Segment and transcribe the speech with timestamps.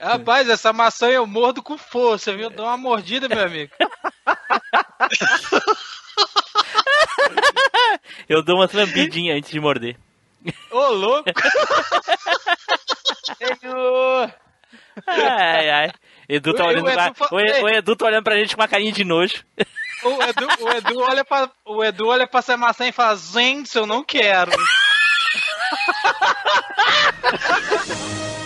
[0.00, 2.48] Rapaz, essa maçã eu mordo com força, viu?
[2.48, 3.70] Dá uma mordida, meu amigo.
[8.26, 9.98] eu dou uma lambidinha antes de morder.
[10.70, 11.28] Ô, louco!
[13.36, 14.34] Senhor!
[15.06, 15.92] Ai, ai.
[16.26, 17.12] Edu tá, olhando pra...
[17.30, 19.44] o, Edu, o Edu tá olhando pra gente com uma carinha de nojo.
[20.02, 23.76] O Edu, o Edu, olha, pra, o Edu olha pra essa maçã e fala: Gente,
[23.76, 24.50] eu não quero.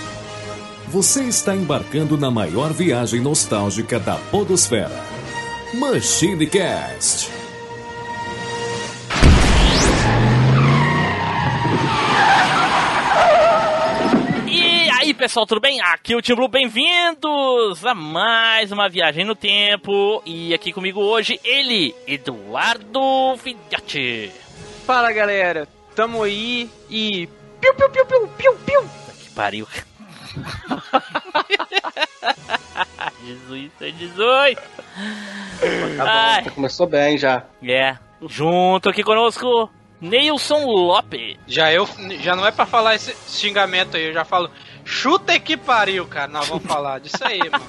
[0.94, 5.04] Você está embarcando na maior viagem nostálgica da Podosfera.
[5.74, 7.28] Machine Cast.
[14.46, 15.80] E aí, pessoal, tudo bem?
[15.80, 20.22] Aqui é o Tim Blue, bem-vindos a mais uma viagem no tempo.
[20.24, 24.30] E aqui comigo hoje, ele, Eduardo Filhote.
[24.86, 25.66] Fala, galera.
[25.96, 27.28] Tamo aí e...
[27.60, 28.82] Piu, piu, piu, piu, piu, piu.
[29.18, 29.66] Que pariu.
[33.24, 34.56] Jesus, Jesus!
[35.96, 37.44] Tá bom, começou bem já.
[37.62, 37.96] É.
[38.26, 41.36] Junto aqui conosco, Neilson Lopes.
[41.46, 41.88] Já eu
[42.20, 44.50] já não é para falar esse xingamento aí, eu já falo.
[44.84, 46.28] Chuta que pariu, cara.
[46.28, 47.64] Nós vamos falar disso aí, mano.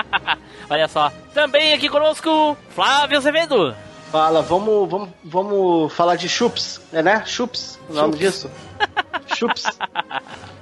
[0.70, 1.12] Olha só.
[1.34, 3.76] Também aqui conosco, Flávio Azevedo.
[4.10, 7.22] Fala, vamos, vamos, vamos falar de chups, é né?
[7.26, 8.50] Chups, o nome disso?
[9.36, 9.64] chups.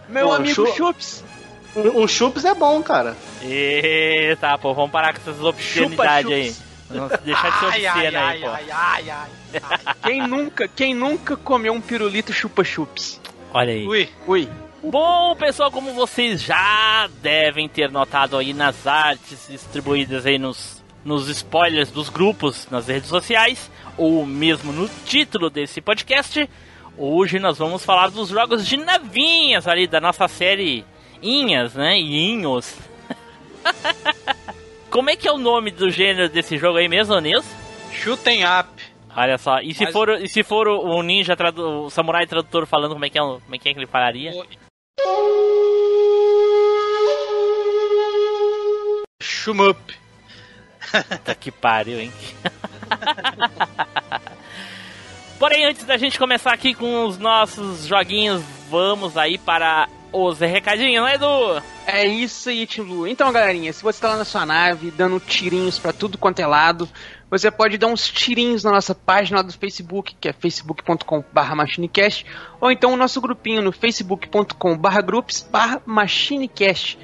[0.09, 1.25] Meu Bom, amigo chu Chups.
[1.75, 3.17] Um, chups é bom, cara.
[3.41, 6.55] Eita, pô, vamos parar com essas obscenidades aí.
[6.91, 8.49] Não deixar de ser obsceno aí, pô.
[8.49, 9.31] Ai, ai, ai,
[10.03, 13.21] quem nunca, quem nunca comeu um pirulito chupa-chups?
[13.55, 13.87] Olha aí.
[13.87, 14.49] Ui, ui.
[14.83, 21.29] Bom, pessoal, como vocês já devem ter notado aí nas artes distribuídas aí nos, nos
[21.29, 26.49] spoilers dos grupos nas redes sociais, ou mesmo no título desse podcast,
[26.99, 30.85] hoje nós vamos falar dos jogos de navinhas ali da nossa série
[31.23, 31.99] Inhas, né?
[31.99, 32.77] Inhos.
[34.91, 37.47] Como é que é o nome do gênero desse jogo aí mesmo, Nils?
[37.93, 38.69] Shooting Up.
[39.15, 39.93] Olha só, e se Mas...
[39.93, 43.55] for, e se for o ninja, o samurai tradutor falando como é que é, como
[43.55, 44.33] é, que, é que ele falaria?
[49.23, 49.79] Shumup.
[51.09, 52.13] Puta que pariu, hein?
[55.39, 61.05] Porém, antes da gente começar aqui com os nossos joguinhos, vamos aí para os recadinhos,
[61.05, 61.63] né, Edu?
[61.87, 65.79] É isso aí, Tim Então, galerinha, se você tá lá na sua nave, dando tirinhos
[65.79, 66.89] para tudo quanto é lado,
[67.31, 72.27] você pode dar uns tirinhos na nossa página do Facebook, que é facebook.com.br machinecast,
[72.61, 76.99] ou então o nosso grupinho no facebook.com.br groups.machinecast.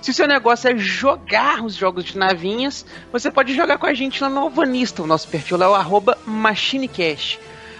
[0.00, 3.94] Se o seu negócio é jogar os jogos de navinhas, você pode jogar com a
[3.94, 5.02] gente lá no Alvanista.
[5.02, 7.38] O nosso perfil lá é o arroba machinecast.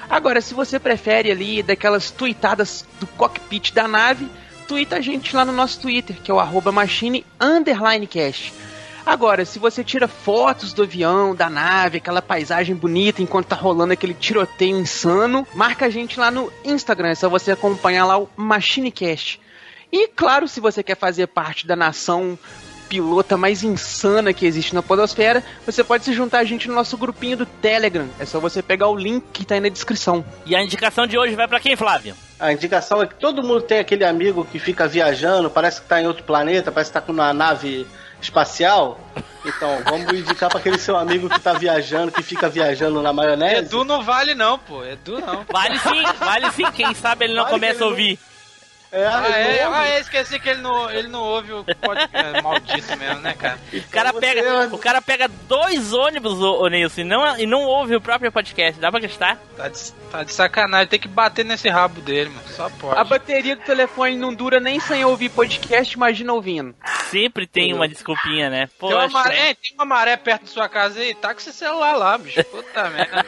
[0.09, 4.29] Agora, se você prefere ali daquelas tweetadas do cockpit da nave,
[4.67, 7.25] twitta a gente lá no nosso Twitter, que é o arroba machine
[8.09, 8.53] cast.
[9.05, 13.93] Agora, se você tira fotos do avião, da nave, aquela paisagem bonita enquanto tá rolando
[13.93, 18.29] aquele tiroteio insano, marca a gente lá no Instagram, é só você acompanhar lá o
[18.37, 19.41] MachineCast.
[19.91, 22.39] E claro, se você quer fazer parte da nação
[22.89, 26.97] pilota mais insana que existe na podosfera, você pode se juntar a gente no nosso
[26.97, 28.07] grupinho do Telegram.
[28.19, 30.25] É só você pegar o link que tá aí na descrição.
[30.45, 32.15] E a indicação de hoje vai para quem, Flávio?
[32.43, 36.03] A indicação é que todo mundo tem aquele amigo que fica viajando, parece que tá
[36.03, 37.87] em outro planeta, parece que tá com uma nave
[38.21, 38.99] espacial.
[39.45, 43.67] Então, vamos indicar para aquele seu amigo que tá viajando, que fica viajando na maionese.
[43.67, 44.85] Edu não vale não, pô.
[44.85, 45.45] Edu não.
[45.53, 46.69] Vale sim, vale sim.
[46.73, 48.19] Quem sabe ele não vale começa a ouvir.
[48.21, 48.32] Não...
[48.93, 52.15] É, ah, é, ah, é, esqueci que ele não, ele não ouve o podcast.
[52.15, 53.59] É, maldito mesmo, né, cara?
[53.73, 54.67] o, cara pega, é...
[54.67, 58.31] o cara pega dois ônibus, ô, ô Nilson, e não, e não ouve o próprio
[58.31, 58.79] podcast.
[58.79, 59.39] Dá pra acreditar?
[59.57, 62.47] Tá de, tá de sacanagem, tem que bater nesse rabo dele, mano.
[62.49, 63.01] Só pode.
[63.01, 66.75] A bateria do telefone não dura nem sem ouvir podcast, imagina ouvindo.
[67.11, 68.69] Sempre tem uma desculpinha, né?
[68.79, 68.95] Poxa.
[68.95, 71.55] Tem uma maré, é, tem uma maré perto da sua casa aí, tá com esse
[71.55, 72.45] celular lá, bicho.
[72.45, 73.25] Puta merda.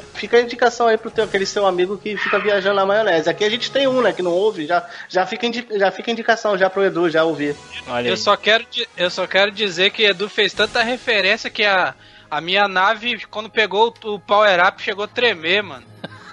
[0.16, 3.28] Fica a indicação aí pro teu, aquele seu amigo que fica viajando na maionese.
[3.28, 5.46] Aqui a gente tem um, né, que não ouve, já, já, fica,
[5.78, 7.54] já fica indicação já pro Edu já ouvir.
[8.04, 8.64] eu, só quero,
[8.96, 11.94] eu só quero dizer que Edu fez tanta referência que a,
[12.30, 15.84] a minha nave, quando pegou o Power Up, chegou a tremer, mano.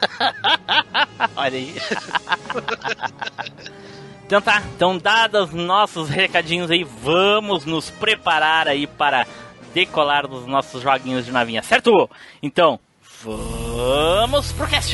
[1.36, 1.75] Olha aí.
[4.25, 9.25] então tá, então dados nossos recadinhos aí, vamos nos preparar aí para
[9.74, 12.10] decolar dos nossos joguinhos de navinha, certo?
[12.42, 12.80] Então,
[13.24, 14.92] Vamos pro cast!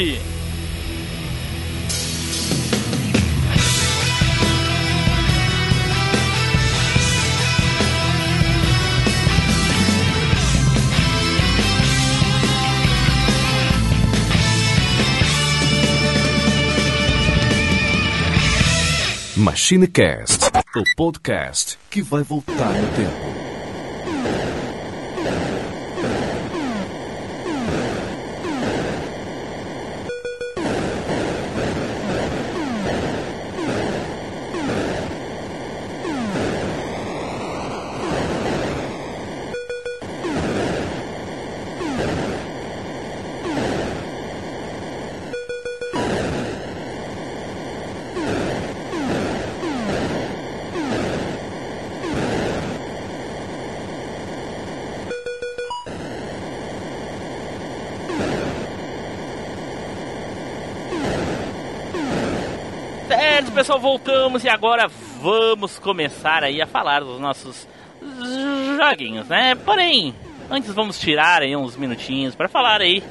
[19.36, 24.59] MachineCast, o podcast que vai voltar no tempo.
[63.60, 64.88] Pessoal, voltamos e agora
[65.22, 67.68] vamos começar aí a falar dos nossos
[68.78, 69.54] joguinhos, né?
[69.54, 70.16] Porém,
[70.50, 73.04] antes vamos tirar aí uns minutinhos para falar aí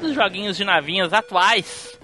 [0.00, 1.96] dos joguinhos de navinhas atuais,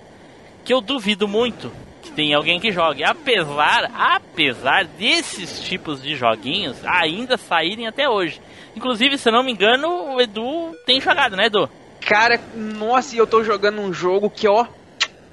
[0.64, 6.76] que eu duvido muito que tem alguém que jogue, apesar, apesar desses tipos de joguinhos
[6.86, 8.40] ainda saírem até hoje.
[8.76, 11.68] Inclusive, se eu não me engano, o Edu tem jogado, né, Edu?
[12.00, 14.64] Cara, nossa, e eu tô jogando um jogo que, ó,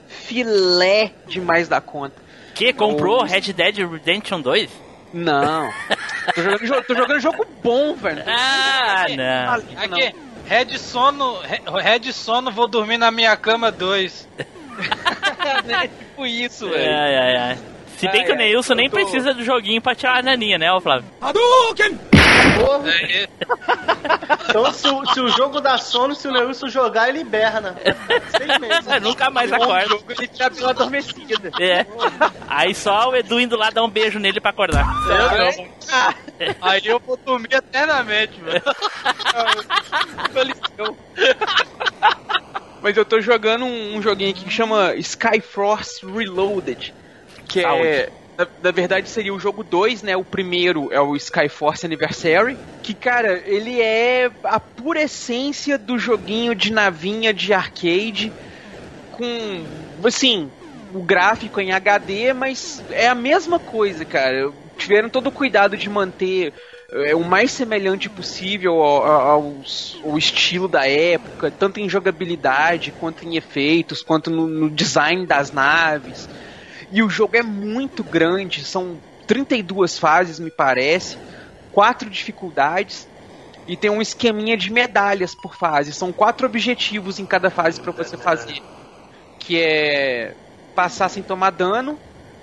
[0.07, 2.25] filé demais da conta.
[2.57, 3.33] Que comprou Nossa.
[3.35, 4.69] Red Dead Redemption 2?
[5.13, 5.69] Não.
[6.35, 8.23] tô, jogando, jo- tô jogando jogo bom, velho.
[8.27, 9.53] Ah, não.
[9.83, 10.15] Aqui,
[10.45, 14.27] Red Sono, Re- Red Sono, vou dormir na minha cama 2.
[15.69, 16.93] é tipo isso, velho.
[16.93, 17.57] Ai, ai, ai.
[17.97, 20.57] Se bem Ai, que o Neilson nem tô- precisa do joguinho pra tirar a naninha,
[20.57, 21.05] né, ô Flávio?
[22.59, 22.89] Porra.
[22.89, 23.27] É,
[24.49, 27.75] Então, se o, se o jogo dá sono, se o Neilson jogar, ele berna.
[28.37, 28.85] Seis meses.
[29.01, 29.87] Nunca mais acorda.
[29.87, 31.51] jogo, ele tira pela adormecida.
[31.59, 31.85] É.
[32.47, 34.85] Aí só o Edu indo lá dar um beijo nele pra acordar.
[36.61, 38.61] Aí eu vou dormir eternamente, velho.
[42.81, 46.93] Mas eu tô jogando um, um joguinho aqui que chama Skyforce Reloaded.
[47.47, 48.09] Que é.
[48.37, 50.15] Na, na verdade seria o jogo 2, né?
[50.15, 52.59] O primeiro é o Skyforce Anniversary.
[52.81, 58.33] Que, cara, ele é a pura essência do joguinho de navinha de arcade.
[59.09, 59.95] Com.
[60.05, 60.53] Assim,
[60.93, 64.51] o gráfico em HD, mas é a mesma coisa, cara.
[64.77, 66.53] Tiveram todo o cuidado de manter
[66.91, 69.61] é, o mais semelhante possível ao, ao-
[70.03, 75.51] ao estilo da época, tanto em jogabilidade, quanto em efeitos, quanto no, no design das
[75.51, 76.27] naves.
[76.89, 81.17] E o jogo é muito grande, são 32 fases, me parece,
[81.71, 83.07] quatro dificuldades.
[83.67, 85.91] E tem um esqueminha de medalhas por fase.
[85.91, 88.61] São quatro objetivos em cada fase para você fazer.
[89.39, 90.35] Que é
[90.73, 91.99] passar sem tomar dano,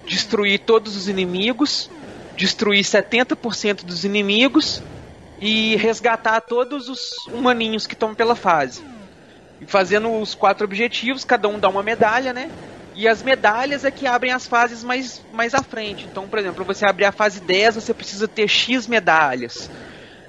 [0.06, 1.88] destruir todos os inimigos,
[2.36, 4.82] destruir 70% dos inimigos
[5.40, 8.82] e resgatar todos os humaninhos que estão pela fase.
[9.60, 12.50] E fazendo os quatro objetivos, cada um dá uma medalha, né?
[12.94, 16.06] E as medalhas é que abrem as fases mais, mais à frente.
[16.06, 19.68] Então, por exemplo, pra você abrir a fase 10, você precisa ter X medalhas.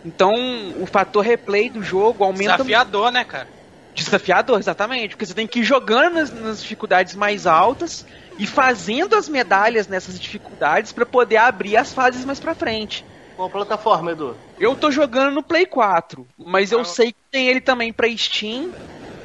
[0.03, 0.31] Então,
[0.75, 3.49] o fator replay do jogo aumenta Desafiador, né, cara?
[3.95, 5.09] Desafiador, exatamente.
[5.11, 8.03] Porque você tem que ir jogando nas, nas dificuldades mais altas
[8.37, 13.05] e fazendo as medalhas nessas dificuldades pra poder abrir as fases mais pra frente.
[13.35, 14.37] Qual plataforma, Edu?
[14.57, 16.85] Eu tô jogando no Play 4, mas eu Ah.
[16.85, 18.73] sei que tem ele também pra Steam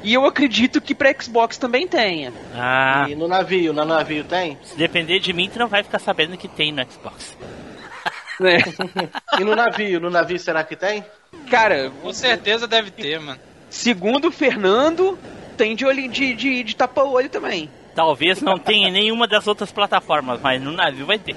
[0.03, 2.33] e eu acredito que pra Xbox também tenha.
[2.55, 4.59] Ah, E no navio, no navio tem?
[4.63, 7.37] se depender de mim, tu não vai ficar sabendo que tem no Xbox.
[8.39, 8.59] Né?
[9.39, 11.05] E no navio, no navio será que tem?
[11.51, 13.39] Cara, Com certeza deve ter, mano.
[13.69, 15.19] segundo o Fernando,
[15.57, 17.71] tem de olho de, de, de tapa-olho também.
[17.95, 21.37] Talvez não tenha em nenhuma das outras plataformas, mas no navio vai ter.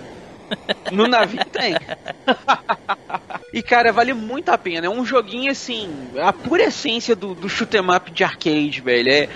[0.92, 1.74] No navio tem.
[3.54, 4.88] e cara, vale muito a pena.
[4.88, 5.88] É um joguinho assim,
[6.20, 9.12] a pura essência do, do shoot 'em up de arcade, velho.
[9.12, 9.30] É,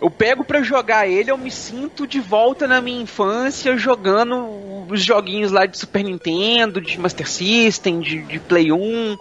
[0.00, 5.04] eu pego pra jogar ele, eu me sinto de volta na minha infância jogando os
[5.04, 9.18] joguinhos lá de Super Nintendo, de Master System, de, de Play 1.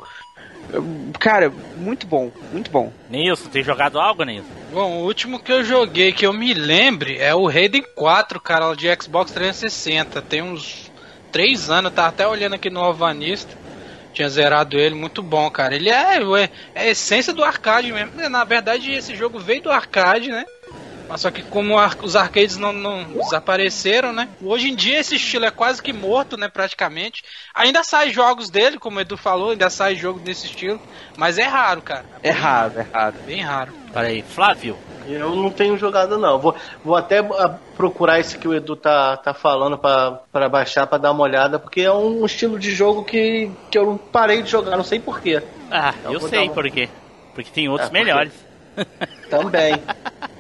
[1.20, 2.92] Cara, muito bom, muito bom.
[3.10, 4.48] Nilson, tem jogado algo, Nilson?
[4.72, 8.74] Bom, o último que eu joguei que eu me lembre é o Raiden 4, cara,
[8.74, 10.22] de Xbox 360.
[10.22, 10.90] Tem uns
[11.34, 13.61] 3 anos, tá até olhando aqui no Alvanista.
[14.14, 15.76] Tinha zerado ele, muito bom, cara.
[15.76, 18.30] Ele é, é, é a essência do arcade mesmo.
[18.30, 20.46] Na verdade, esse jogo veio do arcade, né?
[21.12, 24.30] Mas só que como ar- os arcades não, não desapareceram, né?
[24.42, 26.48] Hoje em dia esse estilo é quase que morto, né?
[26.48, 27.22] Praticamente.
[27.54, 30.80] Ainda sai jogos dele, como o Edu falou, ainda sai jogo desse estilo.
[31.18, 32.06] Mas é raro, cara.
[32.24, 33.16] É raro, é raro.
[33.26, 33.74] Bem raro.
[33.92, 34.78] Para aí, Flávio.
[35.06, 36.40] Eu não tenho jogado não.
[36.40, 40.88] Vou, vou até ah, procurar esse que o Edu tá, tá falando pra, pra baixar,
[40.88, 44.50] pra dar uma olhada, porque é um estilo de jogo que, que eu parei de
[44.50, 45.42] jogar, não sei porquê.
[45.70, 46.88] Ah, Eu eu, sei uma- por quê.
[47.36, 47.94] Porque tem outros quê?
[47.94, 48.34] melhores.
[49.30, 49.74] Também.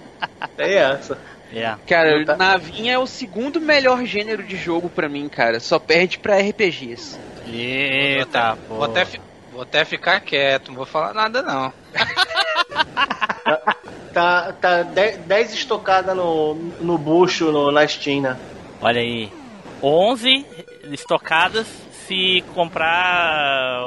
[0.57, 1.17] É essa.
[1.53, 1.75] É.
[1.87, 2.37] Cara, Tá.
[2.37, 5.59] navinha é o segundo melhor gênero de jogo pra mim, cara.
[5.59, 7.19] Só perde pra RPGs.
[7.47, 8.75] Eita, pô.
[8.75, 9.05] Vou até,
[9.51, 11.73] vou até ficar quieto, não vou falar nada não.
[14.13, 18.37] Tá, tá 10 estocadas no, no bucho no, na Steam, né?
[18.81, 19.31] Olha aí.
[19.81, 20.45] 11
[20.91, 21.65] estocadas
[22.07, 23.83] se comprar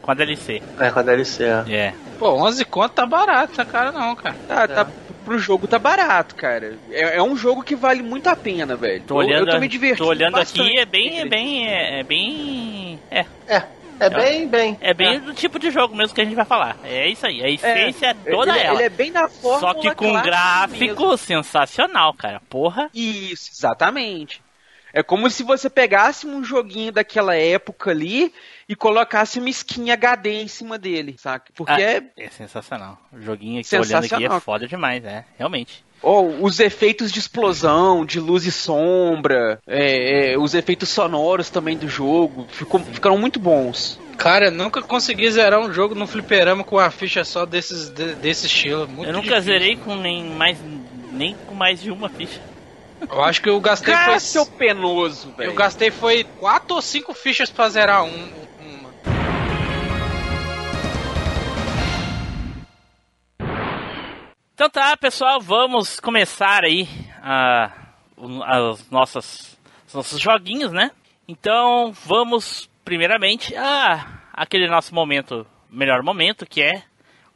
[0.00, 0.62] com a DLC.
[0.78, 1.44] É, com a DLC.
[1.44, 1.64] é.
[1.74, 1.94] É.
[2.18, 4.36] Pô, 11 conto tá barato, tá cara não, cara.
[4.46, 4.86] Tá, tá,
[5.22, 6.78] pro jogo tá barato, cara.
[6.90, 9.02] É, é um jogo que vale muito a pena, velho.
[9.04, 10.60] Tô olhando, eu, eu tô me divertindo tô olhando bastante.
[10.60, 13.62] aqui, é bem, é bem, é, é bem, é, É,
[14.00, 14.78] é bem, bem.
[14.80, 16.76] é bem do tipo de jogo mesmo que a gente vai falar.
[16.84, 18.78] É isso aí, a essência é, toda ele, ela.
[18.78, 22.40] Ele é bem na forma Só que com gráfico sensacional, cara.
[22.48, 22.90] Porra.
[22.92, 24.42] Isso, exatamente.
[24.92, 28.32] É como se você pegasse um joguinho daquela época ali
[28.72, 31.52] e colocasse uma skin HD em cima dele, saca?
[31.54, 32.98] Porque Ah, é É sensacional.
[33.12, 35.24] O joguinho tô olhando aqui é foda demais, é.
[35.38, 35.84] Realmente.
[36.02, 41.76] ó, os efeitos de explosão, de luz e sombra, é, é, os efeitos sonoros também
[41.76, 44.00] do jogo, ficou, ficaram muito bons.
[44.16, 48.14] Cara, eu nunca consegui zerar um jogo no fliperama com uma ficha só desses, de-
[48.16, 48.88] desse estilo.
[48.88, 49.42] Muito eu nunca difícil.
[49.52, 50.58] zerei com nem mais
[51.12, 52.40] nem com mais de uma ficha.
[53.10, 54.20] Eu acho que eu gastei Cara, foi.
[54.20, 55.50] seu penoso, velho.
[55.50, 58.28] Eu gastei foi quatro ou cinco fichas pra zerar um,
[64.62, 66.88] Então tá, pessoal, vamos começar aí
[67.20, 67.72] a,
[68.46, 70.92] as nossas os nossos joguinhos, né?
[71.26, 76.84] Então, vamos primeiramente a aquele nosso momento, melhor momento, que é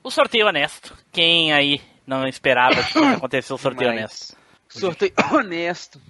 [0.04, 0.96] o sorteio honesto.
[1.10, 4.36] Quem aí não esperava que acontecer o sorteio Mas- honesto?
[4.68, 6.00] Sorteio honesto.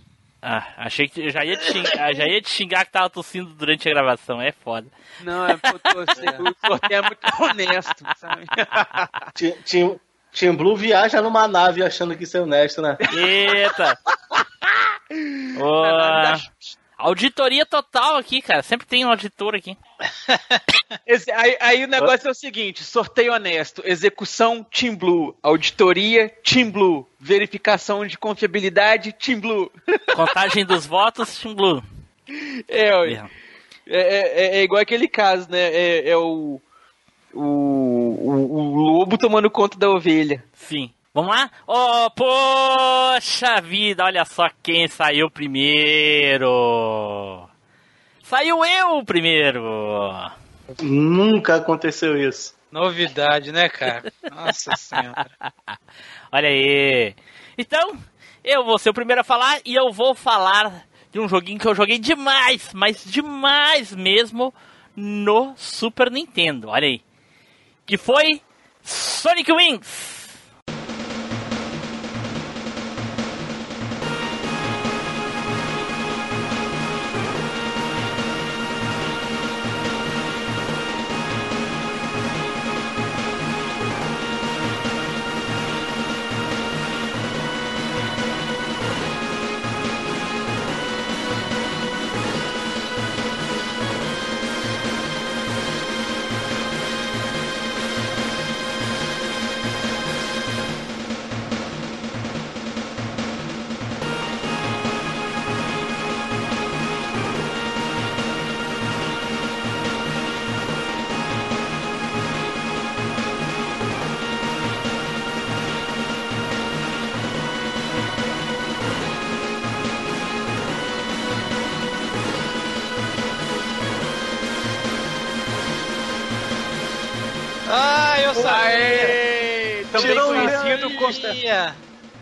[0.42, 3.54] Ah, achei que eu já ia te xingar, já ia te xingar que tava tossindo
[3.54, 4.86] durante a gravação, é foda.
[5.22, 8.44] Não, é porque o sorteio é muito honesto, sabe?
[9.34, 9.98] Tim, Tim,
[10.36, 12.98] Tim Blue viaja numa nave achando que isso é honesto, né?
[13.16, 13.98] Eita!
[15.58, 15.82] Ô,
[16.98, 18.62] auditoria total aqui, cara.
[18.62, 19.78] Sempre tem um auditor aqui.
[21.06, 26.70] Esse- aí, aí o negócio é o seguinte: sorteio honesto, execução Team Blue, auditoria Team
[26.70, 29.72] Blue, verificação de confiabilidade Team Blue.
[30.14, 31.82] Contagem dos votos, Team Blue.
[32.68, 33.30] É, ué.
[33.86, 35.72] é, é, é igual aquele caso, né?
[35.72, 36.60] É, é o,
[37.32, 37.40] o,
[38.16, 40.42] o, o lobo tomando conta da ovelha.
[40.52, 40.90] Sim.
[41.12, 41.50] Vamos lá?
[41.66, 46.48] Oh, poxa vida, olha só quem saiu primeiro.
[48.22, 49.62] Saiu eu primeiro.
[50.82, 52.54] Nunca aconteceu isso.
[52.70, 54.12] Novidade, né, cara?
[54.30, 55.30] Nossa senhora.
[56.30, 57.14] Olha aí.
[57.56, 57.96] Então,
[58.44, 61.66] eu vou ser o primeiro a falar e eu vou falar de um joguinho que
[61.66, 64.52] eu joguei demais, mas demais mesmo
[64.94, 66.68] no Super Nintendo.
[66.68, 67.05] Olha aí.
[67.86, 68.42] Que foi
[68.82, 70.15] Sonic Wings.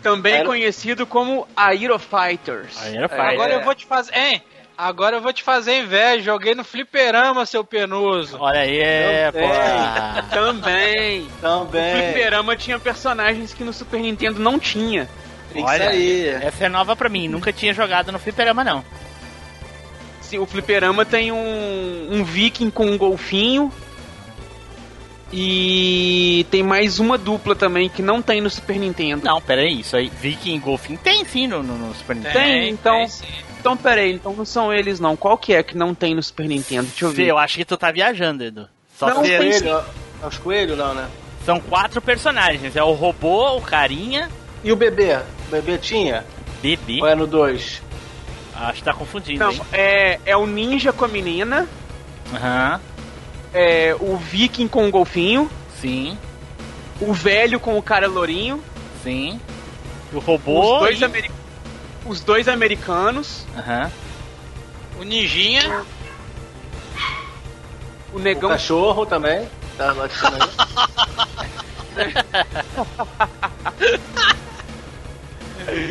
[0.01, 2.77] Também Era- conhecido como Aero Fighters.
[2.83, 3.33] Aero É, Fighters.
[3.33, 4.15] Agora eu vou te fazer.
[4.15, 4.43] Hein?
[4.77, 6.21] Agora eu vou te fazer inveja.
[6.23, 8.37] Joguei no fliperama, seu penoso.
[8.39, 8.79] Olha aí,
[9.25, 9.41] Não tem.
[9.41, 10.25] porra.
[10.29, 11.21] Também.
[11.21, 12.03] O Também.
[12.03, 15.07] Fliperama tinha personagens que no Super Nintendo não tinha.
[15.55, 16.27] Isso Olha, aí.
[16.27, 17.29] essa é nova pra mim.
[17.29, 18.83] Nunca tinha jogado no fliperama, não.
[20.19, 23.71] Sim, o Fliperama tem um, um Viking com um golfinho.
[25.33, 29.25] E tem mais uma dupla também que não tem no Super Nintendo.
[29.25, 29.79] Não, pera aí.
[29.81, 32.33] Isso aí, Viking Golfin tem sim no, no- no Super Nintendo.
[32.35, 33.07] Tem, então.
[33.07, 33.25] sim.
[33.59, 35.15] Então, pera aí, então não são eles não.
[35.15, 36.83] Qual que é que não tem no Super Nintendo?
[36.87, 37.25] Deixa eu ver.
[37.27, 38.69] Eu acho que tu tá viajando, Edu.
[38.97, 39.39] Só Não, tem é
[40.27, 41.07] os coelhos não, né?
[41.43, 42.75] São quatro personagens.
[42.75, 44.29] É o robô, o carinha,
[44.63, 45.17] E o bebê?
[45.47, 46.23] O bebê tinha?
[46.61, 46.99] bebê.
[47.01, 47.81] Ou é no 2?
[48.55, 49.61] Acho que tá confundindo, Não, hein?
[49.73, 51.67] é, é o ninja com a menina,
[52.33, 52.79] Aham,
[53.55, 56.17] é o viking com o golfinho, sim,
[56.99, 58.61] o velho com o cara lourinho,
[59.01, 59.39] sim.
[60.13, 60.73] O robô.
[60.75, 61.31] Os dois, e- ameri-
[62.05, 63.89] os dois americanos, Aham.
[64.99, 65.83] O Ninjinha.
[68.13, 68.49] o O negão.
[68.49, 69.47] cachorro também.
[69.77, 69.97] Tá aí.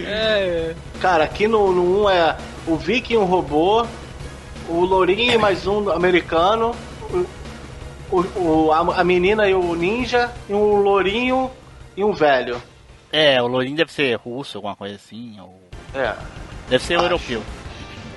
[0.07, 3.87] É, Cara, aqui no, no 1 é o Viking, um robô,
[4.69, 6.75] o Lourinho e mais um americano,
[8.21, 11.51] o, o- a, a menina e o ninja, e um Lourinho
[11.97, 12.61] e um velho.
[13.13, 15.37] É, o Lourinho deve ser russo, alguma coisa assim.
[15.41, 15.61] Ou...
[15.95, 16.15] É.
[16.69, 17.05] Deve ser Acho.
[17.05, 17.43] europeu.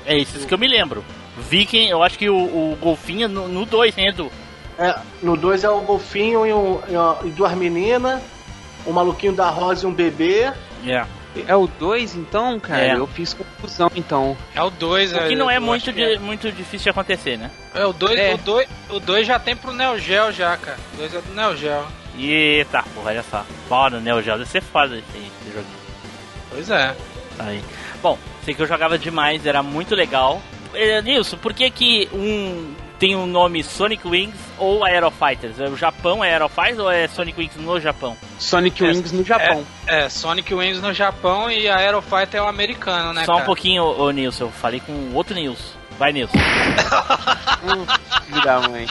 [0.05, 1.03] É esses que eu me lembro.
[1.37, 4.31] Viking, eu acho que o, o Golfinho no 2, né, Edu?
[4.79, 8.21] É, no 2 é o golfinho e, um, e, uma- e duas meninas,
[8.85, 10.51] um maluquinho da rosa e um bebê.
[10.85, 11.05] É.
[11.47, 12.81] É o 2 então, cara?
[12.81, 12.95] É.
[12.95, 14.37] Eu fiz confusão então.
[14.55, 15.13] é o 2.
[15.13, 17.51] O que não é muito, de- muito difícil de acontecer, né?
[17.75, 18.33] É, o 2 É.
[18.33, 20.77] o dois, o dois já tem pro Neo Geo já, cara.
[20.93, 21.85] O 2 é do Neo Geo.
[22.17, 23.45] Eita, pô, olha só.
[23.69, 25.77] Bora, Neo Geo, deve ser foda esse, esse joguinho.
[26.49, 26.95] Pois é.
[27.39, 27.63] Aí.
[28.01, 30.41] Bom, sei que eu jogava demais, era muito legal.
[30.73, 35.59] É, Nilson, por que que um tem o nome Sonic Wings ou Aero Fighters?
[35.59, 38.17] É o Japão é Aero Fighters ou é Sonic Wings no Japão?
[38.39, 39.65] Sonic É, Wings no Japão.
[39.85, 43.35] É, Sonic Wings no Japão e a Aero Fighter é o americano, né, Só um
[43.35, 43.45] cara?
[43.45, 45.63] pouquinho, ô Nilson, eu falei com outro Nilson.
[45.99, 46.37] Vai, Nilson.
[47.63, 47.85] Hum,
[48.27, 48.87] filho da mãe.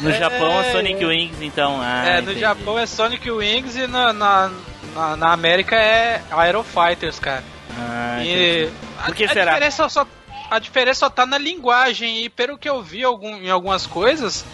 [0.00, 1.06] No É, Japão é Sonic é.
[1.06, 1.78] Wings, então.
[1.80, 2.40] Ah, é, no entendi.
[2.40, 4.50] Japão é Sonic Wings e na, na,
[4.94, 7.42] na, na América é Aero Fighters, cara.
[7.78, 8.18] Ah.
[8.22, 8.68] E
[9.00, 9.52] a, Por que a será?
[9.52, 10.06] Diferença só,
[10.50, 14.44] a diferença só tá na linguagem e pelo que eu vi algum, em algumas coisas,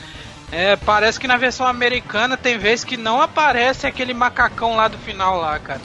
[0.52, 4.98] é, parece que na versão americana tem vezes que não aparece aquele macacão lá do
[4.98, 5.80] final lá, cara.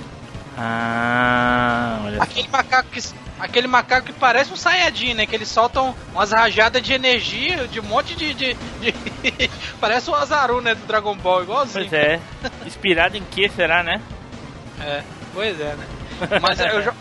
[0.57, 2.23] Ah, olha.
[2.23, 3.01] Aquele macaco que
[3.37, 5.25] aquele macaco que parece um Saiyajin, né?
[5.25, 9.49] Que eles soltam umas rajadas de energia de um monte de, de- de-
[9.81, 11.89] parece o Azaru, né, do Dragon Ball, igualzinho.
[11.89, 12.19] Pois é.
[12.65, 14.01] Inspirado em que será, né?
[14.81, 15.85] É, pois é, né?
[16.41, 16.93] Mas eu,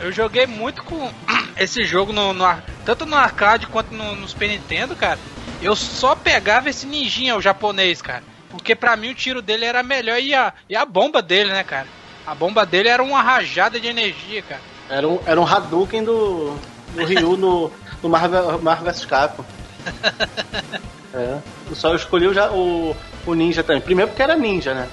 [0.00, 1.10] eu joguei muito com
[1.58, 2.44] esse jogo no, no
[2.84, 5.18] tanto no arcade quanto no, no Super Nintendo, cara.
[5.60, 8.22] Eu só pegava esse ninjinha, o japonês, cara.
[8.50, 11.64] Porque pra mim o tiro dele era melhor e a, e a bomba dele, né,
[11.64, 11.88] cara?
[12.26, 14.60] A bomba dele era uma rajada de energia, cara.
[14.88, 16.56] Era um, era um Hadouken do,
[16.94, 17.70] do Ryu no,
[18.02, 19.44] no Marvel, Marvel vs Capcom.
[21.14, 21.38] É.
[21.74, 23.80] Só eu escolhi o, o, o ninja também.
[23.80, 24.86] Primeiro porque era ninja, né?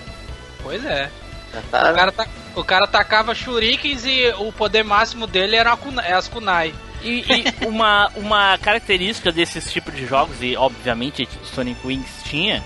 [0.64, 1.12] Pois é.
[1.56, 5.78] Já O tá- cara, ta- o cara tacava shurikens e o poder máximo dele era
[6.04, 6.74] é as kunai.
[7.02, 12.64] E, e uma, uma característica desses tipos de jogos, e obviamente o Sonic Wings tinha,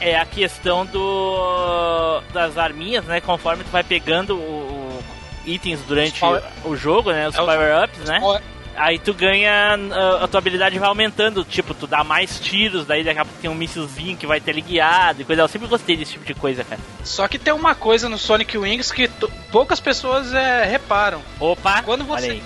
[0.00, 3.20] é a questão do das arminhas, né?
[3.20, 5.02] Conforme tu vai pegando o, o
[5.48, 6.20] itens durante
[6.64, 7.28] o jogo, né?
[7.28, 8.20] Os É os- power-ups, né?
[8.76, 13.02] Aí tu ganha, ah, a tua habilidade vai aumentando, tipo, tu dá mais tiros, daí
[13.02, 15.42] daqui a pouco tem um míssilzinho que vai ter guiado e coisa.
[15.42, 16.80] Eu sempre gostei desse tipo de coisa, cara.
[17.02, 19.08] Só que tem uma coisa no Sonic Wings que
[19.50, 21.22] poucas pessoas é, reparam.
[21.40, 21.82] Opa!
[21.82, 22.42] Quando você-.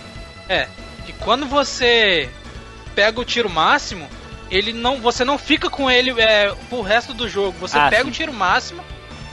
[0.48, 0.66] É,
[1.04, 2.28] que quando você
[2.94, 4.08] pega o tiro máximo,
[4.50, 7.56] ele não, você não fica com ele é, pro resto do jogo.
[7.60, 8.08] Você Ah, pega sim.
[8.10, 8.82] o tiro máximo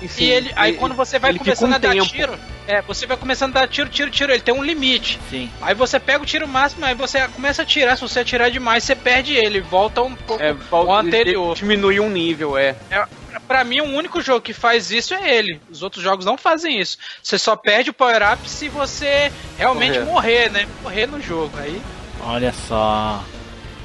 [0.07, 2.05] Sim, e ele, aí ele- quando você vai começando um a dar tempo.
[2.07, 5.19] tiro, é, você vai começando a dar tiro, tiro, tiro, ele tem um limite.
[5.29, 5.49] Sim.
[5.61, 8.83] Aí você pega o tiro máximo, aí você começa a tirar, se você atirar demais,
[8.83, 11.55] você perde ele, volta um pouco É, o anterior.
[11.55, 12.75] Diminui um nível, é.
[12.91, 13.05] É,
[13.47, 15.59] pra mim, o único jogo que faz isso é ele.
[15.69, 16.97] Os outros jogos não fazem isso.
[17.23, 20.05] Você só perde o power-up se você realmente Morrer.
[20.11, 20.67] morrer, né?
[20.83, 21.51] Morrer no jogo.
[21.57, 21.81] Aí
[22.21, 23.23] Olha só.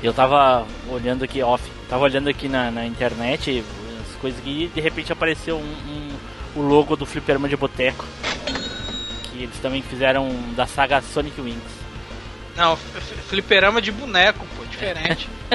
[0.03, 3.63] Eu tava olhando aqui off, tava olhando aqui na, na internet
[4.23, 6.09] coisas que de repente apareceu um, um-
[6.57, 8.07] o logo do Fliperama de Boteco.
[9.25, 11.83] Que eles também fizeram da saga Sonic Wings.
[12.57, 12.77] Não,
[13.29, 15.29] fliperama de boneco, pô, diferente.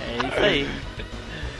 [0.00, 0.68] É isso aí.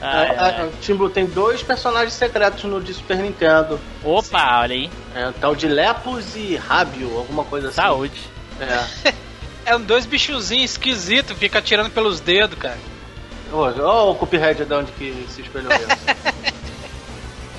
[0.00, 0.66] A- Ai, a- ai.
[0.66, 3.80] o Team Blue tem dois personagens secretos no de Super Nintendo.
[4.02, 4.90] Opa, olha aí.
[5.14, 7.76] É o tal de Lepus e Rábio, alguma coisa assim.
[7.76, 8.20] Saúde.
[8.60, 9.14] É.
[9.66, 12.76] É um dois bichozinhos esquisitos, fica atirando pelos dedos, cara.
[13.52, 16.44] Olha o Cuphead de onde que se espelhou isso.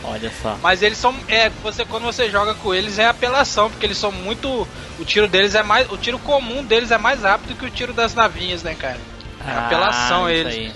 [0.04, 0.58] Olha só.
[0.62, 1.16] Mas eles são.
[1.28, 4.68] É, você, quando você joga com eles é apelação, porque eles são muito.
[5.00, 5.92] O tiro deles é mais.
[5.92, 9.00] O tiro comum deles é mais rápido que o tiro das navinhas, né, cara?
[9.46, 10.54] É apelação Ah, isso eles.
[10.54, 10.74] aí.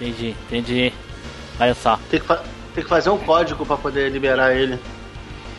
[0.00, 0.92] Entendi, entendi.
[1.60, 1.98] Olha só.
[2.10, 4.78] tem, que tem que fazer um código pra poder liberar ele.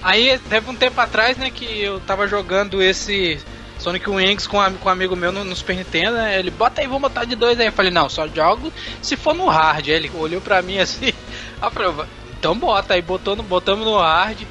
[0.03, 3.39] Aí teve um tempo atrás, né, que eu tava jogando esse
[3.77, 6.39] Sonic Wings com, um amigo meu no, no Super Nintendo, né?
[6.39, 7.67] Ele bota aí, vamos botar de dois aí.
[7.67, 9.87] Eu falei, não, só jogo se for no hard.
[9.87, 11.13] Aí ele olhou pra mim assim,
[11.61, 12.05] eu falei,
[12.39, 14.41] então bota aí, botou no, botamos no hard.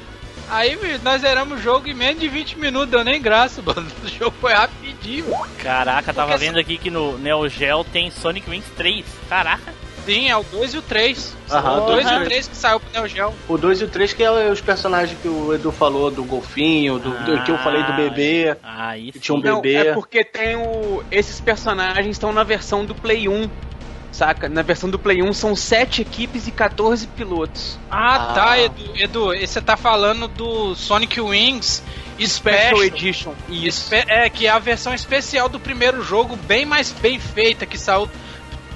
[0.49, 3.87] Aí nós zeramos o jogo em menos de 20 minutos, deu nem graça, mano.
[4.03, 5.25] O jogo foi rapidinho.
[5.57, 9.05] Caraca, tava Porque vendo aqui que no Neo Geo tem Sonic Wings 3.
[9.27, 9.73] Caraca.
[10.05, 11.35] Sim, é o 2 e o 3.
[11.51, 13.33] Aham, o 2 e o 3 que saiu pro Neo Geo.
[13.47, 16.99] O 2 e o 3 que é os personagens que o Edu falou, do golfinho,
[16.99, 18.55] do, do- que eu falei do bebê.
[18.63, 19.13] Ah, isso.
[19.13, 19.87] Que tinha um Não, bebê.
[19.89, 21.03] é porque tem o.
[21.11, 23.49] Esses personagens estão na versão do Play 1.
[24.11, 24.47] Saca?
[24.47, 27.77] Na versão do Play 1 são 7 equipes e 14 pilotos.
[27.91, 28.33] Ah, Ah.
[28.33, 28.91] tá, Edu.
[28.95, 31.83] Edu, e você tá falando do Sonic Wings
[32.17, 32.29] Special
[32.77, 32.83] Special.
[32.85, 33.33] Edition.
[33.49, 33.93] Isso.
[33.93, 37.77] Espe- É, que é a versão especial do primeiro jogo, bem mais bem feita, que
[37.77, 38.09] saiu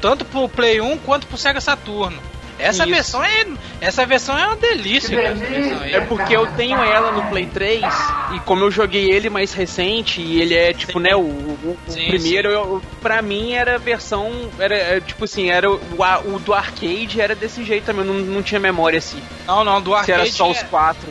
[0.02, 2.20] tanto pro Play 1 quanto pro Sega Saturno.
[2.58, 2.92] Essa Isso.
[2.94, 3.46] versão é.
[3.80, 5.94] Essa versão é uma delícia, cara, essa versão aí.
[5.94, 7.82] É porque eu tenho ela no Play 3
[8.36, 11.00] e como eu joguei ele mais recente e ele é tipo, Sim.
[11.00, 15.24] né, o, o- o Sim, primeiro, eu, pra mim era a versão, era é, tipo
[15.24, 15.80] assim, era o,
[16.26, 19.82] o do arcade era desse jeito também, eu não, não tinha memória assim, Não, não,
[19.82, 20.12] do se arcade.
[20.22, 21.08] era só os é- quatro.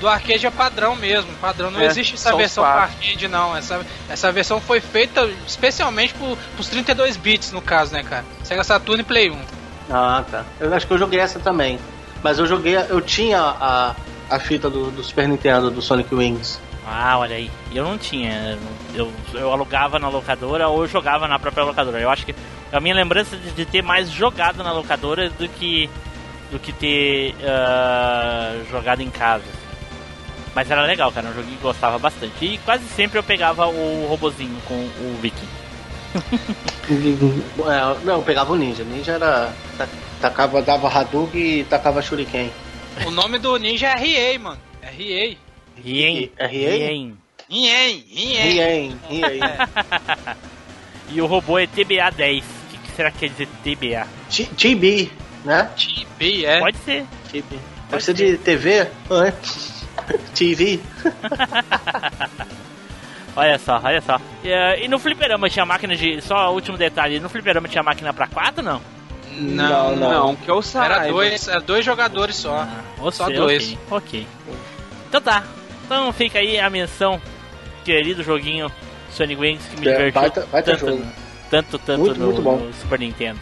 [0.00, 1.70] Do arcade é padrão mesmo, padrão.
[1.70, 3.56] Não É, existe essa versão para arcade, não.
[3.56, 8.24] Essa, essa versão foi feita especialmente pro, pros 32 bits, no caso, né, cara?
[8.42, 9.38] Sega Saturno e Play 1.
[9.90, 10.44] Ah, tá.
[10.58, 11.78] Eu acho que eu joguei essa também.
[12.22, 13.94] Mas eu joguei, eu tinha a,
[14.28, 16.60] a fita do, do Super Nintendo, do Sonic Wings.
[16.86, 17.50] Ah, olha aí.
[17.72, 18.58] Eu não tinha.
[18.94, 22.00] Eu, eu alugava na locadora ou jogava na própria locadora.
[22.00, 22.34] Eu acho que
[22.72, 25.88] a minha lembrança de, de ter mais jogado na locadora do que
[26.50, 29.44] do que ter ah, jogado em casa.
[30.54, 31.28] Mas era legal, cara.
[31.28, 32.44] Um joguinho que gostava bastante.
[32.44, 35.48] E quase sempre eu pegava o robozinho com o Viking.
[36.90, 38.82] É, não, eu pegava o ninja.
[38.82, 39.52] Ninja era.
[39.78, 39.88] ta-
[40.20, 42.50] Tacava, dava Hadouken e tacava Shuriken.
[43.06, 44.58] O nome do ninja é Riei, mano.
[44.82, 45.38] É Riei.
[45.82, 46.30] Rien.
[46.36, 47.16] É Rien?
[47.48, 48.04] Rien.
[48.08, 49.40] Rien, Rien.
[51.08, 52.42] E o robô é TBA-10.
[52.42, 54.06] O que, que será que quer dizer TBA?
[54.56, 55.10] TB,
[55.44, 55.70] né?
[55.76, 56.58] TB, é.
[56.60, 57.06] Pode ser.
[57.32, 57.58] TB.
[57.88, 58.70] Pode ser de TV?
[58.80, 58.88] É.
[60.34, 60.80] TV?
[63.36, 64.20] Olha só, olha só.
[64.42, 66.20] E, eh, e no fliperama tinha máquina de.
[66.20, 68.80] Só último detalhe: no fliperama tinha máquina pra 4 não?
[69.38, 70.10] Não, não.
[70.10, 70.94] Não, que eu saiba.
[70.96, 72.66] Era dois, era dois jogadores só.
[72.68, 73.72] Ah, você, Só dois.
[73.88, 73.90] Ok.
[73.90, 74.26] ok.
[75.08, 75.44] Então tá.
[75.86, 77.20] Então fica aí a menção,
[77.84, 78.70] querido joguinho
[79.12, 81.06] Sonic Wings que me É, divertiu baita- baita tanto, jogo.
[81.50, 82.56] tanto, tanto Muito, no, muito bom.
[82.56, 83.38] no Super Nintendo.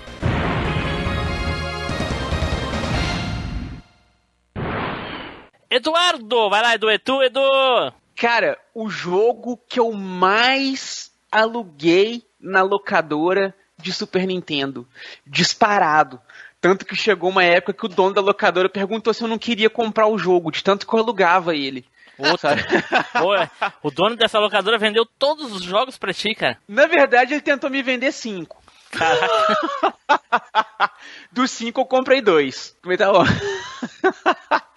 [5.78, 7.92] Eduardo, vai lá, Edu, Edu, Edu!
[8.16, 14.88] Cara, o jogo que eu mais aluguei na locadora de Super Nintendo.
[15.24, 16.20] Disparado.
[16.60, 19.70] Tanto que chegou uma época que o dono da locadora perguntou se eu não queria
[19.70, 21.86] comprar o jogo, de tanto que eu alugava ele.
[22.16, 22.56] Puta.
[23.80, 26.58] O dono dessa locadora vendeu todos os jogos pra ti, cara.
[26.66, 28.60] Na verdade, ele tentou me vender cinco.
[31.33, 32.77] Dos cinco eu comprei dois.
[32.85, 33.24] Mas tá bom.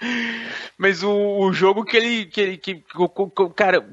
[0.77, 2.25] Mas o, o jogo que ele.
[2.25, 3.87] Que, ele- que, que, cara.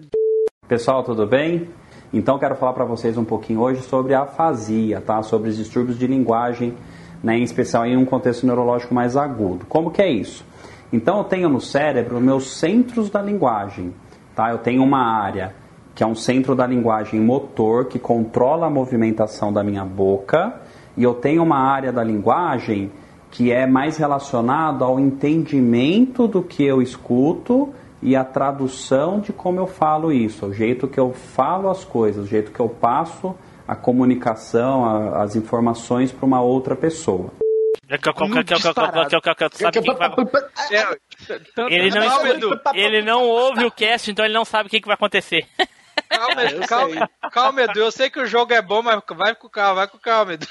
[0.67, 1.69] Pessoal, tudo bem?
[2.13, 5.23] Então quero falar para vocês um pouquinho hoje sobre a afasia, tá?
[5.23, 6.77] Sobre os distúrbios de linguagem,
[7.23, 7.39] né?
[7.39, 9.67] em especial em um contexto neurológico mais agudo.
[9.67, 10.45] Como que é isso?
[10.93, 13.95] Então eu tenho no cérebro meus centros da linguagem,
[14.35, 14.51] tá?
[14.51, 15.55] Eu tenho uma área
[15.99, 20.55] que é um centro da linguagem motor que controla a movimentação da minha boca
[20.97, 22.93] e eu tenho uma área da linguagem
[23.33, 29.59] que é mais relacionado ao entendimento do que eu escuto e a tradução de como
[29.59, 33.35] eu falo isso, o jeito que eu falo as coisas, o jeito que eu passo
[33.67, 37.31] a comunicação, a- as informações para uma outra pessoa.
[40.71, 42.23] É, Ele não,
[42.75, 45.45] ele não ouve o cast, então ele não sabe o que, que vai acontecer.
[46.09, 47.31] Calma, eu calma, sei.
[47.31, 47.81] calma, Edu.
[47.81, 50.47] Eu sei que o jogo é bom, mas vai com calma, vai com calma, Edu.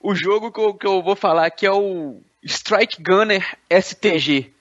[0.00, 4.53] O jogo que eu, que eu vou falar aqui é o Strike Gunner STG.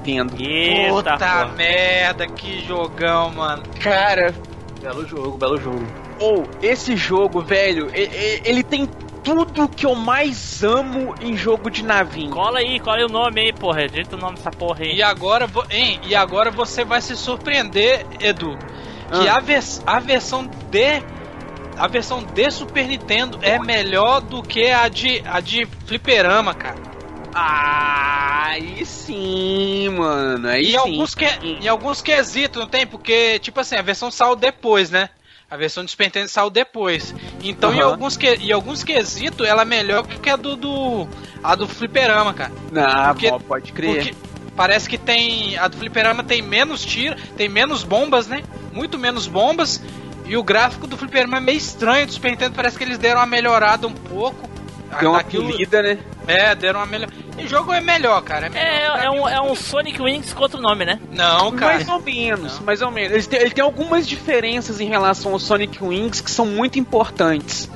[0.00, 0.34] Nintendo.
[0.38, 1.46] Eita, Puta porra.
[1.56, 3.62] merda, que jogão, mano.
[3.80, 4.34] Cara,
[4.80, 5.84] Belo jogo, belo jogo.
[6.18, 8.88] ou esse jogo, velho, ele tem
[9.22, 12.30] tudo que eu mais amo em jogo de navinha.
[12.30, 13.86] Cola aí, cola aí o nome aí, porra.
[13.86, 14.94] Digita o nome dessa porra aí.
[14.96, 18.56] E agora, hein, e agora você vai se surpreender, Edu,
[19.12, 19.36] que Ah.
[19.36, 21.02] a, vers- a versão de
[21.76, 26.76] a versão de Super Nintendo é melhor do que a de a de fliperama, cara.
[27.34, 30.48] Aí sim, mano.
[30.48, 30.76] Aí E sim.
[30.76, 32.86] alguns que em alguns quesitos, não tem?
[32.86, 35.10] Porque tipo assim, a versão saiu depois, né?
[35.50, 37.12] A versão de Super Nintendo saiu depois.
[37.42, 37.90] Então, em Aham.
[37.90, 41.08] alguns, que, em alguns quesitos, ela é melhor que a do, do,
[41.42, 42.52] a do fliperama, cara.
[42.70, 43.94] Não, Porque- pô, pode crer.
[43.96, 44.14] Porque
[44.54, 45.56] parece que tem.
[45.58, 48.44] A do Fliperama tem menos tiro, tem menos bombas, né?
[48.72, 49.82] Muito menos bombas.
[50.24, 52.06] E o gráfico do Fliperama é meio estranho.
[52.06, 54.48] Do Super Nintendo parece que eles deram uma melhorada um pouco.
[54.98, 55.98] Deu uma Daquilo- polida, né?
[56.26, 57.08] É, deram uma melhor.
[57.38, 58.46] O jogo é melhor, cara.
[58.46, 58.98] É, melhor.
[58.98, 60.98] É, é, um, é um Sonic Wings com outro nome, né?
[61.12, 61.74] Não, cara.
[61.74, 63.12] Mais ou menos, mais ou menos.
[63.12, 67.70] Ele tem, ele tem algumas diferenças em relação ao Sonic Wings que são muito importantes.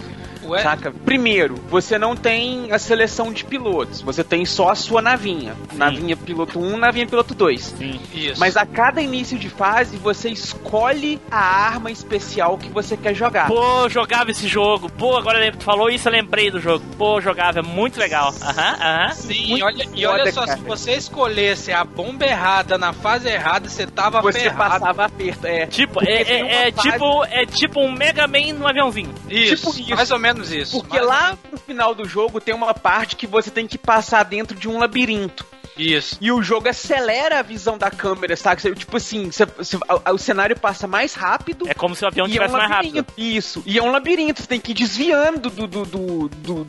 [0.44, 0.62] Ué?
[0.62, 0.92] Saca?
[1.04, 5.54] Primeiro, você não tem a seleção de pilotos, você tem só a sua navinha.
[5.74, 7.60] Navinha piloto 1, navinha piloto 2.
[7.62, 8.00] Sim.
[8.12, 8.38] Isso.
[8.40, 13.48] Mas a cada início de fase, você escolhe a arma especial que você quer jogar.
[13.48, 14.90] Pô, jogava esse jogo.
[14.90, 16.84] Pô, agora tu falou isso, eu lembrei do jogo.
[16.96, 18.32] Pô, jogava, é muito legal.
[18.42, 19.12] Aham, aham.
[19.12, 20.56] Sim, muito olha, e olha só, cara.
[20.58, 24.70] se você escolhesse a bomba errada na fase errada, você tava você ferrado.
[24.80, 25.66] passava aperto, é.
[25.66, 29.12] Tipo, Porque é, é- é fase- tipo, é tipo um Mega Man no aviãozinho.
[29.28, 29.94] Isso, tipo isso.
[29.94, 30.78] mais ou menos isso.
[30.80, 34.22] Porque Mais- lá no final do jogo tem uma parte que você tem que passar
[34.24, 35.44] dentro de um labirinto.
[35.76, 36.16] Isso.
[36.20, 38.60] E o jogo acelera a visão da câmera, sabe?
[38.76, 41.66] Tipo assim, você- você- a- o cenário passa mais rápido.
[41.68, 43.06] É como se o avião e é um estivesse mais rápido.
[43.18, 43.62] Isso.
[43.66, 45.66] E é um labirinto, você tem que ir desviando do.
[45.66, 46.66] do, do, do-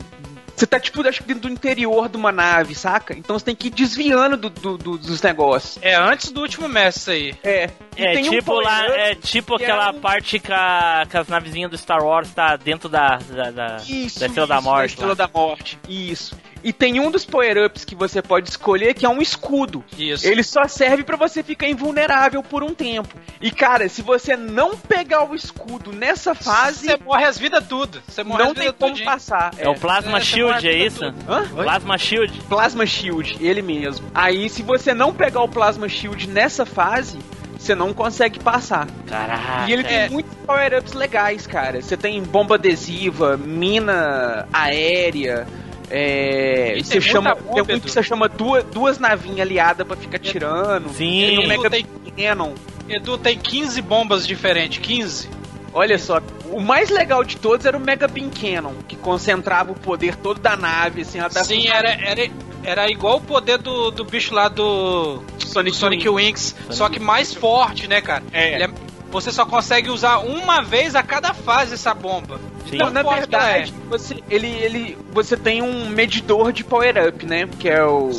[0.56, 3.14] você tá, tipo, acho que dentro do interior de uma nave, saca?
[3.16, 5.78] Então você tem que ir desviando do, do- do- dos negócios.
[5.82, 7.34] É antes do último mestre aí.
[7.44, 7.70] É.
[7.96, 11.06] E É tem um tipo lá, é tipo que aquela é um- parte que, a,
[11.08, 14.56] que as navezinhas do Star Wars tá dentro da, da, da, Isso, da Estrela da
[14.56, 14.80] isso, Morte.
[14.80, 15.14] Da Estrela lá.
[15.14, 15.78] da Morte.
[15.88, 16.36] Isso.
[16.66, 19.84] E tem um dos power-ups que você pode escolher que é um escudo.
[19.96, 20.26] Isso.
[20.26, 23.14] Ele só serve pra você ficar invulnerável por um tempo.
[23.40, 28.02] E cara, se você não pegar o escudo nessa fase, Você morre as vidas tudo.
[28.08, 29.08] Você morre não as tem como tudinho.
[29.08, 29.54] passar.
[29.56, 31.04] É o Plasma É, Shield, é isso?
[31.28, 31.46] Hã?
[31.54, 32.40] Plasma Shield.
[32.48, 34.10] Plasma Shield, ele mesmo.
[34.12, 37.16] Aí, se você não pegar o Plasma Shield nessa fase,
[37.56, 38.88] você não consegue passar.
[39.06, 39.68] Caraca.
[39.68, 40.08] e ele tem é.
[40.08, 41.80] muitos power-ups legais, cara.
[41.80, 45.46] Você tem bomba adesiva, mina aérea.
[45.90, 47.80] É, você tem chama, bomba, tem um Edu.
[47.80, 50.88] que você chama duas, duas navinhas aliadas pra ficar tirando.
[50.90, 51.26] Sim.
[51.26, 52.54] Tem o Mega Tem- Cannon.
[52.88, 54.78] Edu tem 15 bombas diferentes.
[54.78, 55.28] 15.
[55.72, 56.20] Olha só,
[56.50, 60.40] o mais legal de todos era o Mega Beam Cannon, que concentrava o poder todo
[60.40, 62.30] da nave, assim, ela dava Sim, um era, era,
[62.64, 66.98] era igual o poder do, do bicho lá do Sonic, do Sonic Wings, só que
[66.98, 68.24] mais forte, né, cara?
[68.32, 68.54] É.
[68.54, 68.72] Ele
[69.10, 72.40] você só consegue usar uma vez a cada fase essa bomba.
[72.68, 72.78] Sim.
[72.78, 77.48] Não, na verdade, você, ele, ele, você tem um medidor de power-up, né?
[77.58, 78.10] Que é o.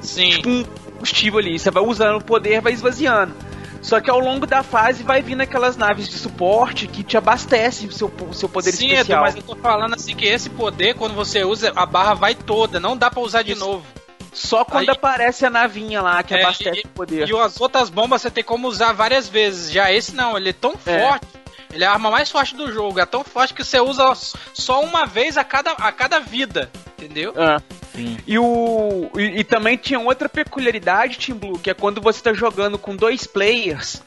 [0.00, 0.30] Sim.
[0.30, 0.64] Tipo um
[0.98, 1.58] combustível ali.
[1.58, 3.34] Você vai usando o poder, vai esvaziando.
[3.80, 7.88] Só que ao longo da fase vai vindo aquelas naves de suporte que te abastecem
[7.88, 9.22] o seu, o seu poder Sim, especial.
[9.22, 12.80] mas eu tô falando assim que esse poder, quando você usa, a barra vai toda,
[12.80, 13.60] não dá pra usar de Isso.
[13.60, 13.84] novo.
[14.32, 17.28] Só quando Aí- aparece a navinha lá que É, abastece e- o poder.
[17.28, 19.70] E as outras bombas você tem como usar várias vezes.
[19.72, 21.00] Já esse não, ele é tão É.
[21.00, 21.26] forte.
[21.72, 22.98] Ele é a arma mais forte do jogo.
[22.98, 24.12] É tão forte que você usa
[24.54, 26.70] só uma vez a cada, a cada vida.
[26.98, 27.34] Entendeu?
[27.36, 27.60] Ah.
[27.94, 28.16] Sim.
[28.26, 32.32] E, o, e, e também tinha outra peculiaridade, Team Blue, que é quando você tá
[32.32, 34.02] jogando com dois players,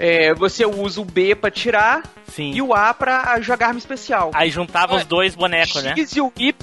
[0.00, 2.52] é, você usa o B pra tirar Sim.
[2.52, 4.30] e o A pra jogar arma especial.
[4.34, 5.04] Aí juntava os É.
[5.04, 5.90] dois bonecos, né?
[5.96, 6.54] X e o Y,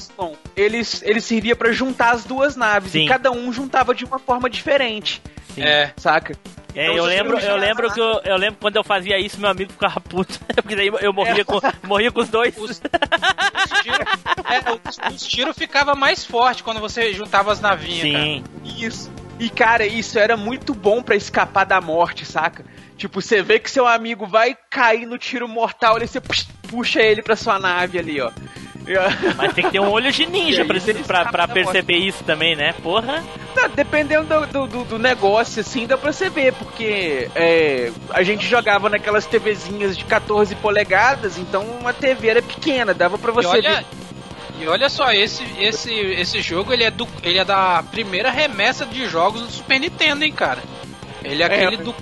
[0.56, 2.92] eles, eles servia pra juntar as duas naves.
[2.92, 3.06] Sim.
[3.06, 5.22] E cada um juntava de uma forma diferente,
[5.54, 5.62] Sim.
[5.64, 5.94] É.
[5.98, 6.34] saca?
[6.76, 9.50] É, Então, eu lembro, eu lembro que eu, eu lembro quando eu fazia isso, meu
[9.50, 10.40] amigo ficava puto.
[10.56, 12.56] Porque daí eu morria, com, morria com os dois.
[12.58, 14.08] Os, os tiros
[14.46, 18.24] é, os- os tiros ficavam mais fortes quando você juntava as navinhas, cara.
[18.24, 18.44] Sim.
[18.64, 19.12] Isso.
[19.40, 22.64] E cara, isso era muito bom pra escapar da morte, saca?
[22.98, 27.00] Tipo, você vê que seu amigo vai cair no tiro mortal, ali você pux, puxa
[27.02, 28.32] ele pra sua nave ali, ó.
[28.88, 28.94] E,
[29.38, 31.98] Mas tem que ter um olho de ninja E pra, se ele pra, pra perceber
[31.98, 32.74] isso também, né?
[32.82, 33.24] Porra.
[33.54, 38.48] tá, dependendo do, do- do- negócio, assim, dá pra você ver, porque é, a gente
[38.48, 43.48] jogava naquelas TVzinhas de 14 polegadas, então uma TV era pequena, dava pra E você
[43.48, 43.86] olha, ver.
[44.62, 48.86] e olha só, esse, esse, esse jogo ele é, do, ele é da primeira remessa
[48.88, 50.64] de jogos do Super Nintendo, hein, cara.
[51.24, 51.96] Ele é, É, aquele mas- do.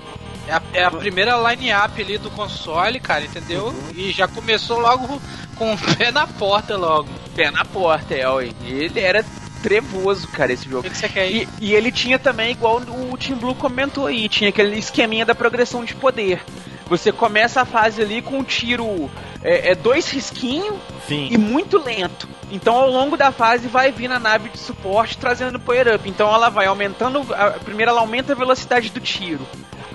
[0.47, 3.73] É a, é a primeira line-up ali do console, cara, entendeu?
[3.95, 5.21] E já começou logo
[5.55, 7.09] com o pé na porta logo.
[7.35, 9.25] Pé na porta, é, ó, ele era
[9.63, 10.83] trevoso, cara, esse O jogo.
[10.83, 11.49] que, que você quer ir?
[11.59, 15.33] E, e ele tinha também, igual o Team Blue comentou aí, tinha aquele esqueminha da
[15.33, 16.43] progressão de poder.
[16.87, 19.09] Você começa a fase ali com um tiro
[19.43, 20.75] é, é dois risquinhos
[21.07, 21.29] Sim.
[21.31, 22.27] e muito lento.
[22.51, 26.07] Então ao longo da fase vai vir a nave de suporte trazendo power up.
[26.07, 27.25] Então ela vai aumentando.
[27.33, 29.45] A, primeiro ela aumenta a velocidade do tiro.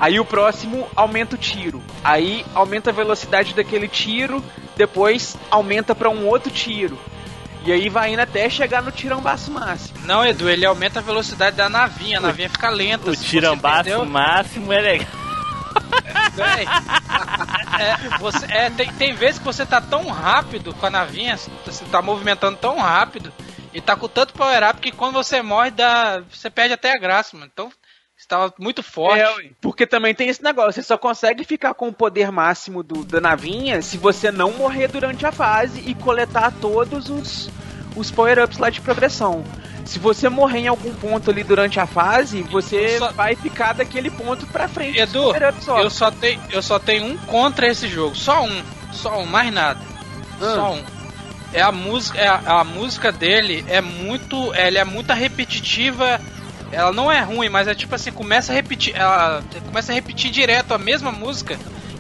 [0.00, 1.82] Aí o próximo aumenta o tiro.
[2.02, 4.42] Aí aumenta a velocidade daquele tiro.
[4.74, 6.98] Depois aumenta para um outro tiro.
[7.62, 9.98] E aí vai indo até chegar no tirambaço máximo.
[10.06, 13.10] Não, Edu, ele aumenta a velocidade da navinha, a navinha fica lenta.
[13.10, 15.08] O você tirambaço máximo é legal.
[17.78, 21.84] É, você, é, tem, tem vezes que você tá tão rápido com a navinha, você
[21.86, 23.32] tá movimentando tão rápido
[23.72, 26.98] e tá com tanto power up que quando você morre, dá, você perde até a
[26.98, 27.50] graça, mano.
[27.52, 27.70] Então
[28.20, 29.20] Estava muito forte.
[29.20, 33.02] É, porque também tem esse negócio, você só consegue ficar com o poder máximo do,
[33.04, 37.48] da navinha se você não morrer durante a fase e coletar todos os,
[37.96, 39.42] os power-ups lá de progressão.
[39.86, 44.10] Se você morrer em algum ponto ali durante a fase, você só- vai ficar daquele
[44.10, 44.98] ponto pra frente.
[45.00, 45.80] Edu, só.
[45.80, 48.14] eu só, tenho, eu só tenho um contra esse jogo.
[48.14, 48.62] Só um.
[48.92, 49.80] Só um, mais nada.
[50.38, 50.84] Só um.
[51.52, 56.20] É a música, é a, a música dele é muito, ela é muito repetitiva.
[56.72, 60.30] Ela não é ruim, mas é tipo assim, começa a repetir, ela começa a repetir
[60.30, 61.58] direto a mesma música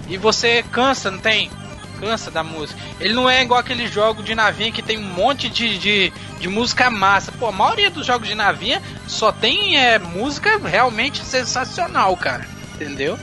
[0.08, 1.50] e você cansa, não tem?
[1.98, 2.80] Cansa da música.
[2.98, 6.48] Ele não é igual aquele jogo de navinha que tem um monte de, de, de
[6.48, 7.32] música massa.
[7.32, 12.46] Pô, a maioria dos jogos de navinha só tem é, música realmente sensacional, cara.
[12.74, 13.18] Entendeu?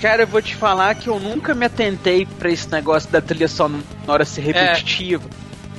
[0.00, 3.48] Cara, eu vou te falar que eu nunca me atentei pra esse negócio da trilha
[3.48, 5.24] sonora ser repetitiva.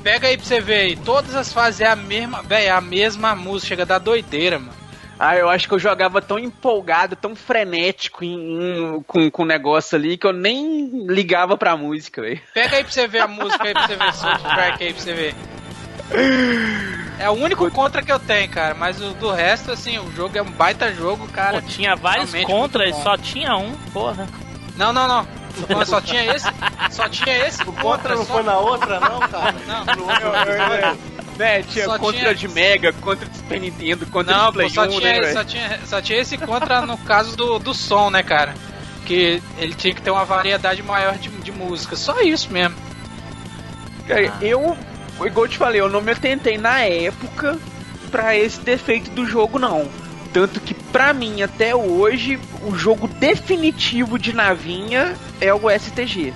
[0.03, 2.81] Pega aí pra você ver aí, todas as fases é a mesma, velho, é a
[2.81, 4.78] mesma música, chega a dar doideira, mano.
[5.19, 8.35] Ah, eu acho que eu jogava tão empolgado, tão frenético em-
[8.95, 12.39] em- com, com o negócio ali que eu nem ligava pra música, velho.
[12.53, 15.13] Pega aí pra você ver a música aí pra você ver, soundtrack aí pra você
[15.13, 15.35] ver.
[17.19, 20.37] É o único contra que eu tenho, cara, mas o do resto, assim, o jogo
[20.37, 21.61] é um baita jogo, cara.
[21.61, 24.25] Pô, tinha vários contras, só tinha um, porra.
[24.77, 25.27] Não, não, não.
[25.85, 26.47] Só tinha esse,
[26.91, 29.55] só tinha esse O contra não só- foi na outra, não, cara?
[29.67, 31.18] Não, No outro episódio.
[31.39, 34.67] Né, tinha Só contra tinha- de Mega, contra de Super Nintendo, contra Não, de Play
[34.67, 37.73] pô, só, 1, tinha, né, só, tinha, só tinha esse contra no caso do, do
[37.73, 38.53] som, né, cara?
[39.05, 41.95] Que ele tinha que ter uma variedade maior de, de música.
[41.95, 42.75] Só isso mesmo.
[44.05, 44.75] Cara, eu,
[45.25, 47.57] igual eu te falei, eu não me atentei na época
[48.11, 49.87] pra esse defeito do jogo, não.
[50.33, 56.33] Tanto que, pra mim, até hoje, o jogo definitivo de navinha é o STG.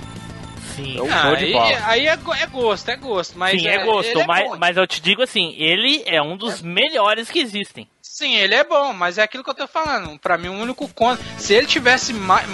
[0.76, 1.78] Sim, É o show Ah, de aí, bola.
[1.86, 3.38] aí é, é gosto, é gosto.
[3.38, 4.56] Mas Sim, é, gosto, ele é mas, bom.
[4.58, 7.88] mas eu te digo assim, ele é um dos melhores que existem.
[8.02, 10.18] Sim, ele é bom, mas é aquilo que eu tô falando.
[10.20, 11.24] Pra mim, o único contra.
[11.36, 12.46] Se ele tivesse mais,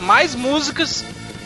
[0.00, 1.04] mais músicas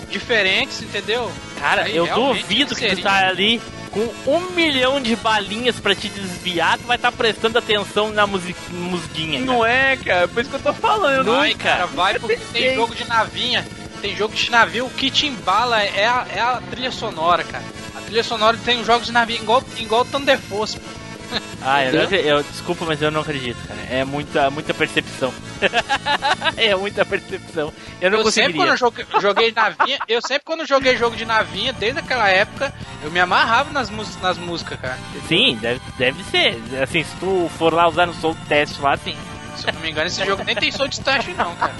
[0.09, 1.31] diferentes, entendeu?
[1.59, 3.05] Cara, Aí eu duvido que tu seria.
[3.05, 3.61] tá ali
[3.93, 8.55] com um milhão de balinhas pra te desviar, tu vai estar prestando atenção na musi
[8.71, 9.39] musguinha.
[9.41, 9.45] cara.
[9.53, 11.37] Não é, cara, por isso que eu tô falando.
[11.37, 13.67] Vai, cara, vai porque tem jogo de navinha.
[14.01, 17.65] Tem jogo de navio, o que te embala é a, é a trilha sonora, cara.
[17.95, 21.01] A trilha sonora tem jogos de navio igual, igual Thunder Force, pô.
[21.63, 23.79] Ah, eu, não eu- desculpa, mas eu não acredito, cara.
[23.91, 25.33] É muita, muita percepção.
[26.57, 27.73] é muita percepção.
[28.01, 28.73] Eu não eu sempre quando conseguiria.
[28.73, 32.73] eu joguei, joguei navinha, eu sempre quando joguei jogo de navinha, desde aquela época,
[33.05, 34.99] eu me amarrava nas, nas músicas, cara.
[35.29, 36.59] Sim, deve, deve ser.
[36.83, 39.17] Assim, se tu for lá usar no Soul Test lá, sim.
[39.61, 41.73] Se eu não me engano, esse jogo nem tem som de teste, não, cara.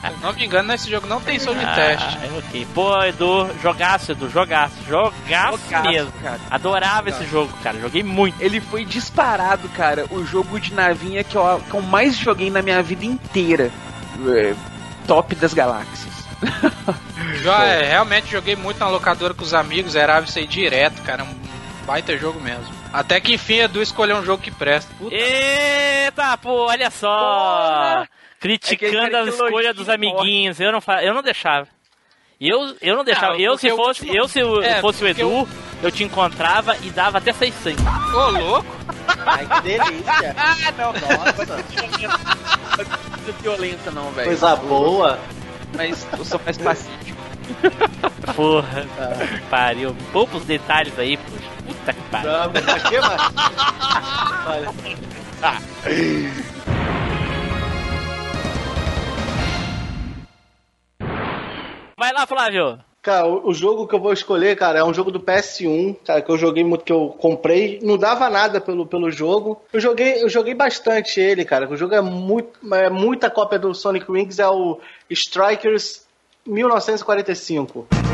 [0.00, 2.18] Se eu não me engano, esse jogo não tem som de teste.
[2.22, 2.66] Ah, ok.
[2.74, 4.74] Pô, Edu, jogaço, Edu, jogaço.
[4.86, 6.12] Jogaço, Jogaço, mesmo.
[6.22, 6.40] cara.
[6.50, 7.78] Adorava esse jogo, cara.
[7.80, 8.40] Joguei muito.
[8.40, 12.62] Ele foi disparado, cara, o jogo de navinha que eu, que eu mais joguei na
[12.62, 13.70] minha vida inteira.
[14.28, 14.54] É,
[15.06, 16.14] top das galáxias.
[17.42, 21.24] Jo- é, realmente joguei muito na locadora com os amigos, era isso aí direto, cara.
[21.24, 21.34] Um
[21.86, 22.66] baita jogo mesmo.
[22.96, 24.90] Até que enfim, Edu escolheu um jogo que presta.
[24.98, 25.14] Puta.
[25.14, 28.02] Eita, pô, olha só.
[28.04, 28.08] É
[28.40, 30.58] Criticando aquele a que escolha dos amiguinhos.
[30.58, 31.04] Eu não, fa...
[31.04, 31.68] eu não deixava.
[32.40, 33.34] Eu, eu não deixava.
[33.34, 35.46] Ah, eu, se fosse, eu, se eu É, fosse o Edu,
[35.82, 37.82] eu te encontrava e dava até seis sangue.
[38.14, 38.66] Ô, louco!
[39.26, 40.34] Ai, que delícia.
[40.38, 44.26] Ah, não, Nossa, não é violenta não, velho.
[44.28, 45.18] coisa boa.
[45.76, 47.25] Mas eu sou mais pacífico.
[48.34, 48.86] Porra,
[49.50, 49.96] pariu.
[50.12, 51.50] Poucos detalhes aí, poxa.
[51.66, 52.30] Puta que pariu.
[52.30, 53.22] Não, mas aqui, mas...
[54.46, 54.72] Olha,
[61.98, 62.78] Vai lá, Flávio.
[63.06, 66.20] Cara, o, o jogo que eu vou escolher, cara, é um jogo do PS1, cara,
[66.20, 67.78] que eu joguei muito, que eu comprei.
[67.80, 69.62] Não dava nada pelo, pelo jogo.
[69.72, 71.70] Eu joguei, eu joguei bastante ele, cara.
[71.70, 76.05] O jogo é muito, é muita cópia do Sonic Wings, é o Strikers
[76.46, 78.05] 1945.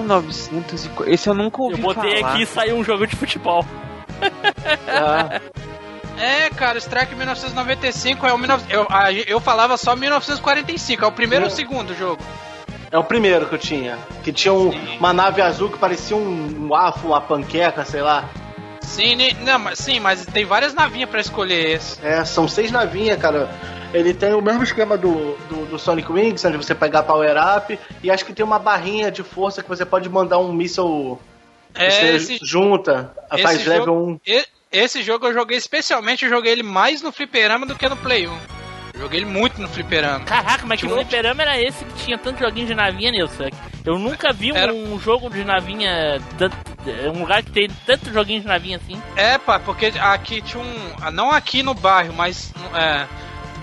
[0.00, 0.90] 1900 e...
[1.12, 2.32] Esse eu nunca ouvi Eu botei falar.
[2.32, 3.64] aqui e saiu um jogo de futebol.
[4.88, 5.40] Ah,
[6.18, 8.64] É, cara, o Strike 1995 é o 19...
[8.72, 8.86] eu,
[9.26, 12.22] eu falava só 1945, é o primeiro ou o segundo jogo?
[12.90, 13.98] é o primeiro que eu tinha.
[14.22, 18.24] Que tinha um- uma nave azul que parecia um, um afo, uma panqueca, sei lá.
[18.80, 21.98] Sim, não, mas, sim, mas tem várias navinhas pra escolher esse.
[22.06, 23.50] É, são seis navinhas, cara.
[23.94, 27.78] Ele tem o mesmo esquema do, do, do Sonic Wings, onde você pegar Power Up,
[28.02, 31.18] e acho que tem uma barrinha de força que você pode mandar um míssil.
[31.74, 33.12] É, você esse, junta,
[33.42, 34.20] faz esse level jogo, 1.
[34.26, 37.96] e- esse jogo eu joguei especialmente, eu joguei ele mais no fliperama do que no
[37.96, 38.36] Play 1.
[38.98, 40.24] Joguei ele muito no fliperama.
[40.24, 43.50] Caraca, mas que um- fliperama era esse que tinha tanto joguinho de navinha, Nilson?
[43.84, 46.18] Eu nunca vi um, Era- jogo de navinha.
[46.38, 46.56] tanto-
[47.14, 49.00] um lugar que tem tanto joguinho de navinha assim.
[49.14, 51.10] É, pá, porque aqui tinha um.
[51.12, 53.06] Não aqui no bairro, mas é,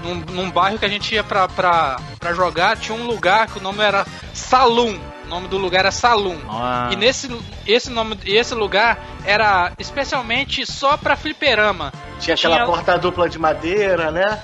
[0.03, 3.57] num, num bairro que a gente ia pra, pra, pra jogar, tinha um lugar que
[3.57, 4.97] o nome era Saloon.
[5.25, 6.37] O nome do lugar era Saloon.
[6.49, 6.89] Ah.
[6.91, 7.29] E nesse
[7.65, 11.91] esse nome esse lugar era especialmente só pra fliperama.
[12.19, 14.39] Tinha aquela tinha- porta dupla de madeira, né?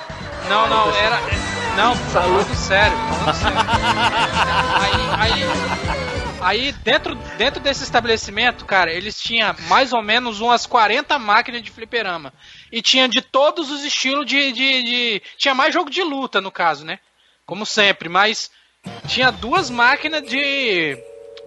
[0.47, 1.20] Não, não, era.
[1.76, 3.57] Não, falando sério, falando sério.
[5.20, 11.18] Aí, aí, aí dentro, dentro desse estabelecimento, cara, eles tinham mais ou menos umas 40
[11.20, 12.34] máquinas de fliperama.
[12.72, 16.52] E tinha de todos os estilos de, de, de- Tinha mais jogo de luta, no
[16.52, 17.00] caso, né?
[17.46, 18.50] Como sempre, mas
[19.08, 20.98] tinha duas máquinas de.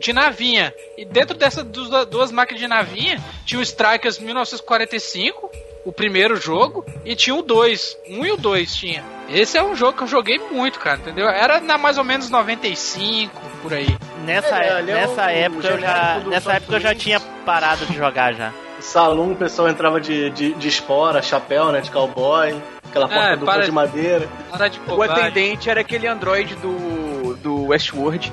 [0.01, 0.75] De navinha.
[0.99, 5.49] E dentro dessas duas, máquinas de navinha, tinha o Strikers 1945,
[5.85, 7.97] o primeiro jogo, e tinha o 2.
[8.09, 9.03] Um e o 2 tinha.
[9.29, 11.29] Esse é um jogo que eu joguei muito, cara, entendeu?
[11.29, 13.97] Era na mais ou menos 95, por aí.
[14.25, 16.21] Nessa, É, é nessa o- época eu já.
[16.27, 18.53] Nessa época eu já tinha parado de jogar já.
[18.81, 21.81] Salão, o pessoal entrava de, de, de espora, chapéu, né?
[21.81, 22.55] De cowboy,
[22.89, 24.29] aquela porta É, dupla para- de madeira.
[24.71, 28.33] De O atendente era aquele androide do, do Westworld.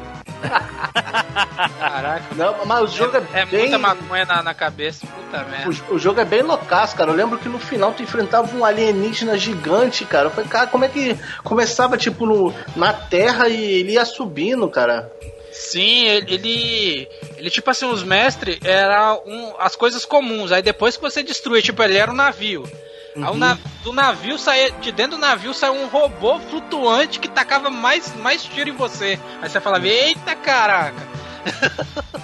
[1.80, 2.36] Caraca.
[2.36, 3.62] Não, mas o jogo é, É bem.
[3.62, 5.70] muita maconha na, na cabeça, puta merda.
[5.90, 7.12] O, o jogo é bem loucaço, cara.
[7.12, 10.28] Eu lembro que no final tu enfrentava um alienígena gigante, cara.
[10.28, 14.68] Eu falei, cara, como é que começava, tipo, no, na terra e ele ia subindo,
[14.70, 15.12] cara?
[15.52, 20.52] Sim, ele, ele, ele, tipo assim, os mestres eram um, as coisas comuns.
[20.52, 22.64] Aí depois que você destruía, tipo, ele era um navio.
[23.24, 27.28] Aí o na- do navio saía, de dentro do navio saiu um robô flutuante que
[27.28, 29.20] tacava mais, mais tiro em você.
[29.42, 31.08] Aí você falava, eita caraca!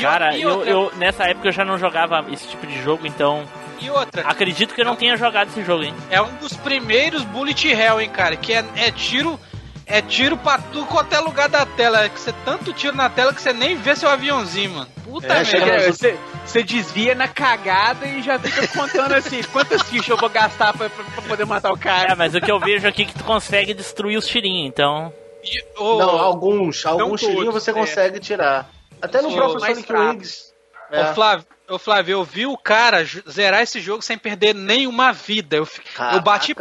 [0.00, 3.44] Cara, eu, outra, eu- nessa época eu já não jogava esse tipo de jogo, então
[3.80, 5.94] e outra, acredito que eu não tenha jogado esse jogo, hein?
[6.10, 8.36] é um dos primeiros Bullet Hell, hein, cara?
[8.36, 9.38] Que é, é tiro.
[9.86, 10.58] É tiro pra
[10.88, 12.04] quanto é lugar da tela.
[12.04, 14.88] É que você tanto tiro na tela que você nem vê seu aviãozinho, mano.
[15.04, 15.72] Puta É, merda.
[15.72, 20.28] É, Você, você desvia na cagada e já fica contando assim, quantas fichas eu vou
[20.30, 22.16] gastar pra, pra- pra poder matar o É, cara.
[22.16, 25.12] mas o que eu vejo aqui é que tu consegue destruir os tirinhos, então.
[25.44, 26.84] E, ô, Não, alguns.
[26.86, 27.74] Alguns tirinhos você é.
[27.74, 28.70] consegue tirar.
[29.02, 29.92] Até no próprio Sonic.
[29.92, 30.54] Wings.
[30.90, 31.10] É.
[31.10, 35.56] Ô, Flávio, ô, Flávio, eu vi o cara zerar esse jogo sem perder nenhuma vida.
[35.56, 35.68] Eu,
[36.14, 36.54] eu bati.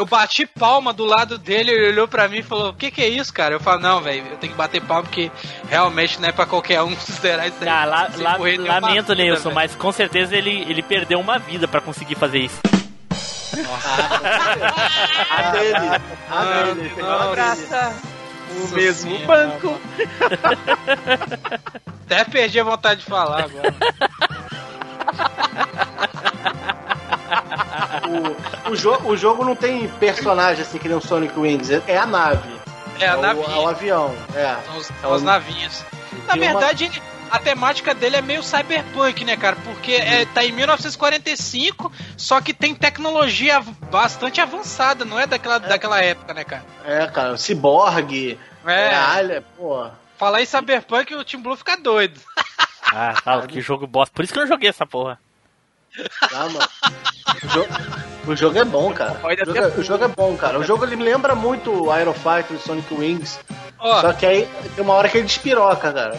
[0.00, 3.02] Eu bati palma do lado dele, ele olhou pra mim e falou: O que, que
[3.02, 3.54] é isso, cara?
[3.54, 5.30] Eu falo: Não, velho, eu tenho que bater palma porque
[5.68, 7.68] realmente não é pra qualquer um zerar isso aí.
[7.68, 9.54] Ah, lá- sem lá- morrer nenhuma lamento, vida, Nilson, velho.
[9.56, 12.58] mas com certeza ele, ele perdeu uma vida pra conseguir fazer isso.
[15.30, 16.00] A dele.
[16.30, 16.92] A dele.
[16.96, 17.34] Não, uma dele.
[17.36, 17.94] Graça,
[18.56, 19.80] o Nossa mesmo Senhora, banco.
[22.06, 23.74] Até perdi a vontade de falar agora.
[28.66, 31.70] O, o, jo o jogo não tem personagem assim que nem o Sonic Wings.
[31.70, 32.48] É é a nave.
[32.98, 33.46] É a o, navinha.
[33.56, 34.14] é o avião.
[34.34, 34.56] É.
[34.66, 35.84] São, os- são as navinhas.
[36.26, 39.56] Na uma- verdade, ele- a temática dele é meio cyberpunk, né, cara?
[39.64, 46.00] Porque é, tá em 1945, só que tem tecnologia bastante avançada, não é daquela, daquela
[46.02, 46.64] época, né, cara?
[46.84, 47.36] É, cara.
[47.36, 48.38] Ciborgue.
[48.66, 49.42] É, É, alien.
[49.56, 49.88] Pô.
[50.18, 52.20] falar em cyberpunk, o Team Blue fica doido.
[52.92, 54.12] Ah, tá, que jogo bosta.
[54.14, 55.18] Por isso que eu não joguei essa porra.
[56.30, 56.68] Tá, mano.
[57.42, 57.66] O, jo-
[58.32, 59.18] o jogo é bom, cara.
[59.24, 60.58] O jogo, é- o jogo é bom, cara.
[60.58, 63.38] O jogo ele me lembra muito o Iron Fighter e Sonic Wings.
[63.78, 66.18] Ó, Só que aí tem uma hora que ele despiroca, cara.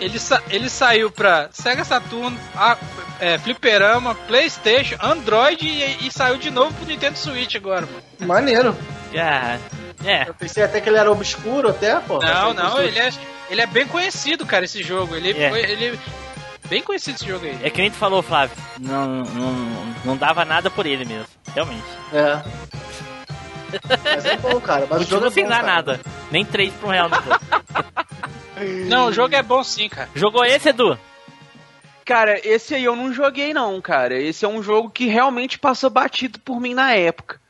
[0.00, 2.78] ele, sa- ele saiu pra Sega Saturn, a-
[3.20, 8.02] é, Fliperama, Playstation, Android e, e saiu de novo pro Nintendo Switch agora, mano.
[8.20, 8.74] Maneiro.
[9.16, 9.58] Ah,
[10.04, 10.28] é.
[10.28, 12.18] Eu pensei até que ele era obscuro até, pô.
[12.18, 13.10] Não, não, ele é,
[13.50, 15.14] ele é bem conhecido, cara, esse jogo.
[15.14, 15.50] Ele É.
[15.50, 15.60] foi.
[15.60, 16.00] Ele,
[16.74, 17.56] bem conhecido esse jogo aí.
[17.62, 18.56] É que nem tu falou, Flávio.
[18.80, 21.28] Não, não, não dava nada por ele mesmo.
[21.54, 21.84] Realmente.
[22.12, 22.42] É.
[24.02, 24.86] Mas é bom, cara.
[24.90, 25.72] Mas o jogo Continua é sem bom, dar cara.
[25.72, 26.00] nada.
[26.32, 27.40] Nem 3 pra um real no jogo.
[28.88, 30.08] Não, o jogo é bom sim, cara.
[30.16, 30.98] Jogou esse, Edu?
[32.04, 34.16] Cara, esse aí eu não joguei não, cara.
[34.18, 37.40] Esse é um jogo que realmente passou batido por mim na época.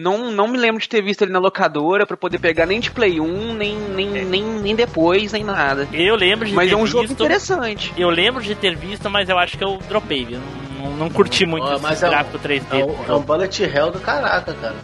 [0.00, 2.90] Não, não me lembro de ter visto ele na locadora pra poder pegar nem de
[2.90, 5.86] Play 1, nem, nem, nem, nem depois, nem nada.
[5.92, 6.92] Eu lembro de Mas ter é um visto.
[6.92, 7.92] jogo interessante.
[7.98, 10.40] Eu lembro de ter visto, mas eu acho que eu dropei, viu?
[10.78, 12.80] Não, não curti muito Ó, esse mas é um- gráfico 3D.
[12.80, 13.20] É um, é um jogo.
[13.26, 14.76] bullet hell do caraca, cara.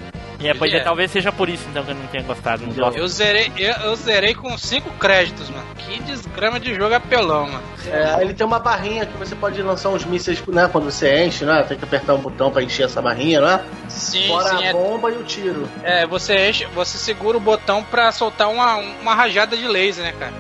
[0.43, 0.80] É, pois é, é.
[0.80, 2.66] talvez seja por isso então que eu não tenha gostado.
[2.66, 2.99] Não gosto.
[2.99, 5.64] Eu zerei, eu, eu zerei com 5 créditos, mano.
[5.78, 7.62] Que desgrama de jogo apelão, mano.
[7.87, 10.68] É, ele tem uma barrinha que você pode lançar uns mísseis, né?
[10.70, 11.62] Quando você enche, né?
[11.62, 13.64] Tem que apertar um botão pra encher essa barrinha, né?
[13.89, 14.57] Sim, Fora sim.
[14.57, 15.68] a É, bomba e o tiro.
[15.82, 20.12] é, você enche, você segura o botão pra soltar uma, uma rajada de laser, né,
[20.18, 20.32] cara?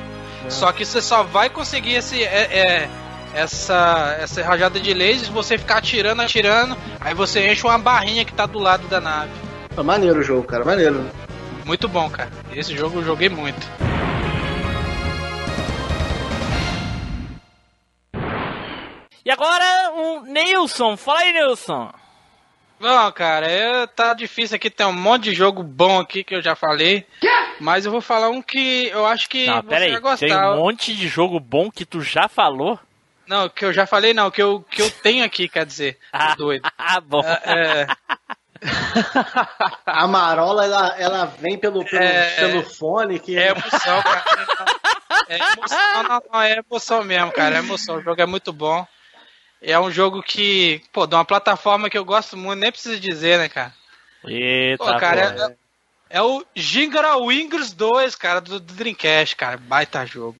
[0.48, 2.22] Só que você só vai conseguir esse.
[2.22, 2.88] é- é,
[3.34, 8.24] essa, essa rajada de laser se você ficar atirando, atirando, aí você enche uma barrinha
[8.24, 9.30] que tá do lado da nave.
[9.76, 11.04] É maneiro o jogo, cara, maneiro.
[11.64, 12.30] Muito bom, cara.
[12.52, 13.60] Esse jogo eu joguei muito.
[19.24, 20.96] E agora o Nilson.
[20.96, 21.92] Fala aí, Nilson.
[22.78, 26.42] Bom, cara, eu, tá difícil aqui, tem um monte de jogo bom aqui que eu
[26.42, 27.06] já falei.
[27.58, 29.92] Mas eu vou falar um que eu acho que Não, você pera aí.
[29.92, 30.26] vai gostar.
[30.26, 32.78] Tem um monte de jogo bom que tu já falou.
[33.26, 35.98] Não, que eu já falei não, que eu, que eu tenho aqui, quer dizer.
[36.12, 36.34] Ah.
[36.36, 36.70] Doido.
[36.78, 37.22] Ah, bom.
[37.24, 37.86] É,
[39.84, 43.36] A Marola, ela, ela vem pelo, pelo, É, pelo fone que.
[43.36, 44.24] é emoção, cara.
[45.28, 47.56] É emoção, não, não, é emoção mesmo, cara.
[47.56, 47.96] É emoção.
[47.96, 48.86] O jogo é muito bom.
[49.60, 53.38] É um jogo que, pô, de uma plataforma que eu gosto muito, nem preciso dizer,
[53.38, 53.72] né, cara?
[54.24, 55.42] Eita, Pô, cara, pô.
[55.42, 55.56] é,
[56.18, 59.56] é o Gingra Wingers 2, cara, do, do Dreamcast, cara.
[59.56, 60.36] Baita jogo.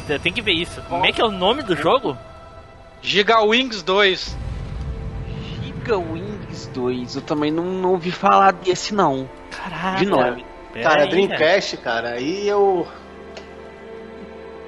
[0.00, 0.80] Tem que ver isso.
[0.88, 2.16] Como é que é o nome do jogo?
[3.02, 4.36] Giga Wings 2.
[5.62, 9.28] Giga Wings 2, eu também não, não ouvi falar desse não.
[9.50, 9.98] Caraca.
[9.98, 10.44] De nome.
[10.82, 12.86] Cara, aí, Dreamcast, cara, aí eu.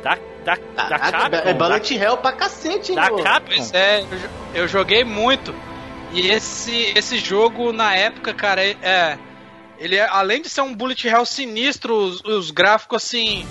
[0.02, 1.48] Da, da, da Caraca, Capcom.
[1.48, 3.16] é Bullet Hell pra cacete, hein, da, pô?
[3.22, 3.48] Capcom.
[3.56, 4.06] Pois é, eu,
[4.62, 5.52] eu joguei muito.
[6.12, 9.18] E esse, esse jogo, na época, cara, é- é.
[9.78, 13.46] Ele é, além de ser um bullet hell sinistro, os, os gráficos assim.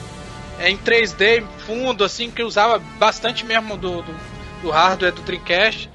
[0.59, 4.15] É em 3D, fundo, assim, que usava bastante mesmo do, do,
[4.61, 5.89] do hardware do Dreamcast.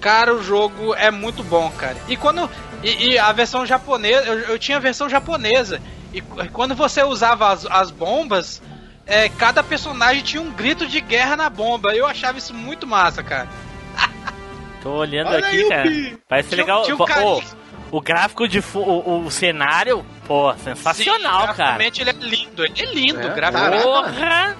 [0.00, 1.96] Cara, o jogo é muito bom, cara.
[2.08, 2.48] E quando.
[2.82, 5.80] E, e a versão japonesa, eu, eu tinha a versão japonesa.
[6.12, 8.60] E qu- quando você usava as, as bombas,
[9.06, 11.94] é, cada personagem tinha um grito de guerra na bomba.
[11.94, 13.48] Eu achava isso muito massa, cara.
[14.82, 15.82] Tô olhando Olha aqui, aí o cara.
[15.82, 16.18] Pi.
[16.28, 16.82] Parece Tinha- legal.
[16.84, 17.42] tinha um carinha-
[17.90, 21.84] o gráfico de o, o cenário, pô, sensacional, Sim, cara.
[21.84, 23.82] ele é lindo, ele é lindo, É, graficamente.
[23.82, 24.56] Porra!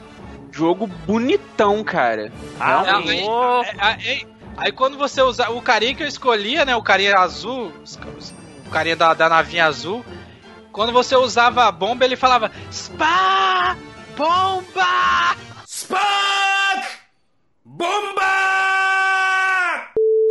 [0.53, 2.31] Jogo bonitão, cara.
[2.61, 3.71] Ah, Aí, louco.
[3.79, 7.73] aí- aí- aí quando você usa o carinha que eu escolhia, né, o carinha azul,
[8.67, 10.05] o carinha da, da navinha azul,
[10.71, 13.77] quando você usava a bomba, ele falava Spa!
[14.17, 15.37] Bomba!
[15.67, 16.85] Spark!
[17.65, 18.23] Bomba!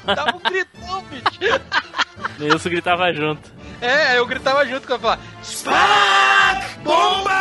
[0.05, 1.39] Dava um gritão, bicho.
[2.39, 3.51] Nilson gritava junto.
[3.81, 6.77] É, eu gritava junto quando eu falava Spark!
[6.84, 7.34] Bomba!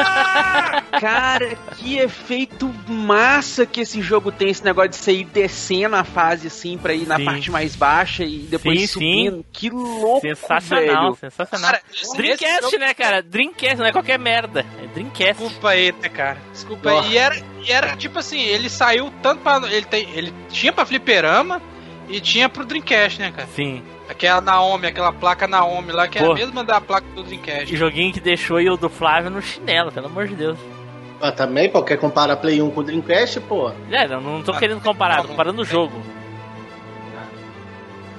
[1.00, 6.04] Cara, que efeito massa que esse jogo tem, esse negócio de você ir descendo a
[6.04, 7.24] fase assim pra ir na Sim.
[7.24, 9.44] parte mais baixa e depois Sim, subindo.
[9.52, 11.16] Que louco, Sensacional, velho.
[11.16, 11.70] sensacional.
[11.70, 11.82] Cara,
[12.16, 13.22] Dreamcast, jogo- né, cara?
[13.22, 14.64] Dreamcast não é qualquer merda.
[14.82, 15.34] É Dreamcast.
[15.42, 16.38] Desculpa aí, né, cara?
[16.52, 17.12] Desculpa aí.
[17.12, 19.56] E era, e era tipo assim, ele saiu tanto pra.
[19.70, 21.60] Ele, tem, ele tinha pra fliperama
[22.08, 23.48] e tinha pro Dreamcast, né, cara?
[23.54, 23.82] Sim.
[24.10, 26.32] Aquela Naomi, aquela placa Naomi lá, que é Pô.
[26.32, 27.74] a mesma da placa do Dreamcast.
[27.76, 30.58] joguinho que deixou aí o do Flávio no chinelo, pelo amor de Deus.
[31.22, 33.70] Ah, também, pô, quer comparar Play 1 com Dreamcast, pô?
[33.90, 35.28] É, não, não tô Ah, querendo comparar, tô bom.
[35.28, 35.92] comparando o jogo.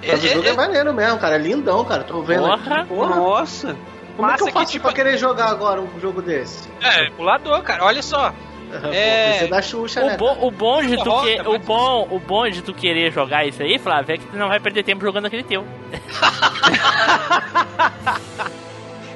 [0.07, 1.35] Mas o jogo é maneiro mesmo, cara.
[1.35, 2.03] É lindão, cara.
[2.03, 2.75] Tô vendo Porra.
[2.81, 2.87] aqui.
[2.87, 3.15] Porra.
[3.15, 3.77] Nossa.
[4.15, 6.67] Como é que Massa eu que, faço tipo- pra querer jogar agora um jogo desse?
[6.81, 7.83] É, pulador, cara.
[7.85, 8.33] Olha só.
[8.93, 9.47] É.
[9.47, 10.17] Da Xuxa, O né?
[10.17, 13.61] bom, o bom de tu que, o bom, o bom de tu querer jogar isso
[13.61, 15.65] aí, Flávio, é que tu não vai perder tempo jogando aquele teu.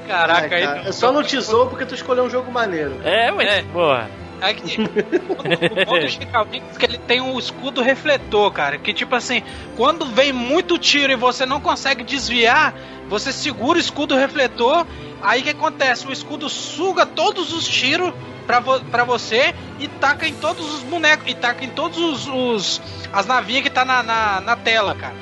[0.08, 0.68] Caraca, Ai, aí.
[0.68, 2.99] cara, Eu só não te zoo porque tu escolheu um jogo maneiro.
[3.03, 3.62] É, mas, É.
[3.64, 4.10] porra.
[4.41, 8.78] Aqui, o bom do Chicavinx é que ele tem um escudo refletor, cara.
[8.78, 9.41] Que tipo assim,
[9.78, 12.74] quando vem muito tiro e você não consegue desviar,
[13.08, 14.86] você segura o escudo refletor,
[15.24, 16.06] Aí o que acontece?
[16.06, 18.14] O escudo suga todos os tiros
[18.46, 21.26] pra, vo pra você e taca em todos os bonecos.
[21.30, 22.28] E taca em todos os.
[22.28, 22.82] os
[23.14, 25.16] as navinhas que tá na, na, na tela, cara.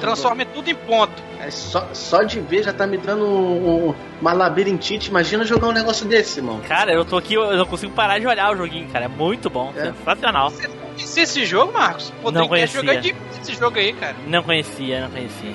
[0.00, 1.12] Transforma tudo em ponto.
[1.40, 5.10] É só, só de ver já tá me dando um, um, uma labirintite.
[5.10, 6.60] Imagina jogar um negócio desse, irmão.
[6.66, 9.04] Cara, eu tô aqui, eu não consigo parar de olhar o joguinho, cara.
[9.04, 9.92] É muito bom, É.
[9.92, 10.50] sensacional.
[10.50, 12.12] Você conhecia esse jogo, Marcos?
[12.20, 12.80] Pô, Não conhecia.
[12.80, 14.16] jogar de esse jogo aí, cara.
[14.26, 15.54] Não conhecia, não conhecia.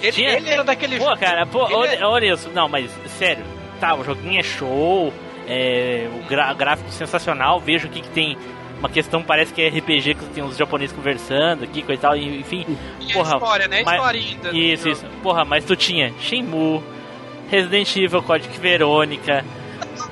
[0.00, 2.48] Ele, Tinha- ele era daquele Pô, cara, pô, olha, é- olha isso.
[2.54, 3.44] Não, mas sério,
[3.80, 5.12] tá, o joguinho é show,
[5.46, 8.36] é, o gra- gráfico sensacional, vejo aqui que tem
[8.78, 12.16] uma questão, parece que é RPG, que tem uns japoneses conversando aqui, coisa e tal,
[12.16, 12.64] enfim.
[13.00, 13.80] E a Porra, história, né?
[13.80, 14.50] A mas- historinha ainda.
[14.50, 14.92] do Isso, jogo.
[14.96, 15.06] isso.
[15.22, 16.82] Porra, mas tu tinha Shenmue,
[17.50, 19.44] Resident Evil, Code Verônica,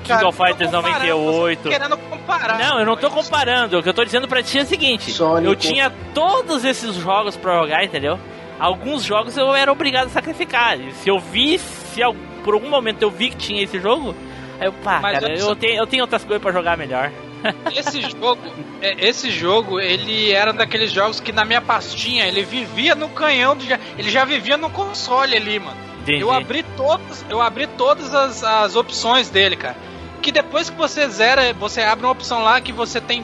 [0.03, 1.61] King Cara, of Fighters tô comparando, 98.
[1.63, 2.59] você tá querendo comparar.
[2.59, 3.77] Não, eu não tô comparando.
[3.79, 5.45] O que eu tô dizendo pra ti é o seguinte: Sonic.
[5.47, 8.19] eu tinha todos esses jogos pra jogar, entendeu?
[8.59, 10.79] Alguns jogos eu era obrigado a sacrificar.
[10.79, 14.15] E se eu vi, se eu- por algum momento eu vi que tinha esse jogo,
[14.59, 17.11] aí eu, pá, Mas cara, eu eu, tenho, eu tenho outras coisas pra jogar melhor.
[17.75, 18.39] Esse jogo,
[18.81, 23.55] é, esse jogo, ele era daqueles jogos que na minha pastinha ele vivia no canhão,
[23.55, 23.63] do,
[23.99, 25.77] ele já vivia no console ali, mano.
[26.01, 26.21] Entendi.
[26.21, 29.75] Eu abri todas, eu abri todas as, as opções dele, cara.
[30.23, 33.23] Que depois que você zera, você abre uma opção lá que você tem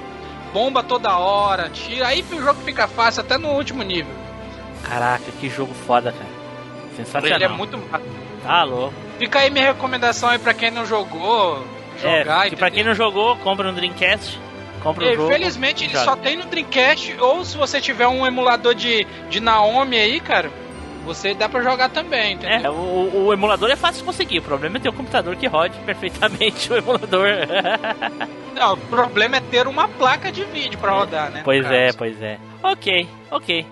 [0.54, 4.14] bomba toda hora, tira, aí o jogo fica fácil até no último nível.
[4.84, 6.30] Caraca, que jogo foda, cara.
[6.96, 7.38] Sensacional.
[7.38, 7.80] Ele é muito.
[8.44, 8.94] Tá louco.
[9.18, 11.66] Fica aí minha recomendação aí pra quem não jogou,
[12.02, 14.40] jogar é, que pra quem não jogou, compra no Dreamcast.
[14.82, 15.14] Compra o É.
[15.14, 16.06] Infelizmente ele joga.
[16.06, 20.50] só tem no Dreamcast, ou se você tiver um emulador de, de Naomi aí, cara,
[21.06, 22.66] você dá pra jogar também, entendeu?
[22.66, 24.40] É, o, o emulador é fácil de conseguir.
[24.40, 27.28] O problema é ter um computador que rode perfeitamente o emulador.
[28.56, 31.42] Não, o problema é ter uma placa de vídeo pra rodar, né?
[31.44, 32.38] pois é, pois é.
[32.64, 33.66] Ok, ok.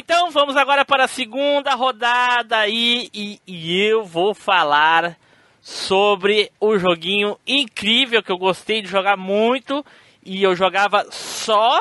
[0.00, 5.14] Então vamos agora para a segunda rodada aí e, e eu vou falar
[5.60, 9.84] sobre o joguinho incrível que eu gostei de jogar muito
[10.24, 11.78] e eu jogava só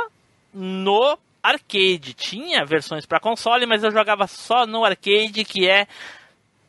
[0.54, 2.14] no arcade.
[2.14, 5.88] Tinha versões para console, mas eu jogava só no arcade, que é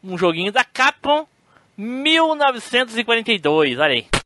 [0.05, 1.27] um joguinho da Capcom
[1.77, 3.77] 1942.
[3.77, 4.20] Olha aí.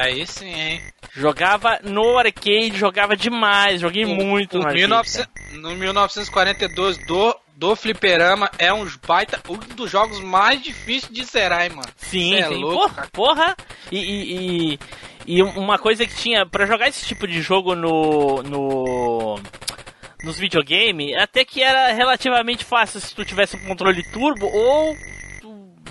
[0.00, 0.82] Aí sim, hein?
[1.14, 4.86] Jogava no arcade, jogava demais, joguei muito o no arcade.
[4.86, 11.24] 1900 no 1942 do, do Fliperama é um baita, um dos jogos mais difíceis de
[11.24, 11.88] zerar, hein, mano?
[11.96, 12.54] Sim, Cê é sim.
[12.54, 13.56] louco, porra, porra.
[13.90, 14.78] E, e, e,
[15.26, 19.38] e uma coisa que tinha pra jogar esse tipo de jogo no no
[20.22, 24.96] nos videogame, até que era relativamente fácil se tu tivesse um controle turbo ou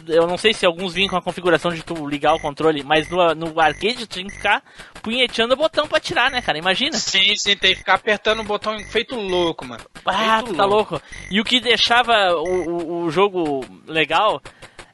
[0.10, 3.10] eu não sei se alguns vinham com a configuração de tu ligar o controle, mas
[3.10, 4.64] no, no arcade tu tinha que ficar
[5.02, 6.58] punheteando o botão pra tirar, né, cara?
[6.58, 6.98] Imagina.
[6.98, 9.84] Sim, sim, tem que ficar apertando o botão feito louco, mano.
[10.06, 11.02] Ah, Feito tu tá louco.
[11.32, 14.42] E o que deixava o, o, o jogo legal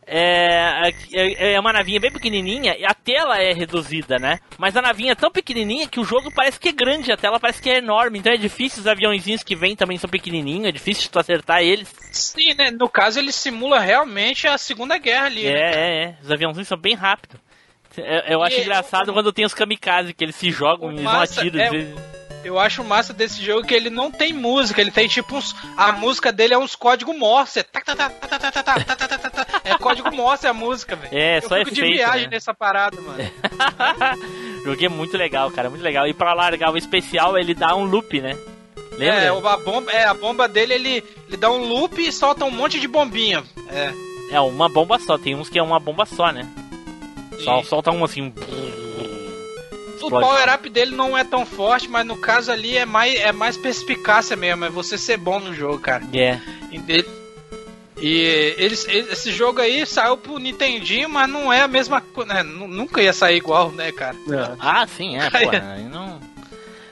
[0.07, 4.39] é, é, é uma navinha bem pequenininha e a tela é reduzida, né?
[4.57, 7.39] Mas a navinha é tão pequenininha que o jogo parece que é grande, a tela
[7.39, 8.19] parece que é enorme.
[8.19, 11.93] Então é difícil, os aviãozinhos que vêm também são pequenininhos, é difícil tu acertar eles.
[12.11, 12.71] Sim, né?
[12.71, 15.43] No caso, ele simula realmente a Segunda Guerra ali.
[15.43, 15.49] né?
[15.51, 16.17] É, é, é.
[16.21, 17.39] Os aviãozinhos são bem rápidos.
[17.97, 21.39] É, Eu acho E- engraçado quando tem os kamikazes que eles se jogam e massa
[21.41, 21.59] atiram.
[21.61, 22.14] é-.
[22.45, 25.55] Eu acho massa desse jogo que ele não tem música, ele tem tipo uns.
[25.75, 27.65] A música dele é uns código morse.
[29.63, 31.17] É código morse a música, velho.
[31.17, 32.33] É, só Eu fico efeito, de viagem né?
[32.33, 33.17] nessa parada, mano.
[34.63, 36.07] Joguei muito legal, cara, muito legal.
[36.07, 38.37] E pra largar o especial, ele dá um loop, né?
[38.91, 39.23] Lembra?
[39.23, 42.51] É, a bomba, é, a bomba dele, ele, ele dá um loop e solta um
[42.51, 43.43] monte de bombinha.
[43.71, 43.91] É.
[44.35, 45.17] É, uma bomba só.
[45.17, 46.47] Tem uns que é uma bomba só, né?
[47.43, 48.31] Só, solta um assim
[50.05, 50.25] o explode.
[50.27, 54.35] power-up dele não é tão forte, mas no caso ali é mais, é mais perspicácia
[54.35, 56.03] mesmo, é você ser bom no jogo, cara.
[56.13, 56.39] É.
[56.71, 57.07] E, ele-
[57.97, 62.33] e eles, ele- esse jogo aí saiu pro Nintendinho, mas não é a mesma coisa.
[62.33, 62.43] Né?
[62.43, 64.15] Nu- Nunca ia sair igual, né, cara?
[64.59, 65.37] Ah, sim, é, pô.
[65.37, 66.19] aí não.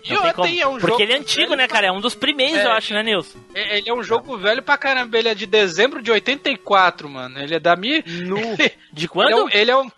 [0.05, 0.47] E não tem como.
[0.47, 1.87] é um Porque jogo ele é antigo, né, pra- cara?
[1.87, 2.65] É um dos primeiros, É.
[2.65, 3.39] eu acho, né, Nilson?
[3.55, 7.39] É, Ele é um jogo velho pra caramba, ele é de dezembro de 84, mano.
[7.39, 8.01] Ele é da minha.
[8.03, 9.45] De Ele é, quando?
[9.45, 9.89] um- ele é um.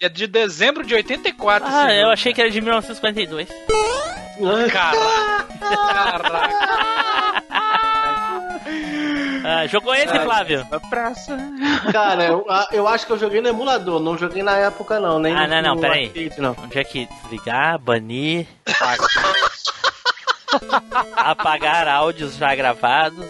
[0.00, 1.66] É de dezembro de 84.
[1.70, 3.48] Ah, eu achei que era de 1942.
[4.70, 5.46] Caraca.
[5.58, 6.56] Caraca.
[9.48, 10.66] Ah, jogou esse, Flávio?
[10.90, 11.38] Praça.
[11.92, 15.34] Cara, eu, eu acho que eu joguei no emulador, não joguei na época não, nem
[15.34, 16.12] Ah, não, não, peraí.
[16.62, 19.08] Onde é que desligar, banir, apagar,
[21.16, 23.24] apagar áudios já gravados.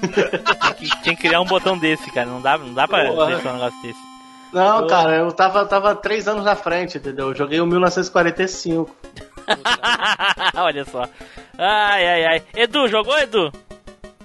[0.00, 2.26] Tem que, tem que criar um botão desse, cara.
[2.26, 3.26] Não dá, não dá pra Porra.
[3.34, 4.13] deixar um negócio desse.
[4.54, 7.28] Não, cara, eu tava, tava três anos na frente, entendeu?
[7.28, 8.94] Eu joguei o 1945.
[10.56, 11.08] Olha só.
[11.58, 12.42] Ai, ai, ai.
[12.54, 13.52] Edu, jogou, Edu?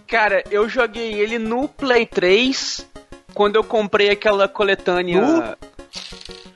[0.07, 2.87] Cara, eu joguei ele no Play 3
[3.33, 5.21] quando eu comprei aquela coletânea.
[5.21, 5.57] No?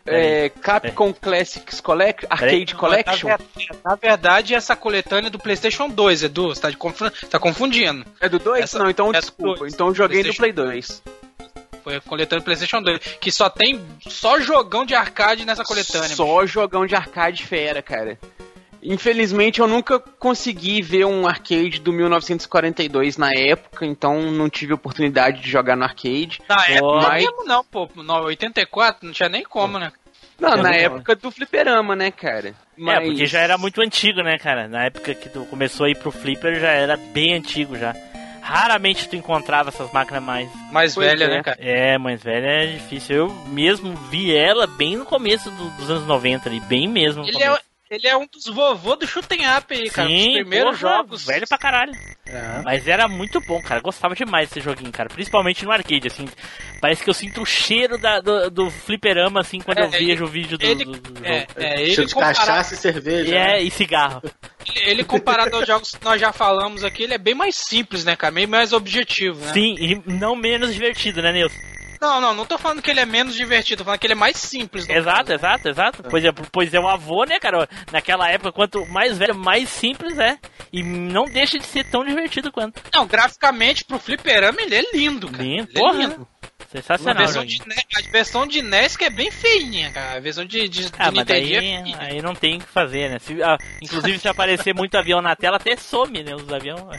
[0.05, 3.29] É, Capcom Classics Collect, Arcade Collection.
[3.29, 6.49] Na, ver- na verdade, essa coletânea é do PlayStation 2, Edu.
[6.49, 8.05] Você tá, de confu- tá confundindo.
[8.19, 8.63] É do 2?
[8.65, 9.59] Essa- Não, então essa desculpa.
[9.59, 9.73] dois.
[9.73, 11.01] Então eu joguei no Play 2.
[11.83, 12.99] Foi a coletânea PlayStation 2.
[13.19, 16.09] Que só tem só jogão de arcade nessa coletânea.
[16.09, 18.17] Só jogão de arcade fera, cara.
[18.81, 25.41] Infelizmente eu nunca consegui ver um arcade do 1942 na época, então não tive oportunidade
[25.41, 26.41] de jogar no arcade.
[26.49, 27.89] Na época mas- mesmo não, pô.
[27.95, 29.91] No 84 não tinha nem como, né?
[30.39, 32.53] Não, na época do fliperama, né, cara?
[32.77, 34.67] É, porque já era muito antigo, né, cara?
[34.67, 37.95] Na época que tu começou a ir pro Flipper já era bem antigo já.
[38.43, 40.49] Raramente tu encontrava essas máquinas mais.
[40.71, 41.27] Mais Pois velha, é.
[41.29, 41.57] né, cara?
[41.61, 43.15] É, mais velha é difícil.
[43.15, 47.23] Eu mesmo vi ela bem no começo do- dos anos 90 ali, bem mesmo.
[47.25, 47.57] Ele é,
[47.95, 50.07] ele é um dos vovô do Shooting Up aí, cara.
[50.07, 51.25] Sim, primeiros porra, jogos.
[51.25, 51.91] Velho pra caralho.
[52.25, 52.61] É.
[52.63, 53.79] Mas era muito bom, cara.
[53.81, 55.09] Gostava demais desse joguinho, cara.
[55.09, 56.27] Principalmente no arcade, assim.
[56.81, 60.23] Parece que eu sinto o cheiro da- do, do fliperama, assim, quando É, eu vejo
[60.25, 61.25] o vídeo do, ele- do- do jogo.
[61.25, 63.29] É, é, ele Cheiro de comparado, cachaça e cerveja.
[63.29, 63.57] E, né?
[63.57, 64.21] é, e cigarro.
[64.83, 68.15] ele comparado aos jogos que nós já falamos aqui, ele é bem mais simples, né,
[68.15, 68.31] cara?
[68.33, 69.53] Meio mais objetivo, né?
[69.53, 71.55] Sim, e não menos divertido, né, Nilson?
[72.03, 74.15] Não, não, não tô falando que ele é menos divertido, tô falando que ele é
[74.17, 74.87] mais simples.
[74.89, 75.33] Exato, caso.
[75.33, 76.03] exato, exato.
[76.09, 77.67] Pois é, pois é o avô, né, cara?
[77.93, 80.37] Naquela época, quanto mais velho, mais simples é.
[80.71, 82.81] E não deixa de ser tão divertido quanto.
[82.93, 85.43] Não, graficamente pro fliperama ele é lindo, cara.
[85.43, 85.93] Lindo, Ele porra.
[86.03, 86.27] é lindo.
[86.43, 87.59] A Sensacional, versão, joguinho.
[87.63, 90.17] de, NES, a versão de NES que é bem feinha, cara.
[90.17, 91.43] A versão de, de, Ah, de mas daí,
[91.81, 93.19] Nintendo é aí não tem o que fazer, né?
[93.19, 96.33] Se- ah, inclusive, se aparecer muito avião na tela, até some, né?
[96.35, 96.81] Os aviões.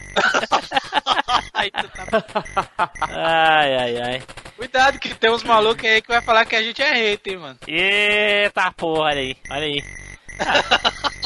[1.95, 4.23] Tá- Ai, ai, ai.
[4.55, 7.39] Cuidado que tem uns malucos aí que vai falar que a gente é hater, hein,
[7.39, 7.59] mano.
[7.67, 9.83] Eita porra, olha aí, olha aí.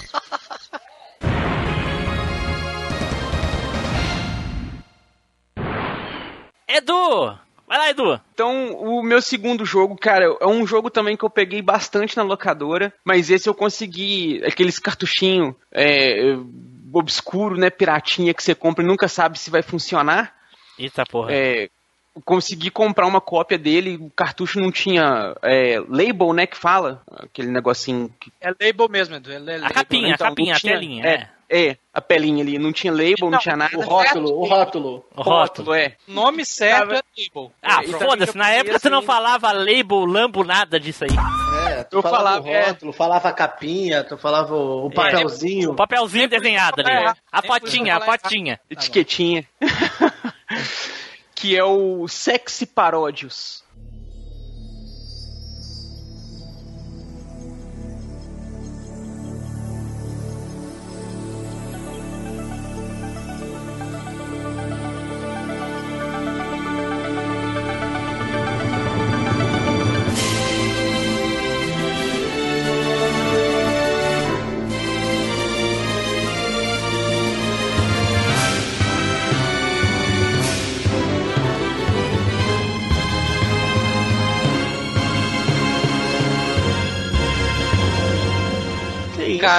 [6.67, 7.37] Edu!
[7.67, 8.19] Vai lá, Edu!
[8.33, 12.23] Então, o meu segundo jogo, cara, é um jogo também que eu peguei bastante na
[12.23, 16.35] locadora, mas esse eu consegui, aqueles cartuchinhos é,
[16.91, 20.33] obscuro, né, piratinha que você compra e nunca sabe se vai funcionar.
[20.79, 21.31] Eita porra.
[21.31, 21.69] É,
[22.25, 27.49] consegui comprar uma cópia dele, o cartucho não tinha é, label, né, que fala, aquele
[27.49, 29.31] negocinho que É label mesmo, Edu.
[29.31, 29.65] É label.
[29.65, 31.29] a capinha, então, a capinha, não a tinha- telinha, é, é.
[31.51, 33.75] É, a pelinha ali, não tinha label, não, Não, tinha nada.
[33.75, 35.05] O rótulo, o rótulo.
[35.15, 35.73] O rótulo.
[35.73, 35.95] é.
[36.07, 37.01] O nome certo é
[37.33, 37.51] label.
[37.59, 41.09] Ah, É, foda-se, na época tu não falava label, lambo, nada disso aí.
[41.71, 42.65] É, tu Eu falava, falava, o é.
[42.67, 45.71] rótulo, falava a capinha, tu falava o, o papelzinho.
[45.71, 46.91] O papelzinho desenhado ali.
[46.91, 47.17] errado.
[47.31, 48.59] A fotinha, a fotinha.
[48.69, 49.43] etiquetinha.
[51.39, 53.63] que é o Sexy Paródios.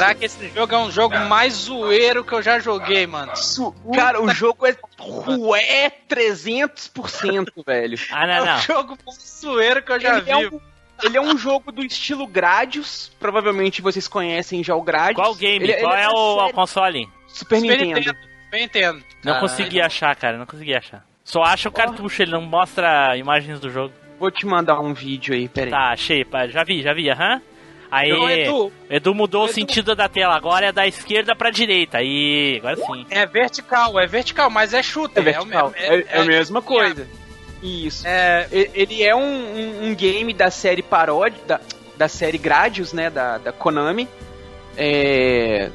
[0.00, 3.32] Caraca, esse jogo é um jogo mais zoeiro que eu já joguei, mano.
[3.32, 7.98] Isso, cara, o jogo é rué 300%, velho.
[8.10, 8.58] Ah, É não, o não.
[8.60, 10.30] jogo mais zoeiro que eu já Ele vi.
[10.30, 10.60] é, um,
[11.02, 13.10] ele é um jogo do estilo Gradius.
[13.18, 15.16] Provavelmente vocês conhecem já o Gradius.
[15.16, 15.64] Qual game?
[15.64, 17.08] Ele- Qual ele é da o, série console?
[17.26, 17.94] Super, Super Nintendo.
[18.00, 18.18] Nintendo.
[18.44, 18.98] Super Nintendo.
[18.98, 19.40] Não Caralho.
[19.40, 21.04] consegui achar, cara, não consegui achar.
[21.24, 23.94] Só acha o cartucho, ele não mostra imagens do jogo.
[24.18, 25.70] Vou te mandar um vídeo aí, peraí.
[25.70, 27.40] Tá, achei, pá, já vi, já vi, aham.
[27.90, 31.50] Aí, Então, Edu, Edu mudou o Edu- sentido da tela, agora é da esquerda pra
[31.50, 31.98] direita.
[31.98, 33.06] Aí, agora sim.
[33.10, 35.20] é vertical, é vertical, mas é shooter.
[35.22, 35.68] É vertical.
[35.68, 37.06] o- É, é a mesma coisa.
[37.62, 38.06] Isso.
[38.06, 41.60] É, Ele é um, um- um game da série paródia, da,
[41.96, 44.08] da série Gradius, né, da, da Konami.
[44.76, 45.68] É...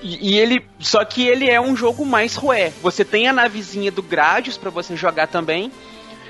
[0.00, 2.72] E, e ele, só que ele é um jogo mais rué.
[2.82, 5.72] Você tem a navezinha do Gradius pra você jogar também.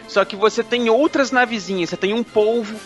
[0.07, 1.91] Só que você tem outras navezinhas.
[1.91, 2.81] Você tem um polvo,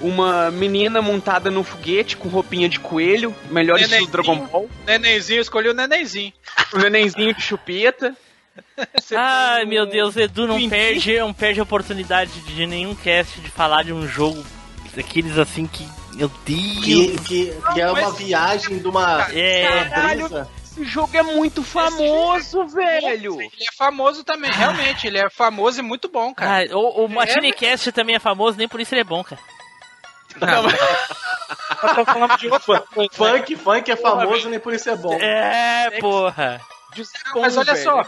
[0.00, 4.06] uma menina montada num foguete com roupinha de coelho, melhor estilo.
[4.06, 6.32] Dragon Ball, nenenzinho, eu escolhi o nenenzinho.
[6.74, 8.16] um nenenzinho de chupeta.
[8.96, 12.94] Você Ai, tem meu um- Deus, Edu não perde, não perde a oportunidade de nenhum
[12.94, 14.44] cast de falar de um jogo
[14.94, 15.86] daqueles assim que.
[16.14, 16.84] Meu Deus!
[16.84, 20.48] Que, que, que é uma mas- viagem de uma É, uma brisa.
[20.64, 23.06] esse jogo é muito famoso, velho.
[23.40, 25.06] Ele é famoso também, realmente.
[25.06, 26.66] Ele é famoso e muito bom, cara.
[26.72, 29.40] Ah, o o Machine Cast também é famoso, nem por isso ele é bom, cara.
[31.82, 33.10] Eu tô falando de outra coisa.
[33.12, 35.14] Funk, funk é famoso, nem por isso é bom.
[35.14, 36.60] É, porra.
[37.36, 37.84] Mas olha velho.
[37.84, 38.04] só,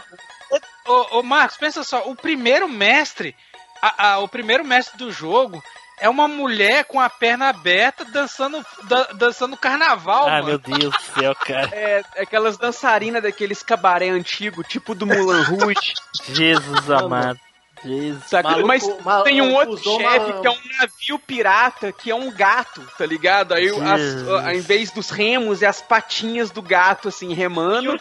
[0.87, 3.35] ô, ô Marcos, pensa só, o primeiro mestre,
[3.81, 5.63] a- a- o primeiro mestre do jogo
[5.99, 10.45] é uma mulher com a perna aberta dançando, dan- dançando carnaval, Ah, mano.
[10.45, 11.69] meu Deus do céu, cara.
[11.73, 15.93] É, aquelas dançarinas daqueles cabaré antigo, tipo do Mulan Rouge.
[16.27, 17.39] Jesus amado.
[17.83, 18.31] Jesus.
[18.43, 22.15] Maluco, Mas ma- tem um outro chefe uma- que é um navio pirata, que é
[22.15, 23.53] um gato, tá ligado?
[23.53, 24.29] Aí as, Jesus.
[24.29, 27.93] ao invés dos remos, é as patinhas do gato, assim, E, remando.
[27.93, 27.95] o,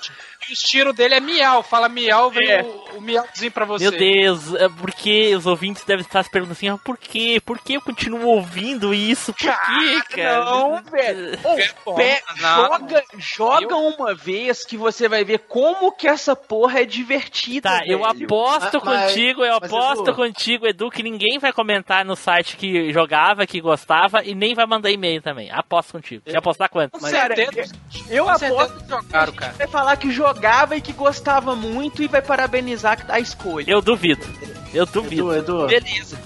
[0.48, 1.62] e os tiros dele é miau.
[1.62, 2.62] Fala miau, vem É.
[2.62, 3.84] o, o miauzinho pra você.
[3.90, 7.40] Meu Deus, é porque os ouvintes devem estar se perguntando assim, ah, por quê?
[7.44, 9.32] Por que eu continuo ouvindo isso?
[9.32, 10.44] Por quê, cara?
[10.44, 11.38] Não, velho.
[11.84, 12.66] Pô, pé- não.
[12.68, 17.68] joga joga uma vez que você vai ver como que essa porra é divertida.
[17.70, 18.24] Tá, eu velho.
[18.26, 22.56] aposto Mas- mas- contigo, eu mas, aposto contigo, Edu, que ninguém vai comentar no site
[22.56, 25.50] que jogava, que gostava, e nem vai mandar e-mail também.
[25.50, 26.22] Aposto contigo.
[26.24, 26.92] Quer apostar quanto?
[26.92, 27.74] Com Mas, certeza,
[28.08, 29.52] Eu certeza aposto jogaram, cara.
[29.52, 33.64] vai falar que jogava e que gostava muito e vai parabenizar a escolha.
[33.70, 34.24] Eu duvido.
[34.72, 35.34] Eu duvido.
[35.34, 36.18] Edu, Edu, Beleza.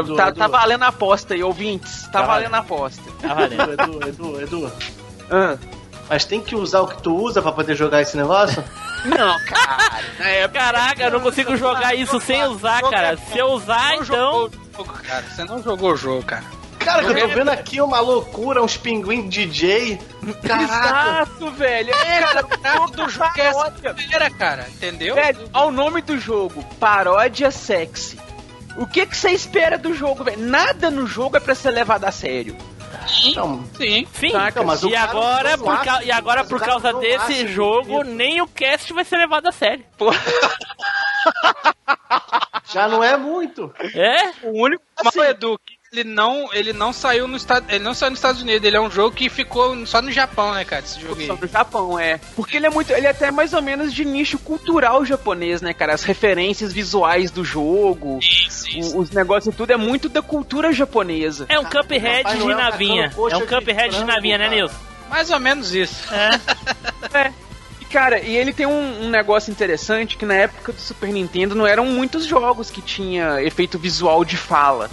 [0.00, 0.38] Edu, tá, Edu.
[0.38, 2.04] tá valendo a aposta aí, ouvintes.
[2.06, 3.02] Tá, Tá valendo a aposta.
[3.20, 3.72] Tá valendo.
[3.72, 4.72] Edu, Edu, Edu.
[5.30, 5.58] Ah.
[6.08, 8.62] Mas tem que usar o que tu usa pra poder jogar esse negócio?
[9.04, 10.00] Não, cara.
[10.20, 13.16] É, Caraca, eu não consigo jogar isso sem usar, cara.
[13.16, 14.04] Se eu usar, Não então.
[14.04, 15.22] jogou o jogo, cara.
[15.30, 16.44] Você não jogou o jogo, cara.
[16.80, 20.00] Cara, que eu tô vendo aqui uma loucura, uns pinguim DJ.
[20.44, 20.62] Caraca.
[20.64, 21.94] Exato, velho.
[21.94, 22.42] É, cara,
[22.88, 24.66] Todo jogo é essa primeira, cara.
[24.68, 25.14] Entendeu?
[25.14, 28.18] Velho, ao nome do jogo, paródia sexy.
[28.76, 30.40] O que que você espera do jogo, velho?
[30.40, 32.56] Nada no jogo é pra ser levado a sério.
[33.24, 34.06] Então, Sim.
[34.12, 34.32] Sim,
[34.64, 39.04] mas e, agora, por ca- e agora, por causa desse jogo, nem o cast vai
[39.04, 39.84] ser levado a sério.
[42.70, 43.72] já não é muito.
[43.94, 44.30] É?
[44.46, 47.94] O único Assim- mal Edu, que ele não, ele não saiu no estado, ele não
[47.94, 50.84] saiu nos Estados Unidos, ele é um jogo que ficou só no Japão, né, cara,
[50.84, 51.26] esse jogo aí.
[51.26, 52.20] Só no Japão, é.
[52.36, 52.92] Porque ele é muito.
[52.92, 55.94] Ele é até mais ou menos de nicho cultural japonês, né, cara?
[55.94, 58.96] As referências visuais do jogo, Isso, isso.
[58.96, 61.46] o- os negócios tudo é muito da cultura japonesa.
[61.48, 63.12] É um Cuphead Papai de navinha.
[63.16, 64.56] É um de Cuphead de navinha, né, cara.
[64.56, 64.74] Nilson?
[65.08, 66.04] Mais ou menos isso.
[67.14, 67.32] É.
[67.80, 71.54] E, cara, e ele tem um, um negócio interessante que na época do Super Nintendo
[71.54, 74.90] não eram muitos jogos que tinha efeito visual de fala,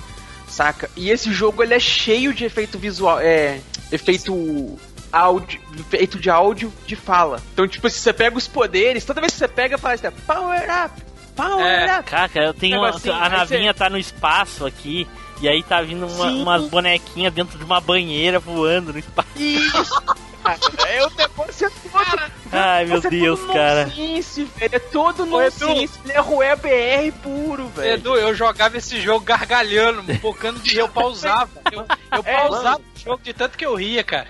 [0.56, 0.90] saca?
[0.96, 3.60] E esse jogo ele é cheio de efeito visual, é,
[3.92, 4.78] efeito
[5.12, 7.42] áudio, efeito de áudio de fala.
[7.54, 10.64] Então, tipo, se você pega os poderes, toda vez que você pega, faz assim, power
[10.86, 11.02] up,
[11.36, 12.10] power É, up.
[12.10, 15.08] Caraca, eu tenho uma, Negocinho, a aí navinha tá no espaço aqui.
[15.42, 19.28] E aí tá vindo uma- umas bonequinhas dentro de uma banheira voando no espaço.
[19.36, 20.02] Isso.
[20.44, 22.32] cara, é o negócio é todo.
[22.52, 23.86] Ai, meu é Deus, todo cara.
[23.86, 24.76] nonsense, velho.
[24.76, 26.00] É todo nonsense.
[26.06, 27.94] Ele é Rué BR puro, velho.
[27.96, 31.50] Edu, eu jogava esse jogo gargalhando, focando de eu pausava.
[31.72, 31.82] Eu,
[32.14, 34.28] eu É, pausava o jogo de tanto que eu ria, cara.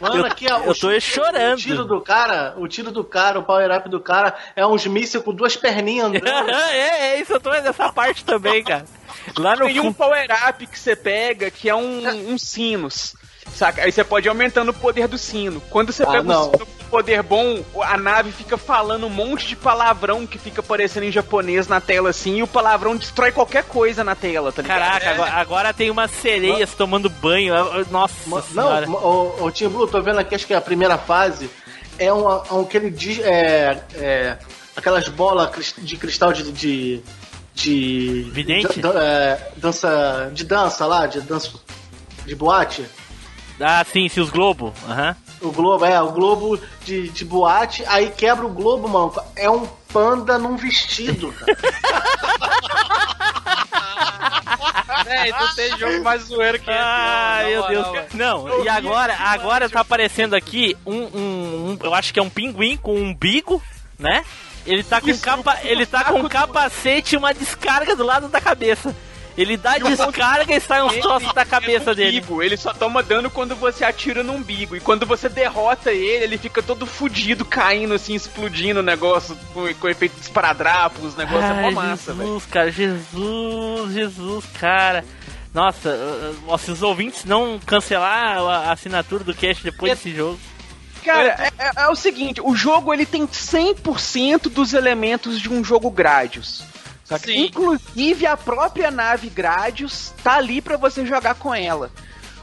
[0.00, 1.54] Mano, Eu- aqui ó, eu tô chorando.
[1.54, 4.86] O tiro do cara, o tiro do cara, o power up do cara é uns
[4.86, 6.22] mísseis com duas perninhas andando.
[6.50, 8.84] é, é isso, eu tô vendo essa parte também, cara.
[9.36, 13.14] Lá no Tem um power-up que você pega que é um, um sinos.
[13.54, 13.82] Saca?
[13.84, 15.60] Aí você pode ir aumentando o poder do sino.
[15.70, 16.48] Quando você Ah, pega não.
[16.48, 20.60] o sino com poder bom, a nave fica falando um monte de palavrão que fica
[20.60, 24.62] aparecendo em japonês na tela assim, e o palavrão destrói qualquer coisa na tela, tá
[24.62, 24.78] ligado?
[24.78, 27.54] Caraca, agora, agora tem umas sereias tomando banho.
[27.90, 28.86] Nossa Ma- senhora.
[28.86, 31.48] Não, o, o Tim Blue, tô vendo aqui, acho que é a primeira fase.
[31.98, 34.36] É um, um aquele é, é,
[34.76, 36.52] aquelas bolas de cristal de.
[36.52, 37.02] de,
[37.56, 38.80] de Vidente?
[38.80, 40.30] dan- é, dança.
[40.32, 41.52] De dança lá, de dança.
[42.24, 42.84] De boate.
[43.58, 44.72] Ah, sim, sim, os Globo.
[44.88, 45.16] Aham.
[45.40, 49.14] O globo, é, o globo de, de boate, aí quebra o globo, mano.
[49.36, 51.56] É um panda num vestido, cara.
[55.08, 56.78] É, não tem jogo mais zoeiro que esse.
[56.80, 57.90] Ah, não, meu na Deus.
[57.92, 58.06] velho.
[58.14, 62.30] Não, e agora, agora tá aparecendo aqui um, um, um- Eu acho que é um
[62.30, 63.62] pinguim com um umbigo,
[63.98, 64.24] né?
[64.66, 65.58] Ele tá com Isso, capa.
[65.62, 68.94] Ele tá com um capacete e uma descarga do lado da cabeça.
[69.36, 72.24] Ele dá descarga e sai uns Ele troços da cabeça é um dele.
[72.40, 74.74] Ele só toma dano quando você atira no umbigo.
[74.74, 79.72] E quando você derrota ele, ele fica todo fudido, caindo assim, explodindo o negócio com,
[79.74, 82.28] com efeito de esparadrapo, os negócios é Ai, mó massa, velho.
[82.28, 85.04] Jesus, cara, Jesus, Jesus, cara.
[85.52, 90.38] Nossa, uh, uh, se os ouvintes não cancelar a assinatura do cast depois desse jogo.
[91.06, 95.62] Cara, é, é- é o seguinte, o jogo ele tem 100% dos elementos de um
[95.64, 96.62] jogo Gradius.
[97.04, 97.26] saca?
[97.26, 97.46] Sim.
[97.46, 101.90] Inclusive a própria nave Gradius tá ali pra você jogar com ela.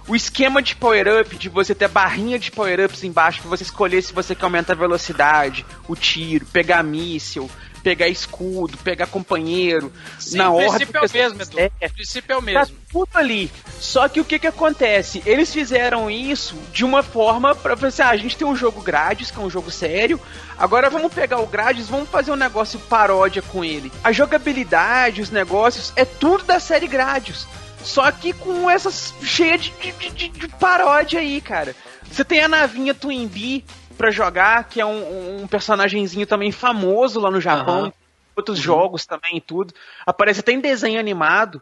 [0.05, 4.11] o esquema de power-up, de você ter barrinha de power-ups embaixo, pra você escolher se
[4.11, 7.49] você quer aumentar a velocidade, o tiro, pegar míssil,
[7.83, 11.59] pegar escudo, pegar companheiro, Sim, na o ordem princípio é o mesmo, Edu.
[11.59, 11.87] É.
[11.87, 12.75] O princípio é o Tá mesmo.
[12.91, 13.51] tudo ali.
[13.79, 15.21] Só que o que que acontece?
[15.25, 18.81] Eles fizeram isso de uma forma pra falar assim, ah, a gente tem um jogo
[18.81, 20.19] Grades, que é um jogo sério,
[20.57, 23.91] agora vamos pegar o Grades, vamos fazer um negócio paródia com ele.
[24.03, 27.45] A jogabilidade, os negócios, é tudo da série Gradius.
[27.83, 31.75] Só que com essas cheia de, de, de- de paródia aí, cara.
[32.09, 33.65] Você tem a navinha Twin Bee
[33.97, 37.81] pra jogar, que é um, um personagemzinho também famoso lá no Japão.
[37.83, 37.93] Aham.
[38.35, 39.73] Outros jogos também e tudo.
[40.05, 41.61] Aparece até em desenho animado.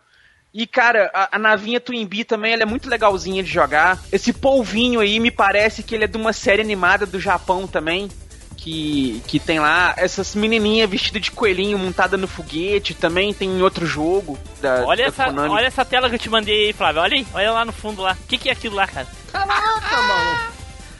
[0.53, 3.99] E, cara, a, a navinha Twin Bee também ela é muito legalzinha de jogar.
[4.11, 8.09] Esse polvinho aí me parece que ele é de uma série animada do Japão também.
[8.57, 12.93] Que, que tem lá essas menininhas vestidas de coelhinho montada no foguete.
[12.93, 15.49] Também tem em outro jogo da, Olha da essa, Konami.
[15.49, 17.01] olha essa tela que eu te mandei aí, Flávio.
[17.01, 18.13] Olha aí, olha lá no fundo lá.
[18.23, 19.07] O que, que é aquilo lá, cara?
[19.31, 20.51] Caraca, mano.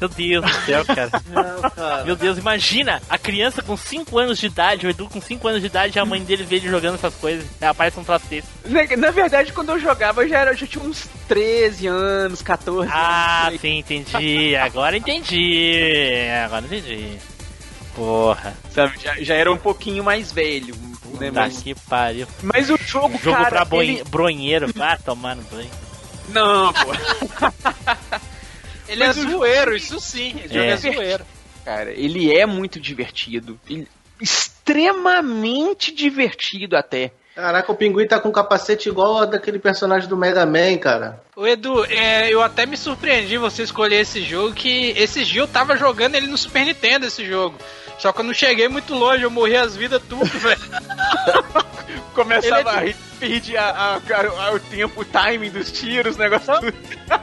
[0.00, 1.10] Meu Deus do céu, cara.
[1.30, 2.04] Não, cara.
[2.04, 5.60] Meu Deus, imagina a criança com 5 anos de idade, o Edu com 5 anos
[5.60, 7.46] de idade, e a mãe dele vê ele jogando essas coisas.
[7.60, 8.46] É, aparece um troço desse.
[8.66, 12.42] Na, na verdade, quando eu jogava, eu já, era, eu já tinha uns 13 anos,
[12.42, 13.60] 14 Ah, anos.
[13.60, 14.54] sim, entendi.
[14.56, 16.26] Agora entendi.
[16.44, 17.16] Agora entendi.
[17.94, 18.54] Porra.
[18.74, 20.74] Sabe, já, já era um pouquinho mais velho.
[21.18, 22.26] Né, Tá mas, que pariu.
[22.42, 24.04] mas o jogo, Jogo cara, pra boi- ele...
[24.04, 24.68] bronheiro.
[24.78, 25.70] Ah, tomar no banho.
[26.28, 26.92] Não, pô.
[28.88, 30.34] Ele é Mas o zoeiro, isso sim.
[30.44, 30.70] Esse jogo É.
[30.70, 31.24] é zoeiro.
[31.64, 33.58] Cara, ele é muito divertido.
[33.68, 33.88] Ele-
[34.20, 37.12] extremamente divertido até.
[37.34, 41.22] Caraca, o pinguim tá com um capacete igual a daquele personagem do Mega Man, cara.
[41.36, 45.46] Ô Edu, é, eu até me surpreendi você escolher esse jogo, que esse dia eu
[45.48, 47.58] tava jogando ele no Super Nintendo, esse jogo.
[47.98, 50.60] Só que eu não cheguei muito longe, eu morri as vidas tudo, velho.
[52.14, 56.16] Começava Ele é a rir, perdia a- a- a- o tempo, o timing dos tiros,
[56.16, 56.72] o negócio tudo.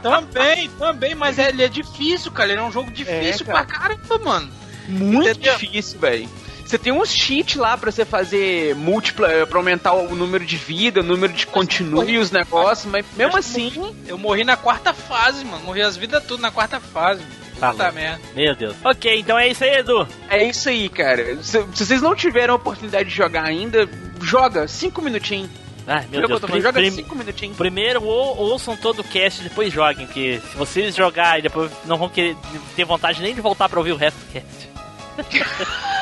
[0.02, 2.52] também, também, mas ele é difícil, cara.
[2.52, 3.64] Ele é um jogo difícil cara.
[3.64, 4.50] pra caramba, mano.
[4.88, 5.56] Muito Entendeu?
[5.58, 6.28] difícil, velho.
[6.64, 10.56] Você tem uns cheats lá pra você fazer múltipla, eh, pra aumentar o número de
[10.56, 15.44] vida, o número de continue os negócios, mas mesmo assim, Eu morri na quarta fase,
[15.44, 15.62] mano.
[15.64, 17.22] Morri as vidas tudo na quarta fase.
[17.60, 17.98] Tá Puta louco.
[17.98, 18.20] merda.
[18.34, 18.76] Meu Deus.
[18.84, 20.06] Ok, então é isso aí, Edu.
[20.28, 21.36] é isso aí, cara.
[21.42, 23.88] Se, se vocês não tiveram a oportunidade de jogar ainda,
[24.20, 25.50] joga cinco minutinhos.
[25.86, 26.40] Ai, meu Deus.
[26.40, 27.56] Prim- joga prim- cinco minutinhos.
[27.56, 31.96] Primeiro ou, ouçam todo o cast e depois joguem, porque se vocês jogarem depois não
[31.98, 32.36] vão querer
[32.74, 34.68] ter vontade nem de voltar pra ouvir o resto do cast.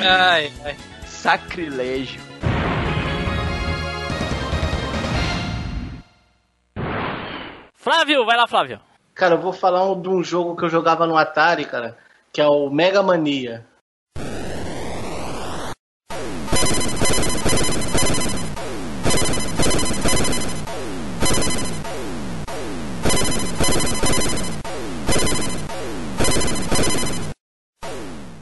[0.00, 0.76] Ai, ai.
[1.06, 2.20] Sacrilégio.
[7.74, 8.80] Flávio, vai lá, Flávio.
[9.14, 11.96] Cara, eu vou falar um- de um jogo que eu jogava no Atari, cara,
[12.32, 13.66] que é o Mega Mania.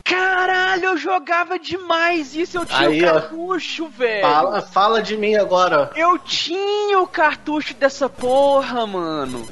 [0.05, 3.13] Caralho, eu jogava demais isso, eu tinha Aí, o ó.
[3.13, 4.23] cartucho, velho.
[4.23, 5.91] Fala, fala de mim agora.
[5.95, 9.47] Eu tinha o cartucho dessa porra, mano.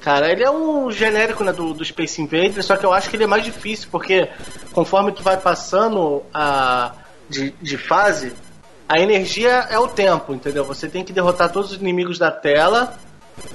[0.00, 3.16] Cara, ele é um genérico né, do, do Space Invaders, só que eu acho que
[3.16, 4.28] ele é mais difícil, porque
[4.72, 6.92] conforme tu vai passando a,
[7.28, 8.32] de, de fase,
[8.88, 10.64] a energia é o tempo, entendeu?
[10.64, 12.98] Você tem que derrotar todos os inimigos da tela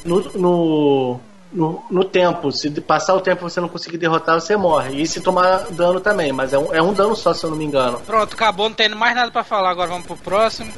[0.06, 1.20] no, no,
[1.52, 2.52] no, no tempo.
[2.52, 5.02] Se passar o tempo você não conseguir derrotar, você morre.
[5.02, 7.58] E se tomar dano também, mas é um, é um dano só, se eu não
[7.58, 8.00] me engano.
[8.06, 9.72] Pronto, acabou, não tendo mais nada pra falar.
[9.72, 10.72] Agora vamos pro próximo.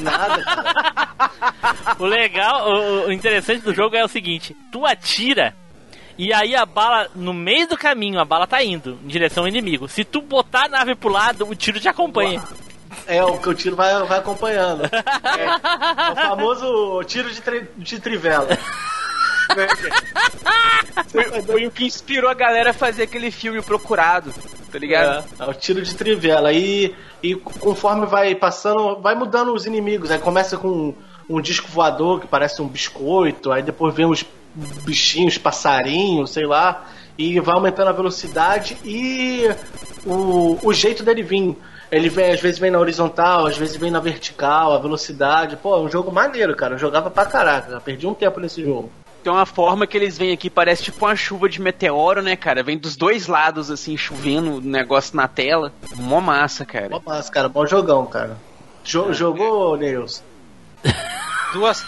[0.00, 1.16] Nada, cara.
[1.98, 5.54] O legal, o, o interessante do jogo é o seguinte: tu atira
[6.18, 9.48] e aí a bala, no meio do caminho, a bala tá indo em direção ao
[9.48, 9.88] inimigo.
[9.88, 12.42] Se tu botar a nave pro lado, o tiro te acompanha.
[13.06, 14.82] É, o que o tiro vai, vai acompanhando.
[15.36, 18.48] É, é o famoso tiro de, tri- de trivela.
[21.08, 24.32] Foi, foi o que inspirou a galera a fazer aquele filme Procurado,
[24.70, 25.24] tá ligado?
[25.38, 26.52] É, é o tiro de trivela.
[26.52, 30.10] E, e conforme vai passando, vai mudando os inimigos.
[30.10, 30.94] Aí começa com
[31.28, 34.24] um disco voador que parece um biscoito, aí depois vem os
[34.84, 36.86] bichinhos, passarinhos, sei lá,
[37.18, 39.50] e vai aumentando a velocidade e
[40.04, 41.56] o, o jeito dele vir.
[41.90, 45.56] Ele vem, às vezes vem na horizontal, às vezes vem na vertical, a velocidade.
[45.56, 46.74] Pô, é um jogo maneiro, cara.
[46.74, 47.80] Eu jogava pra caraca.
[47.80, 48.90] Perdi um tempo nesse jogo.
[49.26, 52.62] Tem uma forma que eles vêm aqui, parece tipo uma chuva de meteoro, né, cara?
[52.62, 55.72] Vem dos dois lados, assim, chovendo o negócio na tela.
[55.96, 56.90] Mó massa, cara.
[56.90, 57.48] Mó massa, cara.
[57.48, 58.38] Bom jogão, cara.
[58.84, 60.22] Jo- jogou, Neils?
[61.52, 61.84] Duas.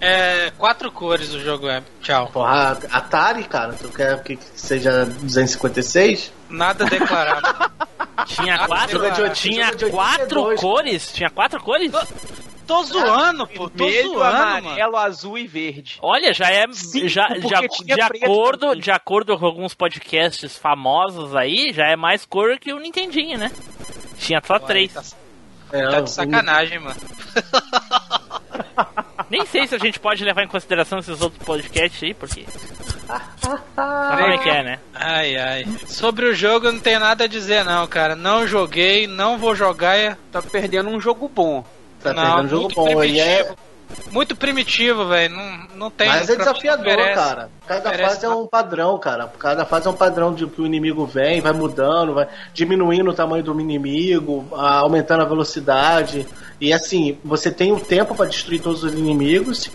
[0.00, 0.50] É.
[0.58, 1.80] Quatro cores o jogo é.
[2.00, 2.26] Tchau.
[2.32, 6.32] Porra, Atari, cara, tu quer que seja 256?
[6.50, 7.70] Nada declarado.
[8.26, 9.00] Tinha quatro,
[9.32, 11.12] tinha quatro 82, cores?
[11.12, 11.90] Tinha quatro cores?
[12.72, 13.68] Tô zoando, pô.
[13.68, 14.68] Tô Vermelho, zoando, mano.
[14.68, 15.98] amarelo, azul e verde.
[16.00, 18.80] Olha, já é Cinco, já, já de acordo também.
[18.80, 23.50] de acordo com alguns podcasts famosos aí, já é mais cor que o Nintendinho, né?
[24.18, 24.92] Tinha só três.
[24.92, 25.02] Tá,
[25.72, 27.00] É, tá de sacanagem, mano.
[29.28, 32.44] Nem sei se a gente pode levar em consideração esses outros podcasts aí, porque.
[33.06, 34.78] Sabe como é que é, né?
[34.94, 35.66] Ai, ai.
[35.86, 38.14] Sobre o jogo eu não tenho nada a dizer, não, cara.
[38.14, 40.16] Não joguei, não vou jogar.
[40.30, 41.64] Tá perdendo um jogo bom.
[42.02, 43.04] Tá não, perdendo jogo muito bom.
[43.04, 43.72] E é, primitivo.
[44.10, 45.34] Muito primitivo, velho.
[45.34, 46.08] Não, não tem.
[46.08, 47.50] mas é desafiador, cara.
[47.66, 49.26] Cada fase é um padrão, cara.
[49.38, 53.14] Cada fase é um padrão de que o inimigo vem, vai mudando, vai diminuindo o
[53.14, 56.26] tamanho do inimigo, aumentando a velocidade.
[56.60, 59.70] E assim, você tem o tempo pra destruir todos os inimigos.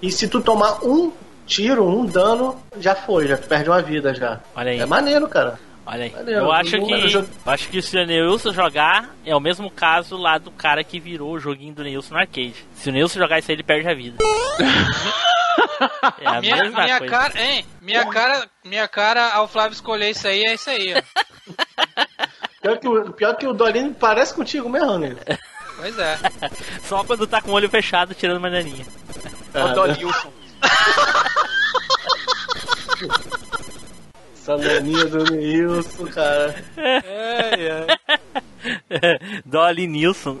[0.00, 1.12] E se tu tomar um
[1.46, 4.40] tiro, um dano, já foi, já tu perde uma vida já.
[4.54, 4.80] Olha aí.
[4.80, 5.58] É maneiro, cara.
[5.84, 6.10] Olha aí.
[6.10, 7.14] Maneiro, Eu acho que.
[7.14, 11.00] eu acho que se o Neilson jogar, é o mesmo caso lá do cara que
[11.00, 12.54] virou o joguinho do Neilson no arcade.
[12.74, 14.18] Se o Neilson jogar isso aí, ele perde a vida.
[16.20, 17.12] É a Minha, mesma minha coisa.
[17.14, 17.66] cara, hein?
[17.80, 21.02] Minha cara, minha cara ao Flávio escolher isso aí é isso aí, ó.
[22.62, 25.16] Pior que o, pior que o Dolino parece contigo mesmo, né?
[25.76, 26.16] Pois é.
[26.84, 28.86] Só quando tá com o olho fechado tirando bananinha.
[29.52, 30.32] É o Dolilson.
[34.42, 36.56] Essa naninha do Nilson, cara.
[39.46, 40.36] Dolly Nilson.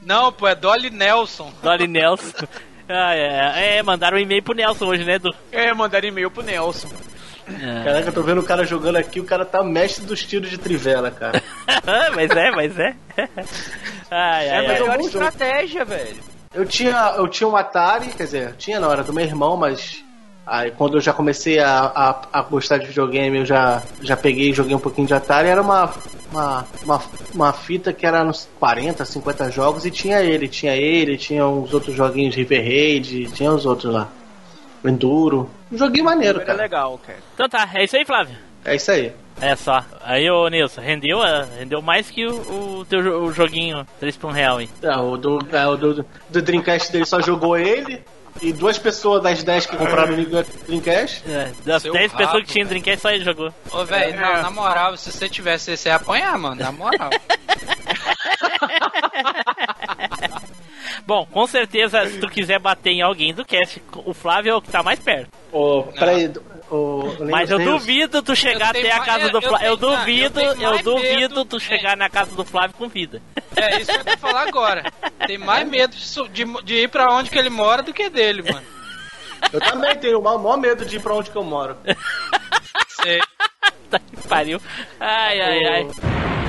[0.00, 1.52] Não, pô, é Dolly Nelson.
[1.62, 2.46] Dolly Nelson.
[2.88, 5.34] Ah, é, é, mandaram um e-mail pro Nelson hoje, né, Edu?
[5.52, 6.88] É, mandaram e-mail pro Nelson.
[7.84, 10.56] Caraca, eu tô vendo o cara jogando aqui, o cara tá mestre dos tiros de
[10.56, 11.42] trivela, cara.
[12.16, 12.96] mas é, mas é.
[14.10, 16.16] Ai, É a melhor estratégia, velho.
[16.54, 20.02] Eu tinha, eu tinha um Atari, quer dizer, tinha na hora do meu irmão, mas
[20.46, 24.50] aí quando eu já comecei a, a, a gostar de videogame, eu já, já peguei
[24.50, 25.92] e joguei um pouquinho de Atari, era uma,
[26.30, 27.02] uma, uma,
[27.34, 31.72] uma fita que era uns 40, 50 jogos e tinha ele, tinha ele, tinha uns
[31.72, 34.08] outros joguinhos River Raid, tinha os outros lá.
[34.84, 35.48] Enduro.
[35.70, 36.62] Um joguinho maneiro, Era cara.
[36.62, 37.18] legal, cara.
[37.34, 38.36] Então tá, é isso aí, Flávio.
[38.64, 39.12] É isso aí.
[39.40, 39.84] É só.
[40.04, 44.30] Aí, ô Nilson, rendeu, ah, rendeu mais que o, o teu o joguinho 3 por
[44.30, 44.68] 1 real, hein?
[44.82, 48.02] É, o do, é, o do, do Dreamcast dele só jogou ele
[48.40, 50.24] e duas pessoas das 10 que compraram o
[50.66, 51.22] Dreamcast.
[51.28, 52.44] É, das Seu 10 pessoas rabo.
[52.44, 53.52] que tinham Dreamcast, só ele jogou.
[53.70, 54.16] Ô, velho, É.
[54.16, 56.56] na, na moral, se você tivesse, você ia apanhar, mano.
[56.60, 57.10] Na moral.
[61.12, 64.62] Bom, com certeza, se tu quiser bater em alguém do cast, o Flávio é o
[64.62, 65.28] que tá mais perto.
[65.52, 66.32] Ô, peraí,
[67.30, 69.66] Mas eu duvido tu chegar até a casa do Flávio.
[69.66, 73.20] Eu duvido, eu duvido tu chegar na casa do Flávio com vida.
[73.54, 74.90] É isso que eu ia falar agora.
[75.26, 75.94] Tem mais medo
[76.30, 78.66] de, de ir pra onde que ele mora do que dele, mano.
[79.52, 81.76] Eu também tenho o maior medo de ir pra onde que eu moro.
[83.02, 83.20] Sei.
[83.90, 84.58] Tá que pariu.
[84.98, 86.41] Ai, ai, ai.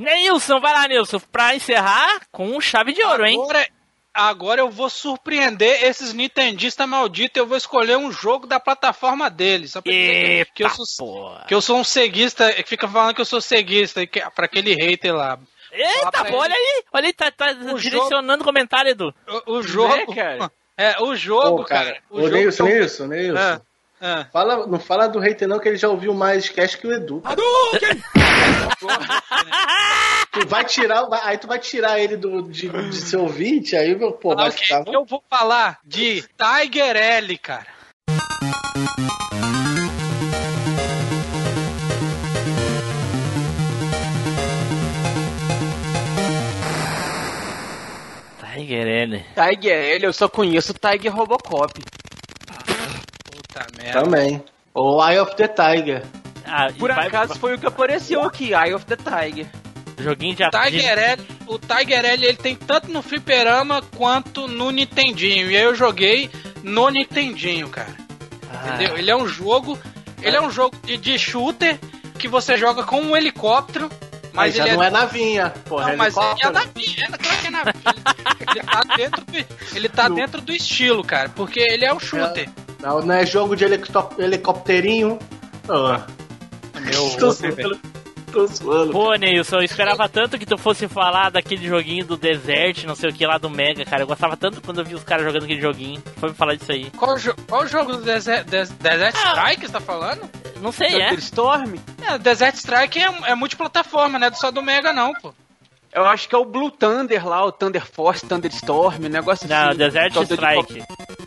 [0.00, 3.38] Nilson, vai lá, Nilson, pra encerrar com chave de ouro, hein?
[3.40, 3.68] Agora,
[4.14, 7.36] agora eu vou surpreender esses nintendistas malditos.
[7.36, 9.72] Eu vou escolher um jogo da plataforma deles.
[9.72, 11.44] Só pra dizer que, que eu sou, porra.
[11.46, 14.46] que eu sou um ceguista, que fica falando que eu sou ceguista, e que, pra
[14.46, 15.38] aquele hater lá.
[15.72, 16.36] Eita, pra pô, ele.
[16.36, 16.82] olha aí.
[16.92, 19.14] Olha aí, tá, tá direcionando o comentário, Edu.
[19.46, 20.14] O, o jogo.
[20.14, 20.50] cara?
[20.76, 21.98] É, o jogo, Ô, cara.
[22.08, 23.38] Ô, jogo Nilson, que eu- Nilson, Nilson.
[23.38, 23.60] Ah,
[24.00, 24.26] ah.
[24.32, 27.22] Fala, não fala do hater não, que ele já ouviu mais cast que o Edu.
[30.32, 33.94] tu vai tirar, vai- aí tu vai tirar ele do, de, de seu ouvinte, aí,
[33.94, 34.58] meu, pô, vai Ah, ok.
[34.58, 34.84] ficar...
[34.92, 37.66] Eu vou falar de Tiger L, cara.
[48.40, 49.24] Tiger L.
[49.34, 51.80] Tiger L, eu só conheço o Tiger Robocop.
[53.52, 54.02] Puta merda.
[54.02, 54.42] Também.
[54.74, 56.02] O Eye of the Tiger.
[56.46, 59.46] Ah, Por vai- acaso foi o que apareceu aqui, Eye of the Tiger.
[59.98, 65.50] Joguinho de Tiger L, o Tiger L ele tem tanto no fliperama quanto no Nintendinho.
[65.50, 66.30] E aí eu joguei
[66.62, 67.94] no Nintendinho, cara.
[68.50, 68.74] Ah.
[68.74, 68.96] Entendeu?
[68.96, 69.78] Ele é um jogo.
[70.22, 71.78] Ele é um jogo de, de shooter
[72.18, 73.90] que você joga com um helicóptero.
[74.32, 75.88] Mas Mas já ele não é navinha, porra.
[75.88, 77.74] Não, mas ele é navinha, é, claro que é navinha.
[78.40, 82.48] ele tá dentro do, ele tá dentro do estilo, cara, porque ele é um shooter.
[82.82, 85.18] Não, não é jogo de helicó- helicópterinho.
[85.68, 86.06] Ah.
[86.80, 87.80] Meu, Tô zoando.
[88.32, 88.92] Tô zoando.
[88.92, 93.10] Pô, Nilson, eu esperava tanto que tu fosse falar daquele joguinho do Desert, não sei
[93.10, 94.02] o que lá do Mega, cara.
[94.02, 96.00] Eu gostava tanto quando eu vi os caras jogando aquele joguinho.
[96.16, 96.90] Foi me falar disso aí.
[96.92, 100.30] Qual, jo qual jogo do Desert, Des- Desert Strike você tá falando?
[100.62, 101.08] Não sei, é?
[101.08, 101.74] Thunderstorm?
[102.06, 105.34] É, Desert Strike é, é multiplataforma, não é só do Mega não, pô.
[105.92, 109.70] Eu acho que é o Blue Thunder lá, o Thunder Force, Thunderstorm, um negócio Não,
[109.70, 109.78] assim.
[109.78, 110.78] Desert Todo de Strike.
[110.78, 111.19] Eu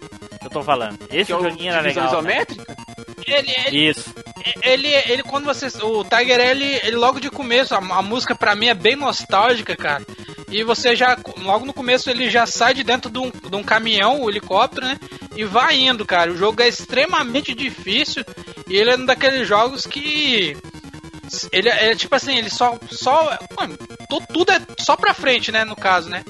[0.53, 0.97] tô falando.
[1.11, 2.05] Esse Que é o joguinho era legal.
[2.05, 2.17] cara.
[2.17, 2.77] isométrica?
[3.25, 4.13] Ele, ele, Isso.
[4.61, 5.67] ele, ele, quando você.
[5.84, 9.75] O Tiger, ele, ele logo de começo, a, a música pra mim é bem nostálgica,
[9.75, 10.03] cara.
[10.49, 13.63] E você já, logo no começo, ele já sai de dentro de um, de um
[13.63, 14.99] caminhão, o helicóptero, né?
[15.35, 16.31] E vai indo, cara.
[16.31, 18.23] O jogo é extremamente difícil.
[18.69, 20.55] E ele é um daqueles jogos que.
[21.51, 22.77] Ele é, é tipo assim, ele só.
[22.91, 23.77] só mano,
[24.09, 25.63] tu- tudo é só pra frente, né?
[25.63, 26.23] No caso, né?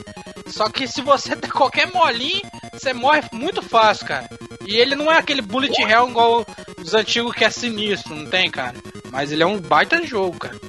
[0.48, 2.42] Só que se você der qualquer molinho,
[2.72, 4.30] você morre muito fácil, cara.
[4.66, 6.46] E ele não é aquele bullet hell igual
[6.78, 8.76] os antigos que é sinistro, não tem, cara?
[9.12, 10.60] Mas ele é um baita jogo, cara.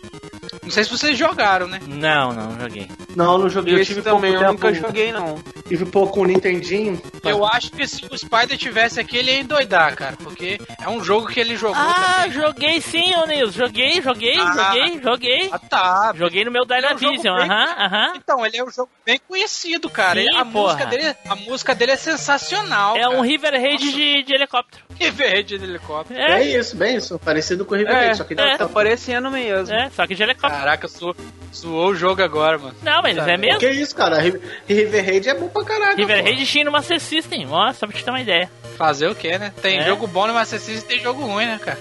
[0.62, 1.80] Não sei se vocês jogaram, né?
[1.86, 2.88] Não, não, não joguei.
[3.14, 3.74] Não, não joguei.
[3.74, 5.38] Eu Esse tive também eu nunca joguei, não.
[5.66, 7.01] Tive pouco com o Nintendinho.
[7.24, 10.15] Eu acho que se o Spider tivesse aqui, ele ia endoidar, cara.
[10.23, 12.32] Porque é um jogo que ele jogou Ah, também.
[12.32, 13.55] joguei sim, ô Nils.
[13.55, 14.53] Joguei, joguei, Ah.
[14.53, 15.49] joguei, joguei.
[15.51, 16.12] Ah, tá.
[16.16, 18.12] Joguei no meu é um Dynavision, bem- aham, aham.
[18.16, 20.20] Então, ele é um jogo bem conhecido, cara.
[20.20, 20.74] Sim, Ele- a, porra.
[20.74, 22.97] música dele, a música dele é sensacional.
[22.97, 23.23] É um cara.
[23.23, 24.85] River Raid de, de helicóptero.
[24.99, 26.20] Que verde de helicóptero.
[26.20, 27.19] É, Bem isso, bem isso.
[27.19, 28.57] Parecido com o River É, Plate, só que não é.
[28.59, 29.74] Tá parecendo mesmo.
[29.74, 30.61] é, só que de helicóptero.
[30.61, 31.16] Caraca, su,
[31.51, 32.74] suou o jogo agora, mano.
[32.82, 33.59] Não, mas é mesmo.
[33.61, 34.20] Que isso, cara?
[34.20, 35.97] Ri- River Raid é bom pra caralho.
[35.97, 36.24] River pô.
[36.24, 38.51] Raid tinha no Master System, ó, só pra te ter uma ideia.
[38.76, 39.52] Fazer o que, né?
[39.62, 39.85] Tem É.
[39.86, 41.78] jogo bom no Master System e tem jogo ruim, né, cara?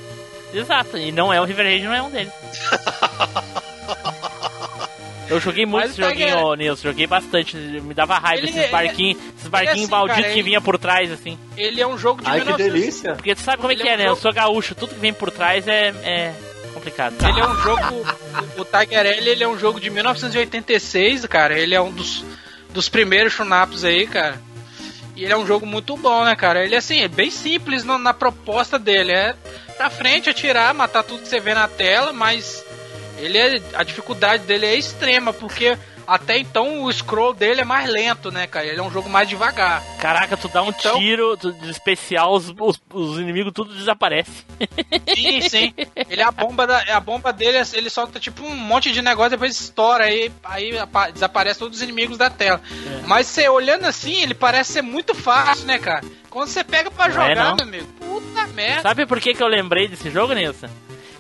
[0.54, 2.32] Exato, e não é o River Raid, não é um deles.
[5.30, 6.84] Eu joguei muito Mas esse tá joguinho, ô, Nilson.
[6.90, 7.56] Joguei bastante.
[7.58, 11.12] Me dava raiva Ele- esses barquinhos, esses barquinhos assim, malditos cara, que vinha por trás,
[11.12, 11.40] assim.
[11.58, 13.16] Ele é um jogo de Ai, que 1900 delícia.
[13.16, 14.04] Porque tu sabe como é que é é, um né?
[14.04, 16.34] Eu jogo- sou gaúcho, tudo que vem por trás é, é
[16.74, 17.16] complicado.
[17.28, 17.82] Ele é um jogo.
[18.58, 21.58] o- O Tiger L ele é um jogo de 1986, cara.
[21.58, 22.24] Ele é um dos,
[22.74, 24.42] dos primeiros chunaps aí, cara.
[25.16, 26.64] E ele é um jogo muito bom, né, cara?
[26.66, 29.12] Ele assim, é bem simples no- na proposta dele.
[29.12, 29.36] É
[29.78, 32.64] pra frente, atirar, matar tudo que você vê na tela, mas
[33.18, 33.62] ele é.
[33.76, 35.78] A dificuldade dele é extrema, porque
[36.08, 38.66] até então o scroll dele é mais lento, né, cara?
[38.66, 39.84] Ele é um jogo mais devagar.
[40.00, 44.34] Caraca, tu dá um Então- tiro de especial, os, os, os inimigos tudo desaparecem.
[45.16, 45.74] Sim, sim.
[46.10, 49.32] Ele é a bomba da, a bomba dele, ele solta tipo um monte de negócio
[49.32, 52.62] depois estoura aí, aí apa- desaparece todos os inimigos da tela.
[52.88, 53.02] É.
[53.08, 56.02] Mas você olhando assim, ele parece ser muito fácil, né, cara?
[56.30, 57.56] Quando você pega pra Não é, jogar, não.
[57.56, 58.82] meu amigo, puta merda.
[58.82, 60.68] Sabe por que, que eu lembrei desse jogo, Nilson?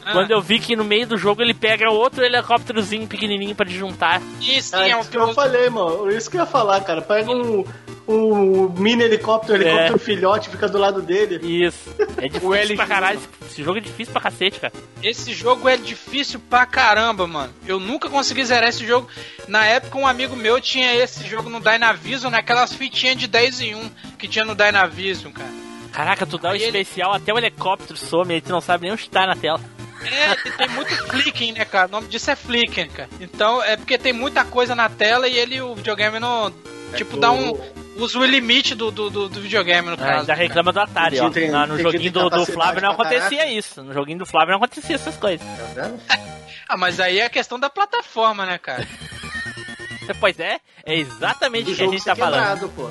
[0.05, 3.67] Ah, Quando eu vi que no meio do jogo ele pega outro helicópterozinho pequenininho pra
[3.69, 4.21] juntar.
[4.41, 6.09] sim, Ah, é um isso que eu falei, mano.
[6.11, 7.01] Isso que eu ia falar, cara.
[7.01, 7.63] Pega um,
[8.07, 9.99] um mini helicóptero, helicóptero É.
[9.99, 11.39] filhote, fica do lado dele.
[11.65, 11.93] Isso.
[12.17, 13.19] É difícil pra caralho.
[13.49, 14.73] Esse jogo é difícil pra cacete, cara.
[15.01, 17.53] Esse jogo é difícil pra caramba, mano.
[17.67, 19.07] Eu nunca consegui zerar esse jogo.
[19.47, 23.75] Na época, um amigo meu tinha esse jogo no Dynavision, naquelas fitinhas de 10 em
[23.75, 25.49] 1 que tinha no Dynavision, cara.
[25.91, 28.93] Caraca, tu dá o ele- especial, até o helicóptero some, aí tu não sabe nem
[28.93, 29.59] onde tá na tela.
[30.07, 31.87] É, tem muito flicking, né, cara?
[31.87, 33.09] O nome disso é flicking, cara.
[33.19, 36.53] Então, é porque tem muita coisa na tela e ele, o videogame não.
[36.95, 37.53] Tipo, dá um.
[37.95, 40.19] Usa o limite do, do, do- do videogame, no Ah, caso.
[40.21, 41.29] ainda reclama do Atari, ó.
[41.29, 43.83] Tem- no joguinho do, do Flávio não acontecia isso.
[43.83, 45.45] No joguinho do Flávio não acontecia essas coisas.
[45.45, 45.99] Tá vendo?
[46.67, 48.87] Ah, mas aí é a questão da plataforma, né, cara?
[50.19, 52.39] Pois é, é exatamente Do o que a gente tá ser falando.
[52.39, 52.89] quebrado, pô.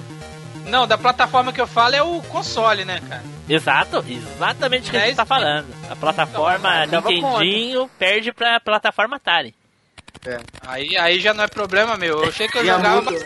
[0.66, 3.22] Não, da plataforma que eu falo é o console, né, cara?
[3.48, 5.66] Exato, exatamente o que a É gente tá falando.
[5.90, 9.55] A plataforma Então, Nintendinho perde pra plataforma Atari.
[10.24, 10.39] É.
[10.66, 12.22] Aí, aí já não é problema meu.
[12.22, 13.02] Eu achei que eu Via jogava.
[13.10, 13.24] muito,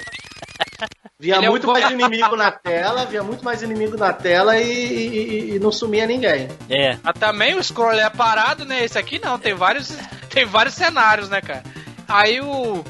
[1.20, 4.58] via Ele é um muito mais inimigo na tela, via muito mais inimigo na tela
[4.58, 6.48] e, e- e não sumia ninguém.
[6.70, 8.82] É, Mas também o scroll é parado, né?
[8.84, 9.90] Esse aqui não, tem vários,
[10.30, 11.62] tem vários cenários, né, cara?
[12.08, 12.82] Aí o.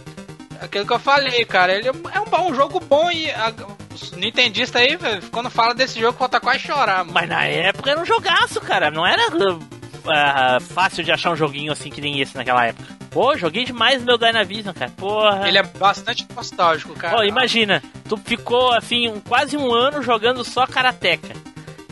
[0.61, 3.53] Aquilo que eu falei, cara, ele é um, bom- um jogo bom e a,
[4.03, 7.13] os nintendistas aí, velho, quando fala desse jogo, falta quase chorar, mano.
[7.13, 8.91] mas na época era um jogaço, cara.
[8.91, 9.23] Não era
[10.07, 12.97] ah, fácil de achar um joguinho assim que nem esse naquela época.
[13.11, 14.91] Pô, joguei demais meu Dynavision, cara.
[14.97, 15.49] Porra.
[15.49, 17.17] Ele é bastante nostálgico, cara.
[17.17, 21.35] Ó, imagina, tu ficou assim um- quase um ano jogando só Karateka.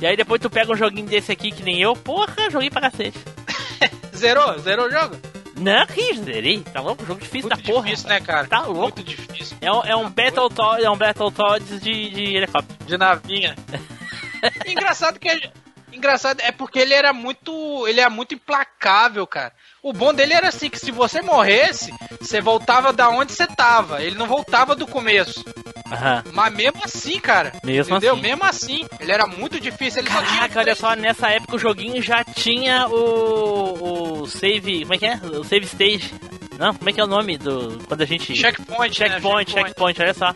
[0.01, 2.83] E aí depois tu pega um joguinho desse aqui que nem eu, porra, joguei pra
[2.83, 3.19] cacete.
[4.15, 4.59] Zerou?
[4.59, 5.17] Zerou o jogo?
[5.65, 7.05] Não, que zerei, tá louco?
[7.07, 7.85] Jogo difícil Muito da porra.
[7.87, 8.47] difícil, né, cara?
[8.47, 8.99] Tá louco.
[8.99, 9.57] Muito difícil.
[9.61, 12.85] É um, é um Battletoads, é um Battletoads de, de helicóptero.
[12.87, 13.57] De navinha.
[14.67, 15.29] Engraçado que.
[15.29, 15.51] ele-
[15.93, 17.87] Engraçado é porque ele era muito.
[17.87, 19.53] Ele é muito implacável, cara.
[19.85, 24.03] O bom dele era assim, que se você morresse, você voltava da onde você tava.
[24.03, 25.45] Ele não voltava do começo.
[25.93, 26.25] Aham.
[26.33, 27.53] Mas mesmo assim, cara.
[27.63, 28.15] Mesmo entendeu?
[28.15, 28.23] assim.
[28.23, 28.87] Mesmo assim.
[28.99, 30.01] Ele era muito difícil.
[30.01, 34.81] Ele só tinha Caraca, olha só, nessa época o joguinho já tinha o, o save.
[34.85, 35.17] Como é que é?
[35.17, 36.15] O save stage.
[36.59, 37.79] Não, como é que é o nome do.
[37.87, 38.35] Quando a gente.
[38.35, 39.09] Checkpoint, né?
[39.11, 40.33] checkpoint, checkpoint, olha só.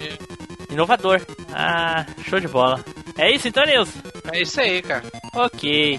[0.70, 1.22] Inovador.
[1.54, 2.84] Ah, show de bola.
[3.16, 3.98] É isso então, Nilson?
[4.30, 5.04] É isso aí, cara.
[5.34, 5.98] Ok.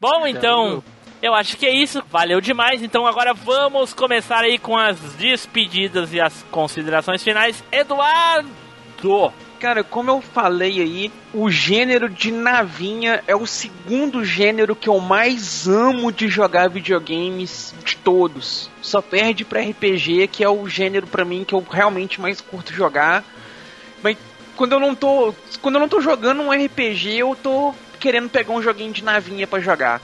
[0.00, 0.82] Bom, então,
[1.20, 2.82] Eu acho que é isso, valeu demais.
[2.82, 7.64] Então agora vamos começar aí com as despedidas e as considerações finais.
[7.72, 9.32] Eduardo!
[9.58, 15.00] Cara, como eu falei aí, o gênero de navinha é o segundo gênero que eu
[15.00, 18.70] mais amo de jogar videogames de todos.
[18.80, 22.72] Só perde pra RPG, que é o gênero pra mim que eu realmente mais curto
[22.72, 23.24] jogar.
[24.00, 24.16] Mas
[24.54, 28.52] quando eu não tô, quando eu não tô jogando um RPG, eu tô querendo pegar
[28.52, 30.00] um joguinho de navinha para jogar.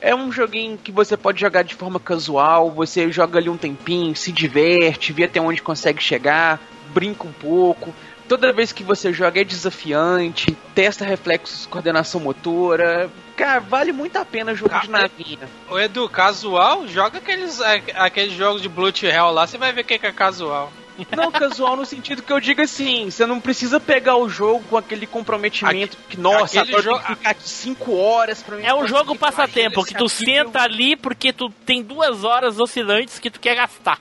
[0.00, 4.14] É um joguinho que você pode jogar de forma casual, você joga ali um tempinho,
[4.14, 6.60] se diverte, vê até onde consegue chegar,
[6.92, 7.92] brinca um pouco
[8.28, 13.10] toda vez que você joga é desafiante, testa reflexos, coordenação motora.
[13.34, 15.48] Cara, vale muito a pena jogar de navinha.
[15.70, 17.60] O Edu, casual, joga aqueles,
[17.94, 20.70] aqueles jogos de Blood Hell lá, você vai ver o que é casual.
[21.16, 24.76] Não, casual no sentido que eu digo assim, você não precisa pegar o jogo com
[24.76, 28.64] aquele comprometimento Aqu que, nossa, aquele jogo ficar aqui 5 horas pra mim.
[28.64, 33.30] É um jogo passatempo, que tu senta ali porque tu tem duas horas oscilantes que
[33.30, 34.00] tu quer gastar.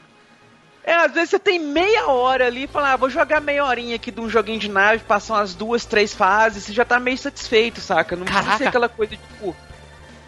[0.83, 3.97] É, às vezes você tem meia hora ali e fala, ah, vou jogar meia horinha
[3.97, 7.17] aqui de um joguinho de nave, passar umas duas, três fases, você já tá meio
[7.17, 8.15] satisfeito, saca?
[8.15, 8.43] Não Caraca.
[8.43, 9.53] precisa ser aquela coisa tipo,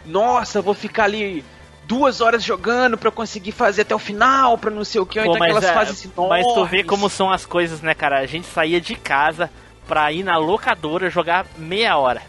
[0.05, 1.45] nossa, vou ficar ali
[1.89, 5.25] duas horas jogando pra conseguir fazer até o final, pra não sei o que, ou
[5.25, 6.45] Pô, então aquelas é, fases enormes.
[6.45, 8.19] Mas tu vê como são as coisas, né, cara?
[8.19, 9.49] A gente saía de casa
[9.87, 12.21] pra ir na locadora jogar meia hora.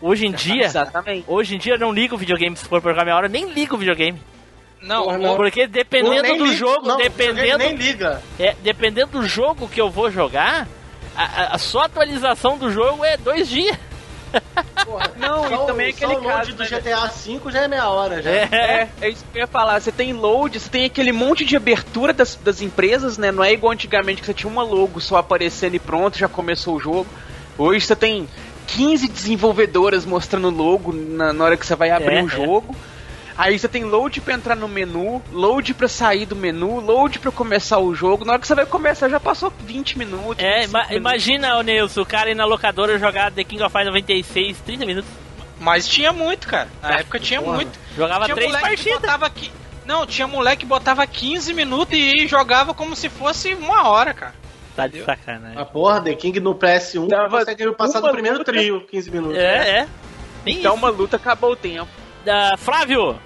[0.00, 1.26] Hoje em dia, Exatamente.
[1.28, 3.52] hoje em dia eu não ligo o videogame se for pra jogar meia hora, nem
[3.52, 4.18] ligo o videogame.
[4.80, 5.36] Não, Porra, não.
[5.36, 7.58] porque dependendo do jogo, não, dependendo.
[7.58, 8.22] Nem liga.
[8.38, 10.66] É, dependendo do jogo que eu vou jogar,
[11.14, 13.76] a, a só atualização do jogo é dois dias.
[14.84, 16.68] Porra, não, só, e também aquele só o load caso, do né?
[16.68, 18.30] GTA V já é meia hora já.
[18.30, 19.80] É, é, é isso que eu ia falar.
[19.80, 23.32] Você tem load, você tem aquele monte de abertura das, das empresas, né?
[23.32, 26.76] Não é igual antigamente que você tinha uma logo só aparecendo e pronto, já começou
[26.76, 27.06] o jogo.
[27.58, 28.28] Hoje você tem
[28.66, 32.66] 15 desenvolvedoras mostrando logo na, na hora que você vai abrir o é, um é.
[33.38, 37.30] Aí você tem load para entrar no menu, load para sair do menu, load para
[37.30, 38.24] começar o jogo.
[38.24, 40.42] Na hora que você vai começar, já passou 20 minutos.
[40.42, 43.94] É, ima imagina, o Nilson, o cara ir na locadora jogar The King of Fighters
[43.94, 45.10] 96, 30 minutos.
[45.60, 46.68] Mas tinha muito, cara.
[46.82, 47.56] Na ah, época tinha porra.
[47.56, 47.78] muito.
[47.94, 49.00] Jogava tinha três partidas.
[49.00, 49.52] Botava aqui...
[49.84, 54.34] Não, tinha moleque que botava 15 minutos e jogava como se fosse uma hora, cara.
[54.74, 55.58] Tá de sacanagem.
[55.58, 59.38] A porra, The King no PS1 Tava consegue passar do primeiro trio, 15 minutos.
[59.38, 59.68] É, né?
[59.70, 59.88] é.
[60.44, 60.84] então isso.
[60.84, 61.88] uma luta acabou o tempo.
[62.26, 63.18] Uh, Flávio,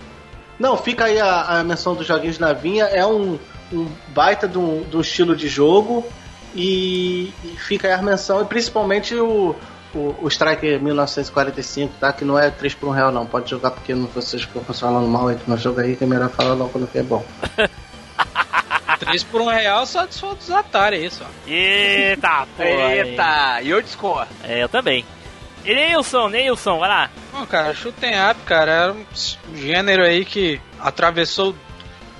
[0.60, 2.84] não, fica aí a, a menção dos joguinhos de navinha.
[2.84, 3.38] É um,
[3.72, 6.06] um baita de um, de um estilo de jogo.
[6.54, 8.42] E, e, fica aí a menção.
[8.42, 9.56] E principalmente o,
[9.94, 12.12] o, o Striker 1945, tá?
[12.12, 13.24] Que não é 3 por 1 real, não.
[13.24, 16.28] Pode jogar porque não vocês ficam falando mal aí no jogo aí, que é melhor
[16.28, 17.24] falar logo quando que é bom.
[19.00, 21.50] 3 por 1 real só de dos Atari, é isso, ó.
[21.50, 22.62] Eita, pô.
[22.62, 24.30] Eita, e eu discordo.
[24.44, 25.06] É, eu também.
[25.64, 27.10] Nilson, Nilson, vai lá.
[27.32, 29.04] Bom, cara, Shooting Up, cara, era um
[29.54, 31.54] gênero aí que atravessou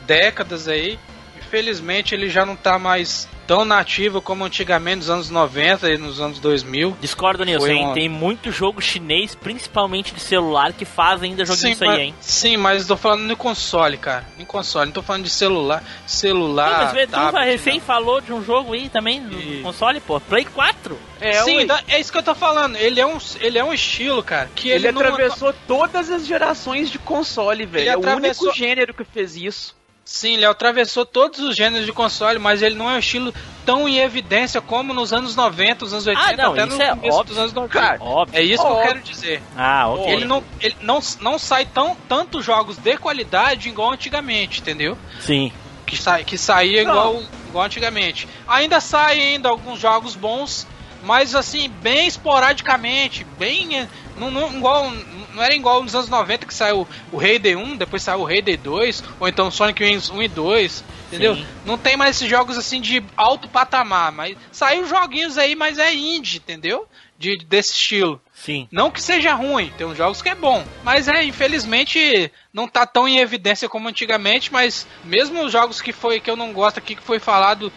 [0.07, 0.99] décadas aí.
[1.39, 6.21] Infelizmente ele já não tá mais tão nativo como antigamente nos anos 90 e nos
[6.21, 6.97] anos 2000.
[7.01, 7.67] Discordo, Nilson.
[7.67, 7.95] Uma...
[7.95, 12.15] Tem muito jogo chinês, principalmente de celular, que faz ainda joguinho isso aí, hein?
[12.21, 14.25] Sim, mas tô falando no console, cara.
[14.39, 15.83] Em console, não tô falando de celular.
[16.07, 16.69] Celular.
[16.71, 17.81] Sim, mas Vetuva recém não.
[17.81, 19.63] falou de um jogo aí também no e...
[19.63, 20.21] console, pô.
[20.21, 20.97] Play 4.
[21.21, 22.77] É, Sim, é isso que eu tô falando.
[22.77, 24.49] Ele é um, ele é um estilo, cara.
[24.55, 25.59] Que ele, ele atravessou não...
[25.67, 27.83] todas as gerações de console, velho.
[27.83, 29.80] Ele é o único gênero que fez isso.
[30.11, 33.33] Sim, ele atravessou todos os gêneros de console, mas ele não é um estilo
[33.65, 36.89] tão em evidência como nos anos 90, nos anos 80, ah, não, até no é
[36.89, 37.25] começo óbvio.
[37.33, 37.73] dos anos 90.
[37.73, 38.37] Cara, óbvio.
[38.37, 38.75] É isso óbvio.
[38.75, 39.43] que eu quero dizer.
[39.57, 40.13] Ah, ok.
[40.13, 44.99] Ele não, ele não, não sai tão, tantos jogos de qualidade igual antigamente, entendeu?
[45.21, 45.53] Sim.
[45.87, 48.27] Que, sa, que saía igual, igual antigamente.
[48.49, 50.67] Ainda saem ainda alguns jogos bons,
[51.03, 53.89] mas assim, bem esporadicamente, bem.
[54.17, 54.91] Não, não, igual,
[55.33, 58.59] não era igual nos anos 90 que saiu o Raider 1, depois saiu o Raider
[58.59, 61.37] 2, ou então Sonic Wings 1 e 2, entendeu?
[61.37, 61.47] Sim.
[61.65, 65.95] Não tem mais esses jogos assim de alto patamar, mas saiu joguinhos aí, mas é
[65.95, 66.87] indie, entendeu?
[67.19, 68.21] De, desse estilo.
[68.35, 68.67] Sim.
[68.71, 72.87] Não que seja ruim, tem uns jogos que é bom, mas é, infelizmente, não tá
[72.87, 76.79] tão em evidência como antigamente, mas mesmo os jogos que foi que eu não gosto
[76.79, 77.73] aqui que foi falado,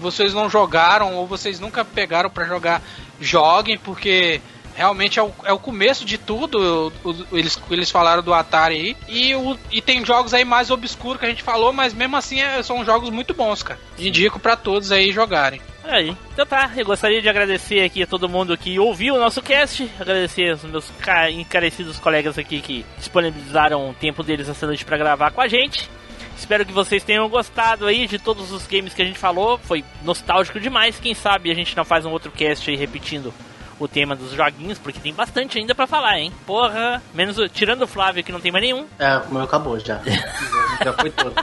[0.00, 2.82] vocês não jogaram ou vocês nunca pegaram para jogar,
[3.20, 4.40] joguem porque
[4.78, 6.92] realmente é o, é o começo de tudo.
[7.04, 8.96] O, o, eles, eles falaram do Atari aí.
[9.08, 12.40] E, o, e tem jogos aí mais obscuros que a gente falou, mas mesmo assim
[12.40, 13.80] é, são jogos muito bons, cara.
[13.98, 15.60] Indico para todos aí jogarem.
[15.82, 16.14] Aí.
[16.32, 19.90] Então tá, eu gostaria de agradecer aqui a todo mundo que ouviu o nosso cast,
[19.98, 20.92] agradecer aos meus
[21.32, 25.90] encarecidos colegas aqui que disponibilizaram o tempo deles essa noite para gravar com a gente.
[26.38, 29.84] Espero que vocês tenham gostado aí de todos os games que a gente falou, foi
[30.02, 30.98] nostálgico demais.
[30.98, 33.34] Quem sabe a gente não faz um outro cast aí repetindo
[33.78, 36.32] o tema dos joguinhos, porque tem bastante ainda pra falar, hein?
[36.46, 40.00] Porra, menos tirando o Flávio que não tem mais nenhum, É, o meu acabou já.
[40.82, 41.34] já foi todo.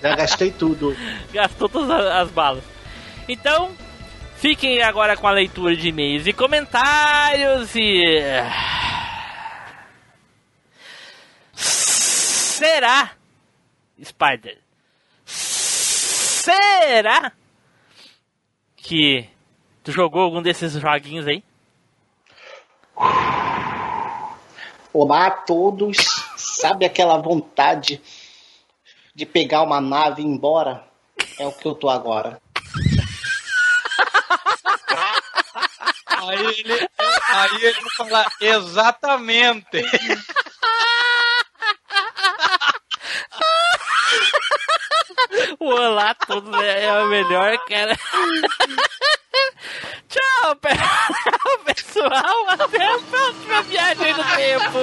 [0.00, 0.96] Já gastei tudo.
[1.32, 2.62] gastou todas as balas.
[3.28, 3.70] Então,
[4.36, 8.02] fiquem agora com a leitura de e-mails e comentários e.
[11.54, 13.10] Será,
[14.02, 14.58] Spider?
[15.24, 17.32] Será
[18.76, 19.28] que
[19.82, 21.42] tu jogou algum desses joguinhos aí?
[24.92, 25.96] Olá a todos.
[26.36, 28.00] Sabe aquela vontade
[29.14, 30.84] de pegar uma nave e ir embora?
[31.38, 32.40] É o que eu tô agora.
[36.06, 36.88] Aí ele,
[37.28, 39.82] aí ele vai falar exatamente.
[45.60, 47.96] O Olá todos é, o melhor, cara.
[50.08, 52.48] Tchau, pe- tchau, pessoal.
[52.48, 54.78] Até a próxima viagem no tempo.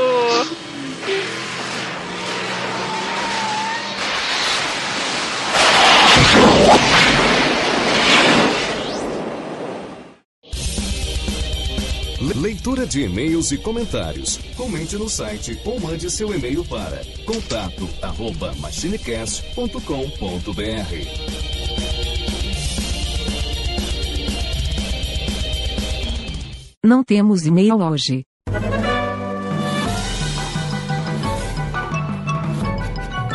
[12.33, 14.39] Leitura de e-mails e comentários.
[14.55, 19.75] Comente no site ou mande seu e-mail para contato arroba machinecast.com.br.
[26.83, 28.25] Não temos e-mail hoje.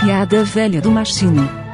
[0.01, 1.70] Piada velha do Machine.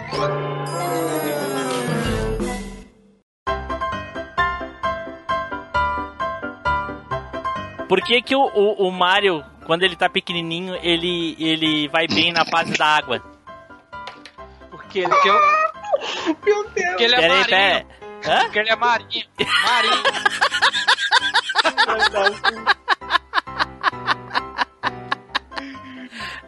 [7.88, 12.32] Por que, que o, o, o Mario, quando ele tá pequenininho, ele, ele vai bem
[12.32, 13.22] na fase da água?
[14.70, 15.40] Porque ele Porque, eu,
[16.44, 16.88] Meu Deus.
[16.88, 17.48] porque ele é Pera aí, marinho.
[17.48, 17.86] pera.
[18.26, 18.40] Hã?
[18.44, 19.24] Porque ele é marinho.
[19.64, 20.02] Marinho.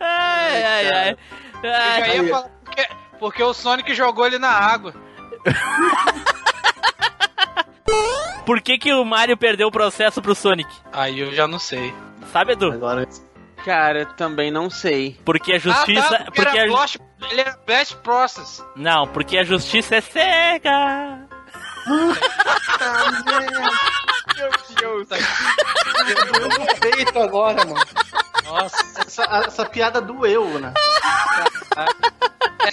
[0.00, 1.16] Ai, ai, ai.
[1.62, 2.88] Eu Ai, já ia falar porque,
[3.18, 4.94] porque o Sonic jogou ele na água.
[8.48, 10.74] Por que, que o Mario perdeu o processo pro Sonic?
[10.90, 11.92] Aí eu já não sei.
[12.32, 12.72] Sabe, Edu?
[12.72, 13.06] Agora,
[13.62, 15.20] Cara, também não sei.
[15.22, 16.06] Porque a justiça.
[16.06, 16.86] Ah, tá, porque porque era a,
[17.30, 18.64] ele era Best Process.
[18.74, 21.28] não, porque a justiça é cega.
[24.38, 24.50] Meu
[24.80, 25.08] Deus.
[26.40, 27.84] eu no peito agora, mano.
[28.46, 30.72] Nossa, Essa, essa piada doeu, né?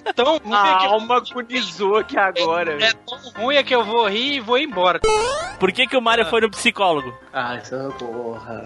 [0.09, 2.77] é tão ruim A que alma agonizou aqui agora.
[2.83, 4.99] é tão ruim que eu vou rir e vou embora.
[5.59, 7.13] Por que, que o Mario foi no psicólogo?
[7.33, 8.65] Ah, essa porra.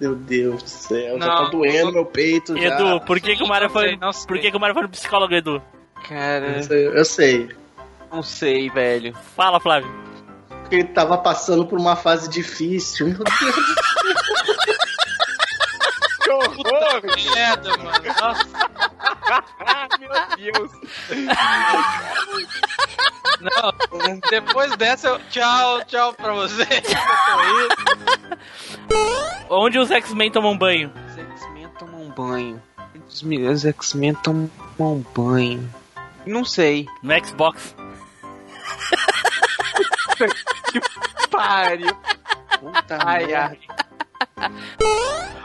[0.00, 2.64] Meu Deus do céu, já Não, tá doendo eu- meu peito já.
[2.74, 3.96] Edu, por que, que o Mario foi.
[3.96, 4.26] não sei.
[4.26, 5.62] Por que, que o Mario foi no psicólogo, Edu?
[6.08, 7.48] Cara, Eu sei, eu sei.
[8.12, 9.14] não sei, velho.
[9.36, 9.90] Fala, Flávio.
[10.48, 13.06] Porque ele tava passando por uma fase difícil.
[13.08, 13.54] Meu Deus.
[16.24, 17.02] Que horror!
[17.34, 17.90] Merda, mano.
[18.20, 18.48] Nossa,
[19.98, 20.70] Meu Deus.
[23.40, 24.20] não.
[24.30, 25.18] Depois dessa, eu...
[25.30, 26.66] tchau, tchau pra você.
[29.48, 30.92] Onde os X-Men tomam banho?
[31.08, 32.62] Os X-Men tomam banho.
[33.52, 35.70] Os X-Men tomam banho.
[36.26, 36.86] Não sei.
[37.02, 37.74] No Xbox.
[41.30, 41.96] Páreo.
[42.60, 43.58] Puta Ai, merda.
[44.36, 44.50] ai.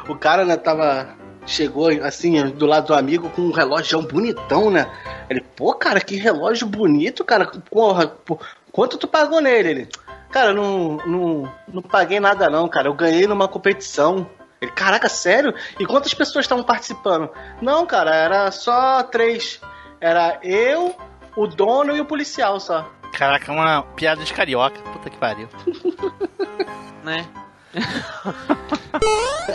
[0.07, 1.15] O cara, né, tava.
[1.49, 4.87] Chegou assim, do lado do amigo com um relógio bonitão, né?
[5.27, 7.47] Ele, pô, cara, que relógio bonito, cara.
[7.71, 8.39] Porra, pô,
[8.71, 9.69] quanto tu pagou nele?
[9.69, 9.89] Ele,
[10.29, 12.87] cara, não, não, não paguei nada não, cara.
[12.87, 14.29] Eu ganhei numa competição.
[14.61, 15.55] Ele, caraca, sério?
[15.79, 17.31] E quantas pessoas estavam participando?
[17.59, 19.59] Não, cara, era só três.
[19.99, 20.95] Era eu,
[21.35, 22.87] o dono e o policial só.
[23.11, 24.79] Caraca, uma piada de carioca.
[24.81, 25.49] Puta que pariu.
[27.01, 27.25] Né?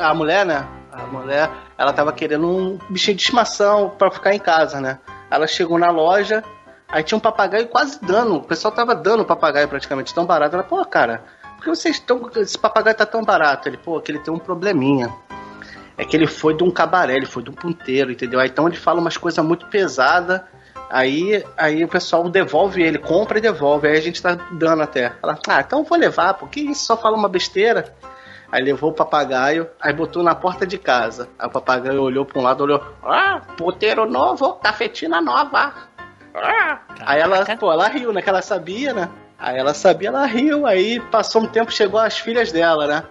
[0.00, 0.66] A mulher, né?
[0.96, 4.98] A mulher, ela tava querendo um bichinho de estimação pra ficar em casa, né?
[5.28, 6.44] Ela chegou na loja,
[6.88, 8.36] aí tinha um papagaio quase dando.
[8.36, 10.54] O pessoal tava dando o papagaio praticamente tão barato.
[10.54, 11.24] Ela, pô, cara,
[11.56, 12.30] por que vocês estão.
[12.36, 13.68] Esse papagaio tá tão barato?
[13.68, 15.12] Ele, pô, que ele tem um probleminha.
[15.96, 18.40] É que ele foi de um cabaré, ele foi de um ponteiro, entendeu?
[18.40, 20.40] Aí então ele fala umas coisas muito pesadas.
[20.90, 23.88] Aí, aí o pessoal devolve ele, compra e devolve.
[23.88, 25.12] Aí a gente tá dando até.
[25.22, 27.92] Ela, ah, então vou levar, porque isso só fala uma besteira.
[28.54, 31.28] Aí levou o papagaio, aí botou na porta de casa.
[31.36, 35.72] Aí o papagaio olhou pra um lado, olhou, ah, ponteiro novo, cafetina nova.
[36.32, 36.78] Ah.
[37.04, 38.22] Aí ela, pô, ela riu, né?
[38.22, 39.10] Que ela sabia, né?
[39.36, 40.66] Aí ela sabia, ela riu.
[40.66, 43.02] Aí passou um tempo, chegou as filhas dela, né?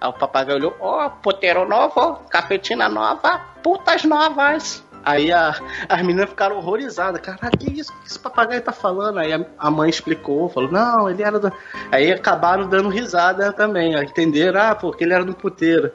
[0.00, 4.84] Aí o papagaio olhou, ó, ponteiro novo, cafetina nova, putas novas.
[5.08, 5.54] Aí a,
[5.88, 7.22] as meninas ficaram horrorizadas.
[7.22, 9.18] Caraca, que isso que esse papagaio tá falando?
[9.18, 11.50] Aí a, a mãe explicou, falou, não, ele era do...
[11.90, 14.60] Aí acabaram dando risada também, entenderam?
[14.60, 15.90] Ah, porque ele era do puteiro.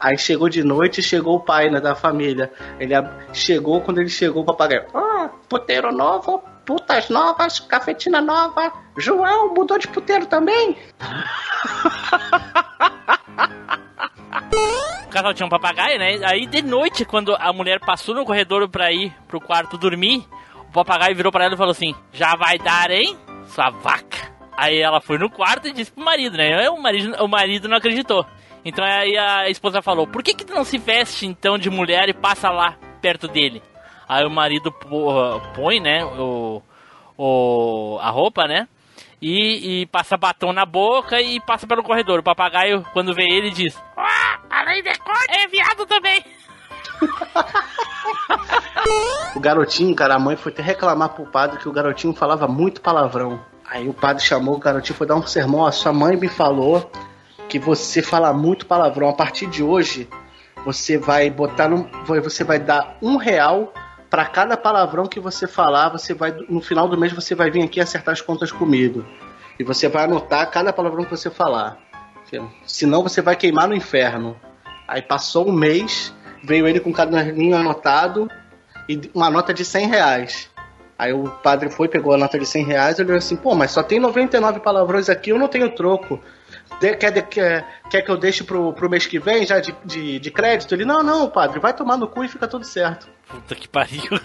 [0.00, 2.50] Aí chegou de noite, chegou o pai né, da família.
[2.80, 2.92] Ele
[3.32, 4.86] chegou, quando ele chegou, o papagaio.
[4.92, 8.72] Ah, puteiro novo, putas novas, cafetina nova.
[8.98, 10.76] João mudou de puteiro também?
[15.06, 16.18] O casal tinha um papagaio, né?
[16.24, 20.26] Aí de noite, quando a mulher passou no corredor pra ir pro quarto dormir,
[20.68, 23.16] o papagaio virou pra ela e falou assim: Já vai dar, hein?
[23.48, 24.34] Sua vaca.
[24.56, 26.60] Aí ela foi no quarto e disse pro marido, né?
[26.60, 28.26] Aí O marido, o marido não acreditou.
[28.64, 32.08] Então aí a esposa falou: Por que, que tu não se veste então de mulher
[32.08, 33.62] e passa lá perto dele?
[34.08, 34.72] Aí o marido
[35.54, 36.04] põe, né?
[36.04, 36.62] O,
[37.16, 38.68] o, a roupa, né?
[39.20, 42.20] E, e passa batom na boca e passa pelo corredor.
[42.20, 43.80] O papagaio, quando vê ele, diz:
[44.82, 46.24] Cor, é viado também.
[49.34, 52.80] O garotinho, cara, a mãe foi até reclamar pro padre que o garotinho falava muito
[52.80, 53.40] palavrão.
[53.68, 55.60] Aí o padre chamou o garotinho, foi dar um sermão.
[55.60, 56.90] Ó, sua mãe me falou
[57.48, 59.08] que você fala muito palavrão.
[59.08, 60.08] A partir de hoje,
[60.64, 61.88] você vai botar no,
[62.22, 63.72] você vai dar um real
[64.08, 65.90] para cada palavrão que você falar.
[65.90, 69.04] Você vai no final do mês você vai vir aqui acertar as contas comigo
[69.58, 71.78] e você vai anotar cada palavrão que você falar.
[72.66, 74.36] Senão você vai queimar no inferno.
[74.88, 78.30] Aí passou um mês, veio ele com um caderninho anotado
[78.88, 80.50] e uma nota de 100 reais.
[80.98, 83.70] Aí o padre foi, pegou a nota de 100 reais e olhou assim: pô, mas
[83.70, 86.18] só tem 99 palavrões aqui, eu não tenho troco.
[86.80, 89.74] De- quer, de- quer, quer que eu deixe pro, pro mês que vem já de,
[89.84, 90.74] de, de crédito?
[90.74, 93.08] Ele: não, não, padre, vai tomar no cu e fica tudo certo.
[93.28, 94.02] Puta que pariu.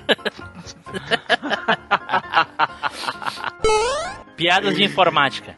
[4.35, 5.55] Piadas de informática.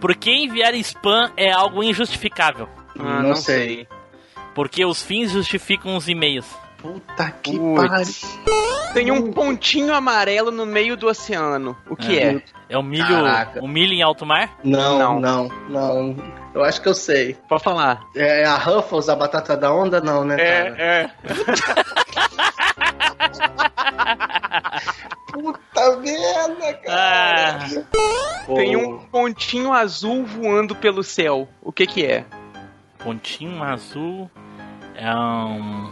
[0.00, 2.68] Por que enviar spam é algo injustificável?
[2.98, 3.88] Ah, não, sei.
[4.56, 6.46] Porque os fins justificam os e-mails.
[6.78, 8.06] Puta que pariu.
[8.94, 11.76] Tem um pontinho amarelo no meio do oceano.
[11.90, 12.42] O que é?
[12.68, 13.62] É o milho, Caraca.
[13.62, 14.58] o milho em alto mar?
[14.64, 15.20] Não, Não.
[15.20, 16.16] não, não,
[16.54, 17.34] Eu acho que eu sei.
[17.48, 18.00] Pode falar.
[18.16, 20.82] É a Ruffles, a batata da onda, não, né, cara?
[20.82, 21.10] é.
[25.32, 27.58] Puta merda, cara.
[27.58, 31.46] Ah, Tem um pontinho azul voando pelo céu.
[31.62, 32.24] O que que é?
[32.98, 34.30] pontinho azul.
[34.96, 35.90] É um.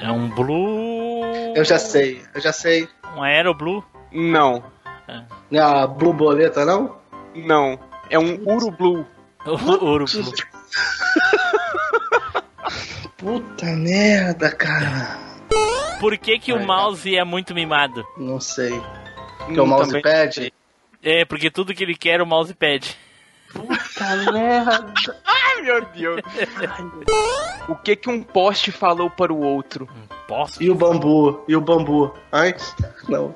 [0.00, 1.22] É um blue.
[1.54, 2.88] Eu já sei, eu já sei.
[3.16, 3.82] Um aeroblue.
[4.12, 4.62] Não.
[5.50, 6.96] Não é a borboleta, não?
[7.34, 7.78] Não.
[8.10, 9.06] É um urublu.
[9.46, 10.32] Ouro blue.
[13.16, 15.18] Puta merda, cara.
[16.00, 18.06] Por que, que o mouse é muito mimado?
[18.16, 18.80] Não sei.
[19.46, 20.52] Que Hum, o mouse também pad?
[21.02, 22.96] É, porque tudo que ele quer o mouse pede.
[23.52, 24.94] Puta merda.
[25.24, 26.20] Ai, meu Deus.
[27.68, 29.88] o que que um poste falou para o outro?
[30.26, 30.62] Posso?
[30.62, 31.44] E o bambu?
[31.48, 32.12] E o bambu?
[32.30, 32.54] Ai,
[33.08, 33.34] não.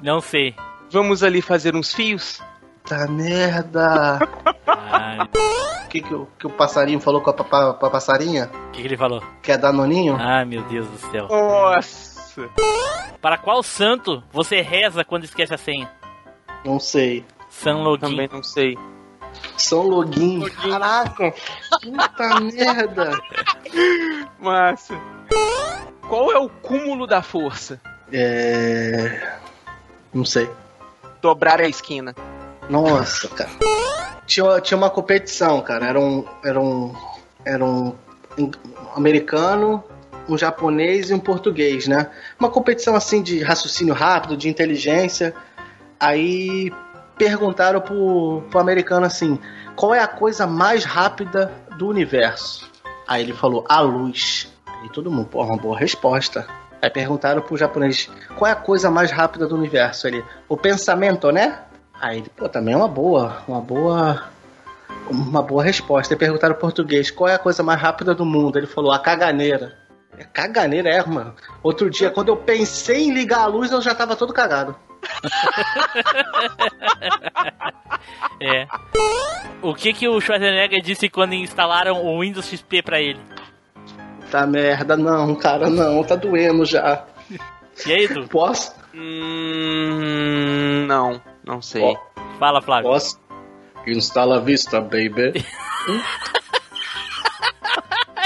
[0.00, 0.54] Não sei.
[0.90, 2.40] Vamos ali fazer uns fios?
[2.82, 4.18] Puta merda.
[5.84, 8.50] O que, que, o, que o passarinho falou com a, passarinha?
[8.68, 9.22] O que, que ele falou?
[9.42, 10.16] Que é danoninho?
[10.18, 11.28] Ah, meu Deus do céu.
[11.28, 12.48] Nossa.
[13.20, 15.90] Para qual santo você reza quando esquece a senha?
[16.64, 17.24] Não sei.
[17.48, 18.10] San Login.
[18.10, 18.76] Também não sei.
[19.56, 20.48] São login.
[20.50, 21.34] Caraca.
[21.82, 23.10] Puta merda.
[24.38, 24.94] Massa.
[26.08, 27.80] Qual é o cúmulo da força?
[28.12, 29.36] É.
[30.12, 30.48] Não sei.
[31.20, 32.14] Dobrar a esquina.
[32.68, 33.50] Nossa, cara.
[34.26, 35.86] Tinha, tinha uma competição, cara.
[35.86, 36.94] Era um, era um,
[37.44, 37.94] era um
[38.94, 39.82] americano,
[40.28, 42.10] um japonês e um português, né?
[42.38, 45.34] Uma competição assim de raciocínio rápido, de inteligência.
[45.98, 46.70] Aí
[47.18, 49.38] perguntaram pro, pro americano assim:
[49.74, 52.70] qual é a coisa mais rápida do universo?
[53.06, 54.50] Aí ele falou: a luz.
[54.66, 56.46] Aí todo mundo, pô, uma boa resposta.
[56.80, 60.06] Aí perguntaram pro japonês: qual é a coisa mais rápida do universo?
[60.06, 61.60] Ele: o pensamento, né?
[62.00, 64.24] Aí ele, pô, também é uma boa, uma boa.
[65.10, 66.14] Uma boa resposta.
[66.14, 68.58] Aí perguntaram pro português: qual é a coisa mais rápida do mundo?
[68.58, 69.76] Ele falou: a caganeira.
[70.16, 71.34] É caganeira, é, mano.
[71.62, 74.74] Outro dia, quando eu pensei em ligar a luz, eu já tava todo cagado.
[78.40, 78.66] É.
[79.60, 83.20] O que que o Schwarzenegger disse quando instalaram o Windows XP pra ele?
[84.30, 87.04] Tá merda, não, cara, não, tá doendo já.
[87.86, 88.28] E aí, Edu?
[88.28, 88.72] Posso?
[88.94, 91.82] Hum, não, não sei.
[91.82, 91.96] Ó.
[92.38, 92.90] Fala, Flávio.
[92.90, 93.20] Posso?
[93.86, 95.32] Instala a vista, baby.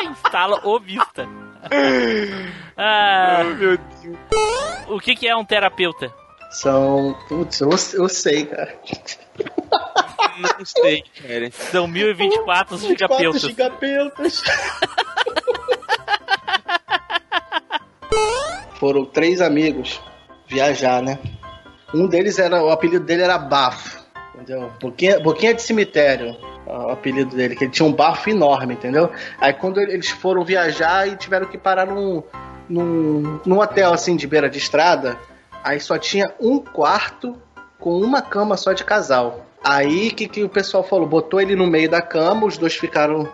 [0.04, 1.26] Instala o Vista.
[2.74, 4.16] Ah, meu Deus.
[4.88, 6.10] o que que é um terapeuta?
[6.52, 7.16] São.
[7.28, 8.74] Putz, eu, eu sei, cara.
[10.58, 11.50] Não sei, cara.
[11.50, 13.42] São 1024 gigapeutas.
[13.42, 14.42] gigapeutas.
[18.82, 20.00] foram três amigos
[20.48, 21.18] viajar, né?
[21.94, 22.62] Um deles era.
[22.64, 24.02] O apelido dele era Bafo.
[24.34, 24.72] Entendeu?
[24.80, 26.36] Boquinha, boquinha de cemitério.
[26.66, 29.10] O apelido dele, que ele tinha um bafo enorme, entendeu?
[29.40, 32.22] Aí quando eles foram viajar e tiveram que parar num,
[32.68, 35.18] num, num hotel assim de beira de estrada,
[35.62, 37.40] aí só tinha um quarto
[37.78, 39.46] com uma cama só de casal.
[39.62, 41.06] Aí que, que o pessoal falou?
[41.06, 43.28] Botou ele no meio da cama, os dois ficaram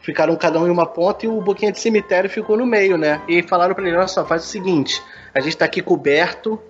[0.00, 3.22] ficaram cada um em uma ponta e o boquinha de cemitério ficou no meio, né?
[3.28, 5.02] E falaram pra ele: olha só, faz o seguinte,
[5.34, 6.60] a gente tá aqui coberto.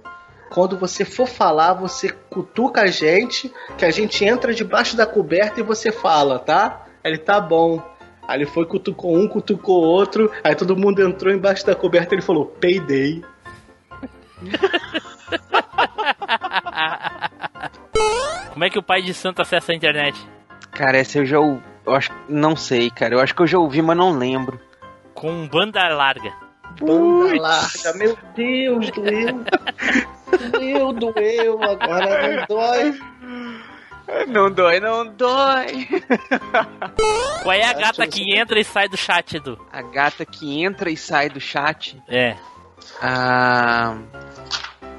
[0.51, 5.61] Quando você for falar, você cutuca a gente, que a gente entra debaixo da coberta
[5.61, 6.85] e você fala, tá?
[7.03, 7.83] Ele tá bom.
[8.29, 12.17] Aí ele foi, cutucou um, cutucou outro, aí todo mundo entrou embaixo da coberta e
[12.17, 13.25] ele falou, peidei.
[18.53, 20.19] Como é que o pai de santo acessa a internet?
[20.73, 23.15] Cara, essa eu já ou- eu acho, não sei, cara.
[23.15, 24.61] Eu acho que eu já ouvi, mas não lembro.
[25.15, 26.33] Com banda larga.
[26.81, 29.45] Banda larga, meu Deus, doeu.
[30.53, 32.99] Doeu, doeu, agora não dói.
[34.29, 35.89] Não dói, não dói.
[37.43, 39.59] Qual é a gata que que entra e sai do chat, Edu?
[39.73, 42.01] A gata que entra e sai do chat.
[42.09, 42.37] É,
[43.01, 43.97] Ah.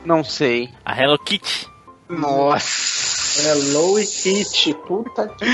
[0.05, 0.69] Não sei.
[0.85, 1.67] a Hello Kitty.
[2.09, 3.41] Nossa.
[3.49, 5.45] Hello e Kitty, puta que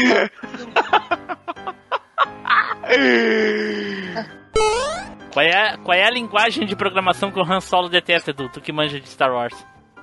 [5.32, 8.50] Qual é, a- qual é a linguagem de programação que o Han Solo detesta, Edu?
[8.50, 9.56] Tu que manja de Star Wars.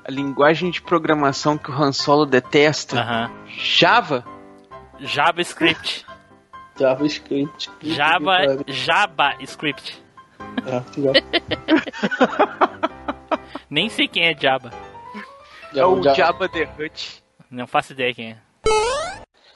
[0.04, 3.00] A linguagem de programação que o Han Solo detesta.
[3.00, 3.30] Aham.
[3.48, 4.24] Java?
[5.00, 6.06] JavaScript.
[6.78, 7.68] JavaScript.
[7.82, 8.38] Java,
[8.68, 10.00] JavaScript.
[10.66, 11.12] É, já-
[13.70, 14.70] Nem sei quem é Java.
[15.72, 17.22] já- é o já- Jabba the Hutt.
[17.50, 18.36] Não faço ideia quem é.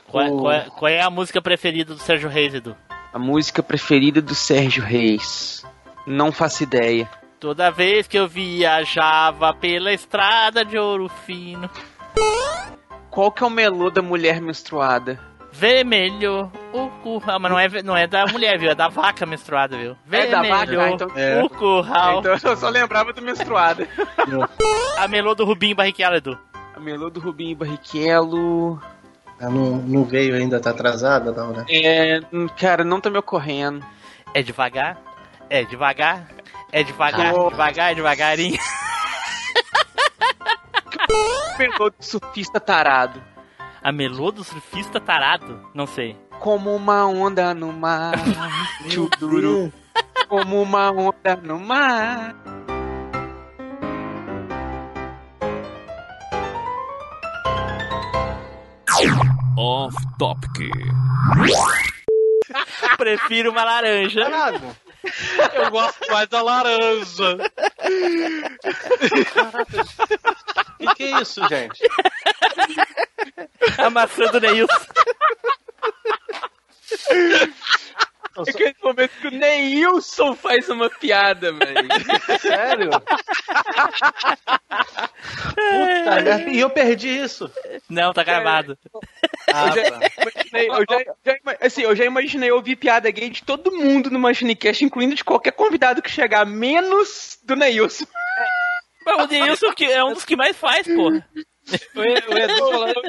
[0.08, 2.76] Qual, é- O- qual é, qual é a música preferida do Sérgio Reis, Edu?
[3.12, 5.64] A música preferida do Sérgio Reis.
[6.06, 7.08] Não faço ideia.
[7.38, 11.68] Toda vez que eu viajava pela estrada de ouro fino,
[13.10, 15.18] Qual que é o melô da mulher menstruada?
[15.52, 17.40] Vermelho, o curral.
[17.40, 18.70] Mas não é, não é da mulher, viu?
[18.70, 19.96] É da vaca menstruada, viu?
[20.10, 20.82] É da Vermelho, vaca?
[20.84, 21.42] Ah, então- É.
[21.42, 22.20] o curral.
[22.20, 23.86] Então eu só lembrava do menstruada.
[24.98, 26.38] A melô do Rubinho Barrichello, Edu.
[26.76, 28.80] A melô do Rubinho Barrichello.
[29.40, 31.64] Ah, não, não veio ainda, tá atrasada, não, né?
[31.70, 32.20] É.
[32.58, 33.82] Cara, não tá me ocorrendo.
[34.34, 34.98] É devagar,
[35.48, 36.26] é devagar,
[36.70, 37.48] é devagar, Oh.
[37.50, 38.58] devagar, devagarinho.
[41.58, 43.20] Melô do surfista tarado.
[43.82, 45.66] A melô do surfista tarado?
[45.74, 46.14] Não sei.
[46.38, 48.12] Como uma onda no mar.
[48.88, 49.72] Tchuduru.
[50.28, 52.34] Como uma onda no mar.
[59.56, 60.70] Off Topic.
[62.98, 64.26] Prefiro uma laranja.
[65.54, 67.36] Eu gosto mais da laranja.
[70.78, 71.80] O que, que é isso, gente?
[73.78, 74.74] A maçã do Neilson.
[78.48, 81.88] Aquele momento que o Neilson faz uma piada, velho.
[82.40, 82.90] Sério?
[85.54, 86.50] Puta merda.
[86.50, 87.50] E eu perdi isso.
[87.88, 88.78] Não, tá gravado.
[89.52, 89.82] Ah, Eu já,
[90.22, 94.10] imaginei, eu, já, já ima- assim, eu já imaginei ouvir piada gay de todo mundo
[94.10, 98.04] no Machinecast, incluindo de qualquer convidado que chegar, menos do Neilson.
[99.04, 101.26] Mas o Neilson que é um dos que mais faz, porra.
[101.94, 103.02] O E- o Edu falando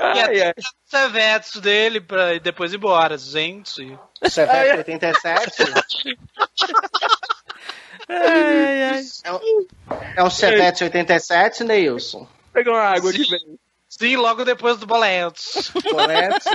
[0.00, 0.54] Ai, ai.
[0.58, 3.98] os eventos dele pra e depois ir embora, gente.
[4.28, 5.62] Chevette 87?
[8.08, 9.02] Ai, ai.
[9.24, 9.66] É um,
[10.16, 12.26] é um Chevette 87, Neilson?
[12.52, 13.58] Pega uma água aqui, velho.
[13.88, 15.70] Sim, logo depois do boletos.
[15.90, 16.48] Colete?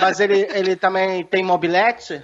[0.00, 2.22] Mas ele, ele também tem mobilete?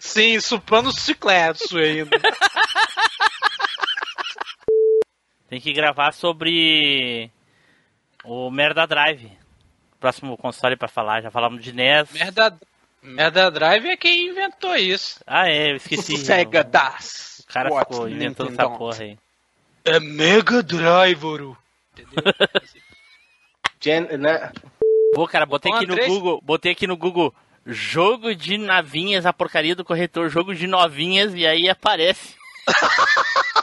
[0.00, 2.18] Sim, supando chicletes ainda.
[5.48, 7.30] Tem que gravar sobre
[8.24, 9.30] o Merda Drive.
[9.98, 11.22] Próximo console pra falar.
[11.22, 12.12] Já falamos de NES.
[12.12, 12.58] Merda,
[13.02, 15.20] Merda Drive é quem inventou isso.
[15.26, 16.16] Ah, é, eu esqueci.
[16.18, 17.44] Sega o, das.
[17.44, 18.68] o cara What ficou inventando Nintendo.
[18.68, 19.18] essa porra aí.
[19.84, 21.56] É Mega Driver.
[21.92, 22.34] Entendeu?
[23.80, 24.52] Gen, né?
[25.14, 27.34] Pô, cara, botei aqui no Google, botei aqui no Google
[27.66, 32.34] jogo de navinhas, a porcaria do corretor, jogo de novinhas, e aí aparece.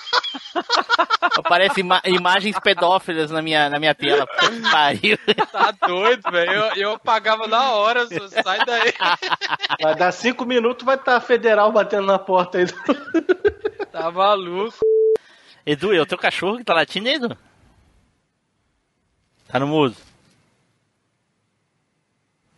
[1.38, 4.26] aparece ima- imagens pedófilas na minha, na minha tela.
[4.28, 5.18] Puta Pariu.
[5.52, 6.52] Tá doido, velho.
[6.52, 8.94] Eu, eu apagava na hora, só sai daí.
[9.82, 12.66] Vai dar cinco minutos, vai estar federal batendo na porta aí.
[13.92, 14.78] Tá maluco.
[15.66, 17.38] Edu, é o teu cachorro que tá latindo, Edu?
[19.48, 19.96] Tá no mudo.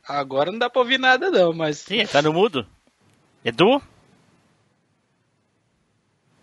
[0.08, 1.78] Agora não dá pra ouvir nada não, mas...
[1.80, 2.66] Sim, tá no mudo.
[3.46, 3.82] Edu?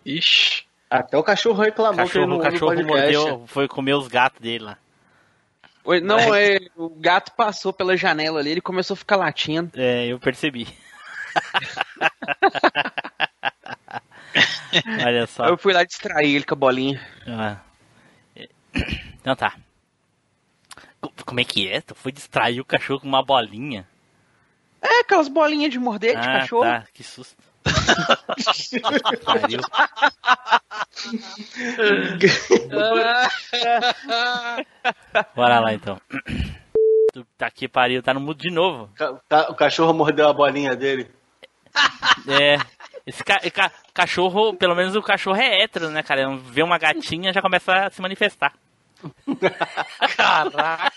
[0.05, 0.66] Ixi.
[0.89, 4.39] Até o cachorro reclamou que ele Cachorro, não o cachorro mordeu, foi comer os gatos
[4.39, 4.77] dele lá.
[5.83, 9.71] Oi, Não, é, o gato passou pela janela ali, ele começou a ficar latindo.
[9.75, 10.67] É, eu percebi.
[15.05, 15.45] Olha só.
[15.45, 17.01] Aí eu fui lá distrair ele com a bolinha.
[17.25, 17.57] Ah.
[19.21, 19.55] Então tá.
[20.99, 21.81] Co- Como é que é?
[21.81, 23.87] Tu foi distrair o cachorro com uma bolinha?
[24.81, 26.63] É, aquelas bolinhas de morder de ah, cachorro.
[26.63, 26.83] tá.
[26.93, 27.35] Que susto.
[29.25, 29.59] Pariu.
[35.35, 35.99] Bora lá então.
[37.13, 38.01] Tu tá aqui, pariu.
[38.03, 38.89] Tá no mudo de novo.
[39.49, 41.09] O cachorro mordeu a bolinha dele.
[42.27, 42.57] É.
[43.05, 46.35] Esse ca- ca- cachorro, pelo menos o cachorro é hétero, né, cara?
[46.37, 48.53] Vê uma gatinha já começa a se manifestar.
[50.17, 50.91] Caraca.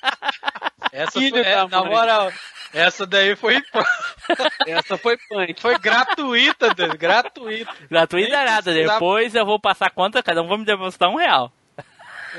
[0.92, 2.32] Essa foi, é, na moral,
[2.72, 3.56] essa daí foi,
[4.66, 5.60] Essa foi punk.
[5.60, 7.72] foi gratuita, Deus, gratuita.
[7.90, 8.62] Gratuito é nada.
[8.62, 11.52] precisava- Depois eu vou passar a conta, cada um vai me depositar um real.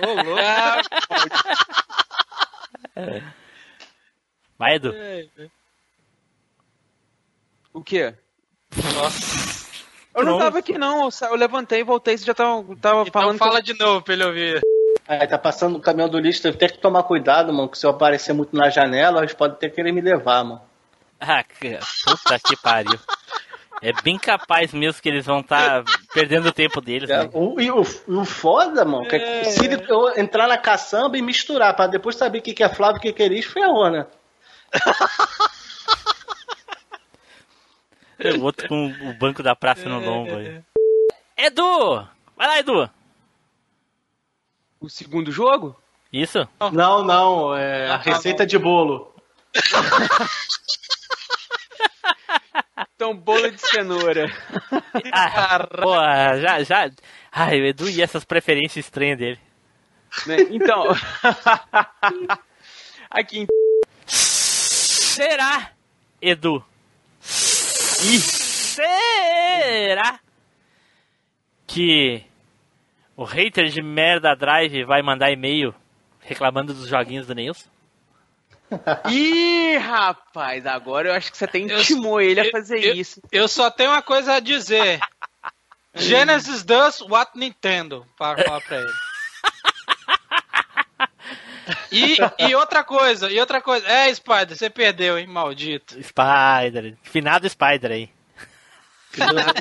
[0.01, 0.41] Ô, louco.
[4.57, 4.93] Vai, Edu.
[7.73, 8.13] O quê?
[8.95, 9.51] Nossa.
[10.13, 13.37] Eu não tava aqui não, eu levantei e voltei, você já tava, tava Então falando.
[13.37, 14.61] fala de novo pra ele ouvir.
[15.07, 17.89] Aí tá passando o caminhão do lixo, tem que tomar cuidado, mano, que se eu
[17.89, 20.61] aparecer muito na janela, eles podem ter que querer me levar, mano.
[21.19, 22.97] Ah, que- puta que pariu.
[23.81, 25.83] É bem capaz mesmo que eles vão estar
[26.13, 27.29] perdendo o tempo deles, É, né?
[27.33, 31.17] o, e o, o foda, mano, que é que se ele- eu entrar na caçamba
[31.17, 33.27] e misturar, pra depois saber o que, que é Flávio e o que, que é
[33.27, 34.05] lixo, ferrou, né?
[38.37, 40.61] O outro com o banco da praça no lombo aí.
[41.35, 42.07] Edu!
[42.37, 42.89] Vai lá, Edu!
[44.81, 45.79] O segundo jogo?
[46.11, 46.39] Isso?
[46.73, 49.13] Não, não, é a receita de bolo.
[52.95, 54.27] Então, bolo de cenoura.
[55.13, 56.89] Ah, porra, já, já.
[57.31, 59.39] Ai, o Edu e essas preferências estranhas dele.
[60.27, 60.37] né?
[60.49, 60.83] Então.
[63.09, 63.47] aqui em
[64.05, 65.71] Será,
[66.21, 66.63] Edu?
[67.21, 70.19] E será
[71.65, 72.23] que
[73.21, 75.73] o hater de merda drive vai mandar e-mail
[76.21, 77.69] reclamando dos joguinhos do Nilson?
[79.11, 82.95] Ih, rapaz, agora eu acho que você até Eu- intimou ele a eu- fazer eu-
[82.95, 83.21] isso.
[83.31, 84.99] Eu só tenho uma coisa a dizer.
[85.93, 88.91] Genesis does what Nintendo, para falar pra ele.
[91.91, 93.85] E, e outra coisa, e outra coisa.
[93.87, 95.93] É, Spider, você perdeu, hein, maldito.
[96.01, 98.09] Spider, finado Spider aí.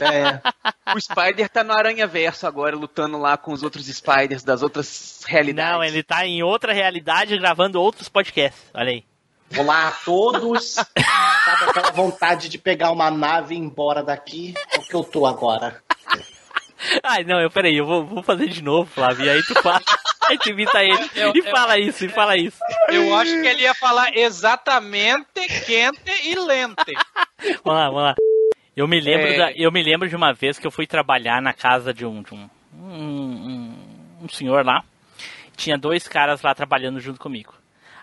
[0.01, 0.41] É,
[0.95, 5.23] O Spider tá no Aranha Verso agora, lutando lá com os outros Spiders das outras
[5.27, 5.73] realidades.
[5.73, 8.63] Não, ele tá em outra realidade gravando outros podcasts.
[8.75, 9.05] Olha aí.
[9.57, 10.75] Olá a todos.
[10.75, 14.55] Sabe aquela vontade de pegar uma nave e ir embora daqui?
[14.73, 15.83] É o que eu tô agora.
[17.03, 19.27] Ai, não, eu peraí, eu vou, vou fazer de novo, Flávio.
[19.27, 19.81] E aí tu fala.
[20.31, 21.11] Aí tu imita ele.
[21.17, 22.57] Eu- e eu- fala isso, e fala isso.
[22.89, 25.27] Eu acho que ele ia falar exatamente
[25.67, 26.95] quente e lente.
[27.65, 28.15] Vamos lá, vamos lá.
[28.81, 29.37] Eu me lembro, É.
[29.37, 32.23] da- eu me lembro de uma vez que eu fui trabalhar na casa de um,
[32.23, 33.75] de um, um,
[34.23, 34.83] um- senhor lá.
[35.55, 37.53] Tinha dois caras lá trabalhando junto comigo.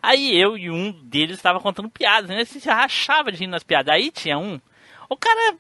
[0.04, 2.42] Aí eu e um deles estava contando piadas, né?
[2.42, 3.92] Assim, se rachava de rir nas piadas.
[3.92, 4.62] Aí tinha um.
[5.10, 5.56] O cara.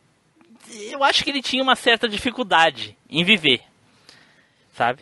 [0.92, 3.62] Eu acho que ele tinha uma certa dificuldade em viver.
[4.74, 5.02] Sabe?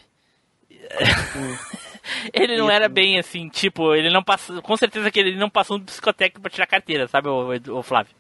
[2.34, 4.62] ele não era bem assim, tipo, ele não passou.
[4.62, 8.16] Com certeza que ele não passou no psicotécnico pra tirar carteira, sabe, o, o Flávio?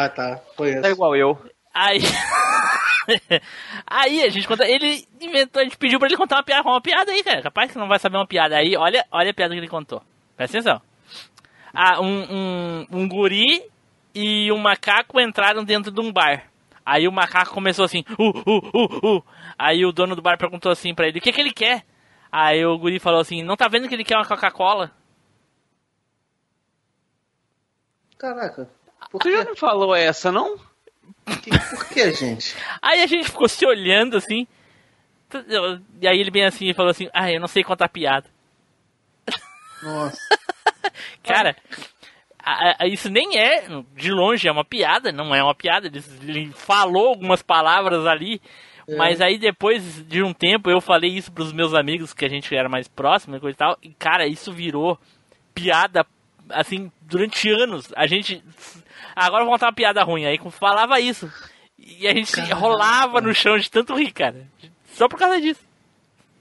[0.00, 0.40] Ah, tá.
[0.56, 0.90] Foi Tá isso.
[0.90, 1.36] igual eu.
[1.74, 1.98] Aí.
[3.84, 4.64] aí a gente conta.
[4.64, 7.42] Ele inventou, a gente pediu pra ele contar uma piada, uma piada aí, cara.
[7.42, 8.56] Capaz que não vai saber uma piada.
[8.56, 10.00] Aí, olha, olha a piada que ele contou.
[10.36, 10.80] Presta atenção.
[11.74, 13.60] Ah, um, um, um guri
[14.14, 16.44] e um macaco entraram dentro de um bar.
[16.86, 19.24] Aí o macaco começou assim, uh, uh, uh, uh.
[19.58, 21.84] Aí o dono do bar perguntou assim pra ele, o que que ele quer?
[22.30, 24.92] Aí o guri falou assim, não tá vendo que ele quer uma Coca-Cola?
[28.16, 28.68] Caraca.
[29.10, 30.58] Por Tu já não falou essa, não?
[31.24, 32.54] Por que, gente?
[32.82, 34.46] Aí a gente ficou se olhando assim.
[36.00, 38.28] E aí ele bem assim e falou assim, ah, eu não sei contar piada.
[39.82, 40.18] Nossa.
[41.22, 41.54] Cara,
[42.42, 43.64] a- a- isso nem é,
[43.94, 45.86] de longe, é uma piada, não é uma piada.
[45.86, 48.40] Ele, ele falou algumas palavras ali,
[48.96, 52.54] mas aí depois de um tempo eu falei isso pros meus amigos, que a gente
[52.54, 54.98] era mais próximo e coisa e tal, e cara, isso virou
[55.54, 56.06] piada,
[56.50, 57.92] assim, durante anos.
[57.94, 58.42] A gente.
[59.18, 61.30] Agora eu vou contar uma piada ruim, aí falava isso.
[61.78, 64.46] E a gente rolava no chão de tanto rir, cara.
[64.92, 65.60] Só por causa disso.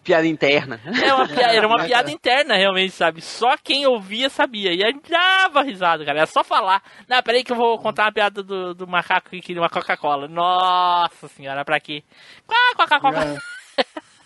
[0.04, 0.80] piada interna.
[1.04, 3.22] É uma piada, era uma piada interna, realmente, sabe?
[3.22, 4.74] Só quem ouvia sabia.
[4.74, 6.20] E aí dava risada, cara.
[6.20, 6.82] Era só falar.
[7.08, 10.28] Não, peraí que eu vou contar uma piada do, do macaco que queria uma Coca-Cola.
[10.28, 12.04] Nossa senhora, pra quê?
[12.76, 13.38] Coca-Cola.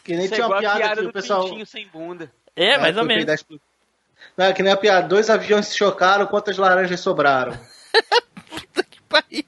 [0.04, 1.66] Que nem Isso é tinha uma a piada, piada que do o pessoal.
[1.66, 2.32] sem bunda.
[2.56, 3.46] É, mais foi ou menos.
[4.38, 5.08] Não, é que nem a piada.
[5.08, 7.54] Dois aviões se chocaram, quantas laranjas sobraram?
[8.90, 9.46] Que pariu.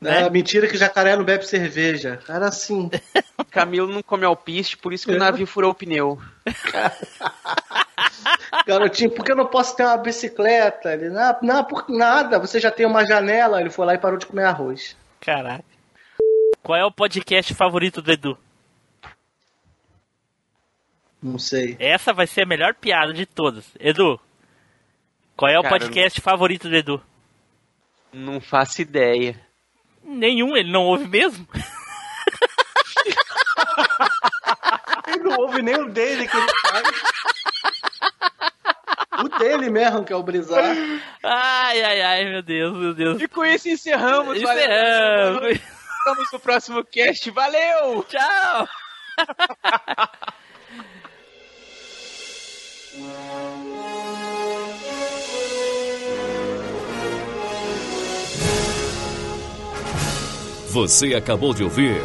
[0.00, 0.30] Né?
[0.30, 2.20] mentira que jacaré não bebe cerveja.
[2.28, 2.90] Era assim.
[3.50, 6.20] Camilo não come alpiste, por isso que o navio furou o pneu.
[8.66, 10.92] Garotinho, por que eu não posso ter uma bicicleta?
[10.92, 13.60] Ele, não, não, por nada, você já tem uma janela.
[13.60, 14.96] Ele foi lá e parou de comer arroz.
[15.20, 15.64] Caraca.
[16.62, 18.38] Qual é o podcast favorito do Edu?
[21.20, 21.76] Não sei.
[21.80, 23.64] Essa vai ser a melhor piada de todas.
[23.80, 24.20] Edu,
[25.36, 27.02] qual é o Cara, podcast favorito do Edu?
[28.12, 29.38] Não faço ideia.
[30.02, 31.46] Nenhum, ele não ouve mesmo?
[35.08, 36.82] Ele não ouve nem o dele que ele faz.
[39.24, 40.76] O dele mesmo, que é o brisar.
[41.24, 43.20] Ai, ai, ai, meu Deus, meu Deus.
[43.20, 44.36] E com isso encerramos.
[44.36, 45.40] Encerramos.
[45.40, 45.52] Valeu.
[45.52, 47.30] Estamos no próximo cast.
[47.30, 48.04] Valeu!
[48.04, 48.68] Tchau!
[60.78, 62.00] Você acabou de ouvir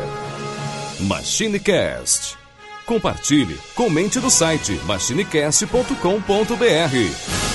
[1.01, 2.35] MachineCast.
[2.87, 7.52] Compartilhe, comente no site machinecast.com.br.